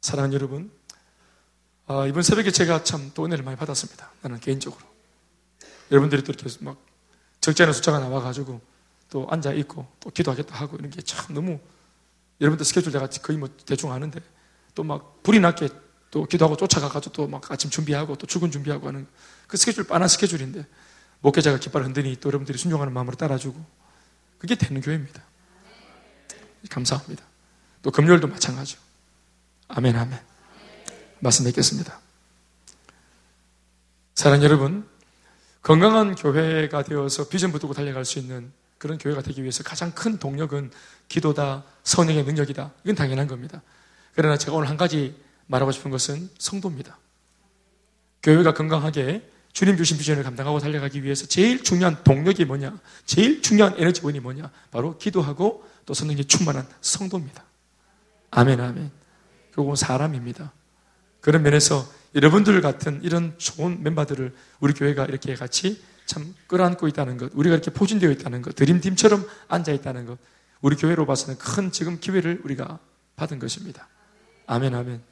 사랑하는 0.00 0.34
여러분, 0.34 0.70
아, 1.86 2.06
이번 2.06 2.22
새벽에 2.22 2.50
제가 2.50 2.84
참 2.84 3.10
또 3.14 3.24
은혜를 3.24 3.44
많이 3.44 3.56
받았습니다. 3.56 4.10
나는 4.22 4.38
개인적으로. 4.40 4.84
여러분들이 5.90 6.22
또 6.24 6.32
이렇게 6.32 6.48
막 6.64 6.76
적지 7.40 7.62
않은 7.62 7.72
숫자가 7.72 7.98
나와가지고 8.00 8.60
또 9.10 9.26
앉아있고 9.30 9.86
또 10.00 10.10
기도하겠다 10.10 10.54
하고 10.56 10.76
이런 10.76 10.90
게 10.90 11.00
참 11.02 11.32
너무 11.34 11.60
여러분들 12.40 12.64
스케줄 12.66 12.92
내가 12.92 13.06
거의 13.08 13.38
뭐 13.38 13.48
대충 13.64 13.92
아는데 13.92 14.20
또 14.74 14.82
막 14.82 15.22
불이 15.22 15.40
났게 15.40 15.68
또 16.10 16.24
기도하고 16.26 16.56
쫓아가가지고 16.56 17.12
또 17.12 17.26
막 17.28 17.50
아침 17.50 17.70
준비하고 17.70 18.16
또 18.16 18.26
출근 18.26 18.50
준비하고 18.50 18.88
하는 18.88 19.06
그 19.46 19.56
스케줄 19.56 19.84
빤한 19.86 20.08
스케줄인데 20.08 20.66
목회자가 21.20 21.58
깃발을 21.58 21.86
흔드니 21.86 22.16
또 22.20 22.28
여러분들이 22.28 22.58
순종하는 22.58 22.92
마음으로 22.92 23.16
따라주고 23.16 23.64
그게 24.38 24.54
되는 24.56 24.80
교회입니다. 24.80 25.22
감사합니다. 26.68 27.24
또 27.82 27.90
금요일도 27.90 28.28
마찬가지죠. 28.28 28.80
아멘, 29.68 29.96
아멘. 29.96 30.18
말씀 31.20 31.44
맺겠습니다. 31.44 32.00
사랑 34.14 34.42
여러분, 34.42 34.88
건강한 35.62 36.14
교회가 36.14 36.84
되어서 36.84 37.28
비전 37.28 37.52
붙들고 37.52 37.74
달려갈 37.74 38.04
수 38.04 38.18
있는 38.18 38.52
그런 38.78 38.98
교회가 38.98 39.22
되기 39.22 39.42
위해서 39.42 39.62
가장 39.62 39.92
큰 39.92 40.18
동력은 40.18 40.70
기도다, 41.08 41.64
성령의 41.82 42.24
능력이다. 42.24 42.72
이건 42.84 42.94
당연한 42.94 43.26
겁니다. 43.26 43.62
그러나 44.14 44.36
제가 44.36 44.56
오늘 44.56 44.68
한 44.68 44.76
가지 44.76 45.20
말하고 45.46 45.72
싶은 45.72 45.90
것은 45.90 46.30
성도입니다. 46.38 46.98
교회가 48.22 48.54
건강하게 48.54 49.30
주님 49.52 49.76
주신 49.76 49.96
비전을 49.96 50.22
감당하고 50.22 50.58
달려가기 50.58 51.02
위해서 51.02 51.26
제일 51.26 51.62
중요한 51.62 52.02
동력이 52.04 52.44
뭐냐? 52.44 52.78
제일 53.06 53.40
중요한 53.40 53.74
에너지원이 53.78 54.20
뭐냐? 54.20 54.50
바로 54.70 54.98
기도하고 54.98 55.66
또 55.86 55.94
성령이 55.94 56.26
충만한 56.26 56.66
성도입니다. 56.80 57.44
아멘, 58.32 58.60
아멘. 58.60 58.90
그리고 59.52 59.74
사람입니다. 59.74 60.52
그런 61.20 61.42
면에서 61.42 61.86
여러분들 62.14 62.60
같은 62.60 63.00
이런 63.02 63.38
좋은 63.38 63.82
멤버들을 63.82 64.34
우리 64.60 64.74
교회가 64.74 65.06
이렇게 65.06 65.34
같이 65.34 65.82
참 66.06 66.34
끌어안고 66.46 66.88
있다는 66.88 67.16
것, 67.16 67.32
우리가 67.34 67.54
이렇게 67.54 67.70
포진되어 67.70 68.10
있다는 68.10 68.42
것, 68.42 68.54
드림팀처럼 68.54 69.26
앉아 69.48 69.72
있다는 69.72 70.06
것, 70.06 70.18
우리 70.60 70.76
교회로 70.76 71.06
봐서는 71.06 71.38
큰 71.38 71.72
지금 71.72 71.98
기회를 72.00 72.40
우리가 72.44 72.78
받은 73.16 73.38
것입니다. 73.38 73.88
아멘, 74.46 74.74
아멘. 74.74 75.02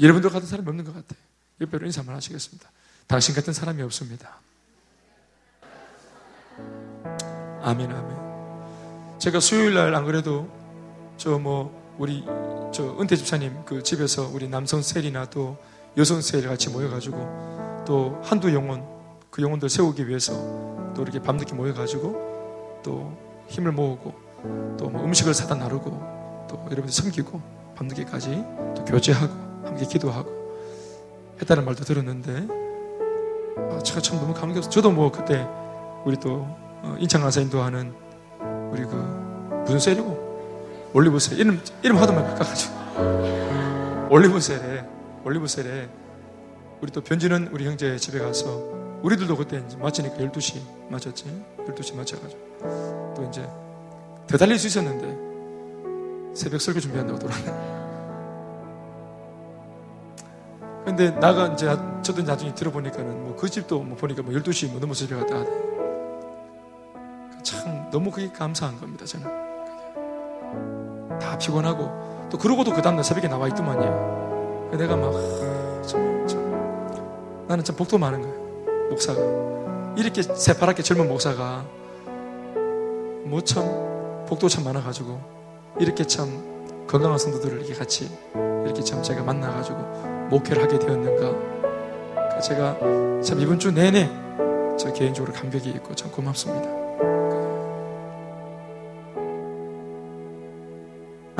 여러분들 0.00 0.30
같은 0.30 0.46
사람이 0.46 0.68
없는 0.68 0.84
것 0.84 0.94
같아요. 0.94 1.20
옆에로 1.60 1.86
인사 1.86 2.00
한번 2.00 2.16
하시겠습니다. 2.16 2.70
당신 3.06 3.34
같은 3.34 3.52
사람이 3.52 3.82
없습니다. 3.82 4.40
아멘, 7.62 7.90
아멘. 7.90 8.21
제가 9.22 9.40
수요일 9.40 9.74
날 9.74 9.94
안 9.94 10.04
그래도 10.04 10.48
저 11.16 11.38
뭐 11.38 11.70
우리 11.98 12.24
저 12.72 12.96
은퇴 12.98 13.16
집사님 13.16 13.64
그 13.64 13.82
집에서 13.82 14.28
우리 14.32 14.48
남성 14.48 14.82
셀이나 14.82 15.26
또 15.26 15.56
여성 15.96 16.20
셀 16.20 16.42
같이 16.48 16.70
모여가지고 16.70 17.84
또 17.86 18.18
한두 18.24 18.52
영혼 18.54 18.82
그 19.30 19.42
영혼들 19.42 19.68
세우기 19.68 20.08
위해서 20.08 20.32
또 20.94 21.02
이렇게 21.02 21.20
밤늦게 21.20 21.54
모여가지고 21.54 22.80
또 22.82 23.12
힘을 23.48 23.72
모으고 23.72 24.14
또 24.78 24.88
뭐 24.90 25.04
음식을 25.04 25.34
사다 25.34 25.54
나르고 25.54 25.90
또 26.50 26.56
여러분들 26.64 26.90
섬기고 26.90 27.40
밤늦게까지 27.76 28.44
또 28.76 28.84
교제하고 28.84 29.32
함께 29.64 29.86
기도하고 29.86 30.30
했다는 31.40 31.64
말도 31.64 31.84
들었는데 31.84 32.48
아, 33.70 33.78
제가 33.84 34.00
참 34.00 34.18
너무 34.18 34.34
감격해서 34.34 34.68
저도 34.70 34.90
뭐 34.90 35.12
그때 35.12 35.46
우리 36.04 36.16
또 36.16 36.46
어, 36.82 36.96
인천 36.98 37.20
가서 37.20 37.40
인도하는 37.40 37.94
우리 38.72 38.82
그 38.84 38.94
무슨 39.66 39.78
셀이고 39.78 40.90
올리브셀 40.94 41.38
이름 41.38 41.60
이름 41.82 41.98
하도 41.98 42.12
많이 42.12 42.26
바꿔가지고. 42.28 44.08
올리브셀에 44.10 44.84
올리브셀에 45.24 45.88
우리 46.80 46.90
또 46.90 47.00
변지는 47.00 47.48
우리 47.52 47.66
형제 47.66 47.96
집에 47.96 48.18
가서 48.18 48.50
우리들도 49.02 49.36
그때 49.36 49.62
이제 49.66 49.76
맞으니까 49.76 50.16
12시 50.16 50.60
맞았지. 50.88 51.24
12시 51.68 51.94
맞아가지고. 51.94 53.14
또 53.16 53.24
이제 53.28 53.46
더 54.26 54.36
달릴 54.38 54.58
수 54.58 54.66
있었는데 54.66 56.34
새벽 56.34 56.60
설교 56.60 56.80
준비한다고 56.80 57.18
돌아왔네. 57.18 57.72
근데 60.84 61.10
나가 61.20 61.46
이제 61.48 61.66
저도 62.02 62.22
나중에 62.22 62.54
들어보니까는 62.54 63.22
뭐 63.24 63.36
그 63.36 63.48
집도 63.48 63.80
뭐 63.82 63.96
보니까 63.96 64.22
뭐 64.22 64.32
12시 64.34 64.70
뭐 64.70 64.80
넘어서 64.80 65.04
집에 65.06 65.16
갔다 65.16 65.36
하대 65.38 65.50
참 67.42 67.81
너무 67.92 68.10
그게 68.10 68.30
감사한 68.32 68.80
겁니다 68.80 69.04
저는. 69.04 69.26
다 71.20 71.38
피곤하고 71.38 72.28
또 72.30 72.38
그러고도 72.38 72.72
그 72.72 72.82
다음날 72.82 73.04
새벽에 73.04 73.28
나와 73.28 73.46
있더만요. 73.48 74.70
내가 74.76 74.96
막 74.96 75.12
참, 75.86 76.26
참, 76.26 77.44
나는 77.46 77.62
참 77.62 77.76
복도 77.76 77.98
많은 77.98 78.22
거야 78.22 78.32
목사가. 78.88 79.20
이렇게 79.96 80.22
새파랗게 80.22 80.82
젊은 80.82 81.06
목사가 81.08 81.64
뭐 83.24 83.40
참 83.44 83.64
복도 84.26 84.48
참 84.48 84.64
많아가지고 84.64 85.20
이렇게 85.78 86.04
참 86.04 86.86
건강한 86.88 87.18
성도들을 87.18 87.58
이렇게 87.58 87.74
같이 87.74 88.10
이렇게 88.64 88.82
참 88.82 89.02
제가 89.02 89.22
만나가지고 89.22 89.78
목회를 90.30 90.62
하게 90.62 90.78
되었는가. 90.78 92.40
제가 92.40 92.78
참 93.22 93.40
이번 93.40 93.58
주 93.58 93.70
내내 93.70 94.10
저 94.78 94.92
개인적으로 94.92 95.32
감격이 95.34 95.68
있고 95.70 95.94
참 95.94 96.10
고맙습니다 96.10 96.81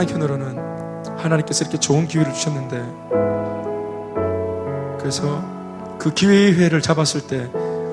한편으로는 0.03 0.59
하나님께서 1.19 1.65
이렇게 1.65 1.79
좋은 1.79 2.07
기회를 2.09 2.33
주셨는데 2.33 2.83
그래서 4.99 5.43
그 5.99 6.13
기회를 6.13 6.83
잡았을 6.83 7.27
때 7.27 7.49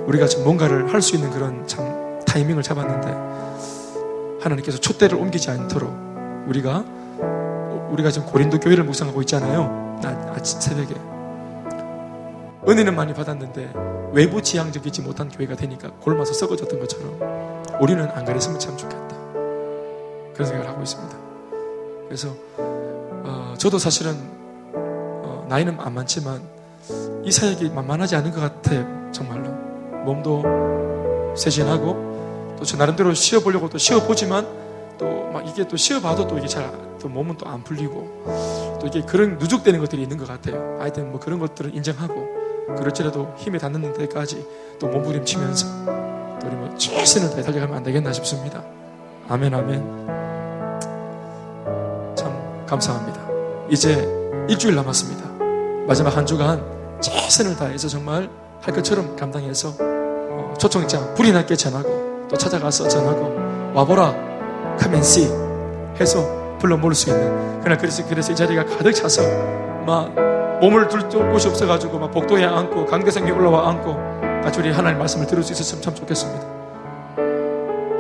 우리가 0.08 0.28
좀 0.28 0.44
뭔가를 0.44 0.92
할 0.94 1.02
수 1.02 1.16
있는 1.16 1.30
그런 1.32 1.68
참 1.68 2.20
타이밍을 2.26 2.64
잡았는데 2.64 4.40
하나님께서 4.42 4.78
촛대를 4.80 5.18
옮기지 5.18 5.50
않도록 5.52 5.92
우리가 6.48 6.84
우리가 7.92 8.12
지금 8.12 8.28
고린도 8.28 8.60
교회를 8.60 8.84
묵상하고 8.84 9.22
있잖아요. 9.22 10.00
나 10.02 10.10
아침 10.36 10.60
새벽에 10.62 10.96
은혜는 12.68 12.96
많이 12.96 13.14
받았는데 13.14 13.74
외부 14.14 14.42
지향적이지 14.42 15.02
못한 15.02 15.30
교회가 15.30 15.56
되니까 15.56 15.90
골마서 16.02 16.34
썩어졌던 16.34 16.80
것처럼 16.80 17.20
우리는 17.80 18.04
안 18.12 18.26
그랬으면 18.26 18.60
참 18.60 18.76
좋겠다. 18.78 19.16
그런 20.34 20.48
생각을 20.48 20.68
하고 20.68 20.82
있습니다. 20.82 21.29
그래서 22.10 22.36
어, 22.58 23.54
저도 23.58 23.78
사실은 23.78 24.18
어, 24.74 25.46
나이는 25.48 25.78
안 25.80 25.94
많지만 25.94 26.42
이 27.24 27.32
사역이 27.32 27.70
만만하지 27.70 28.16
않은 28.18 28.32
것 28.32 28.42
같아요. 28.42 29.12
정말로 29.14 29.50
몸도 30.04 31.36
세진하고 31.38 32.10
또 32.60 32.66
저 32.66 32.76
나름대로 32.76 33.14
쉬어보려고 33.14 33.70
또 33.70 33.78
쉬어보지만 33.78 34.46
또 34.98 35.30
막 35.32 35.48
이게 35.48 35.66
또 35.68 35.78
쉬어봐도 35.78 36.28
또 36.28 36.38
이게 36.38 36.48
잘 36.48 36.90
또 37.00 37.08
몸은 37.08 37.38
또 37.38 37.48
안 37.48 37.64
풀리고 37.64 38.78
또 38.82 38.88
이게 38.88 39.02
그런 39.04 39.38
누적되는 39.38 39.80
것들이 39.80 40.02
있는 40.02 40.18
것 40.18 40.28
같아요. 40.28 40.78
하여튼 40.82 41.12
뭐 41.12 41.20
그런 41.22 41.40
것들을 41.40 41.74
인정하고 41.74 42.28
그럴지라도 42.76 43.34
힘에 43.38 43.58
닿는 43.58 43.94
데까지 43.94 44.46
또 44.80 44.88
몸부림치면서 44.88 45.86
또 46.42 46.48
우리 46.48 46.56
뭐 46.58 46.76
최선을 46.78 47.30
다해 47.30 47.42
달려가면 47.44 47.78
안 47.78 47.84
되겠나 47.84 48.12
싶습니다. 48.12 48.64
아멘 49.30 49.54
아멘. 49.54 50.29
참 52.70 52.78
감사합니다. 52.78 53.20
이제 53.70 54.08
일주일 54.48 54.76
남았습니다. 54.76 55.28
마지막 55.88 56.16
한 56.16 56.24
주간 56.24 56.64
최선을 57.02 57.56
다해서 57.56 57.88
정말 57.88 58.30
할 58.62 58.74
것처럼 58.76 59.16
감당해서 59.16 59.74
어, 59.80 60.54
초청장 60.60 61.16
불이 61.16 61.32
났게 61.32 61.56
전하고 61.56 62.28
또 62.30 62.38
찾아가서 62.38 62.88
전하고 62.88 63.74
와보라 63.74 64.14
카멘시 64.78 65.32
해서 66.00 66.58
불러 66.60 66.78
모을 66.78 66.94
수 66.94 67.10
있는 67.10 67.60
그러나 67.62 67.76
그래서 67.76 68.08
그래서 68.08 68.32
이 68.32 68.36
자리가 68.36 68.66
가득 68.66 68.92
차서 68.92 69.24
막 69.88 70.14
몸을 70.62 70.90
둘 70.90 71.10
곳이 71.32 71.48
없어가지고 71.48 71.98
막 71.98 72.12
복도에 72.12 72.46
앉고 72.46 72.86
강대상에 72.86 73.32
올라와 73.32 73.70
앉고 73.70 74.44
같이 74.44 74.60
우리 74.60 74.72
하나님 74.72 75.00
말씀을 75.00 75.26
들을 75.26 75.42
수 75.42 75.54
있었으면 75.54 75.82
참 75.82 75.96
좋겠습니다. 75.96 76.46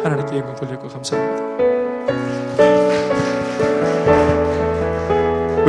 하나님께 0.04 0.38
영광 0.38 0.56
돌리고 0.56 0.88
감사합니다. 0.88 1.79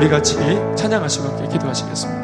우리 0.01 0.09
같이 0.09 0.35
찬양하시고 0.77 1.29
함께 1.29 1.47
기도하시겠습니다. 1.47 2.20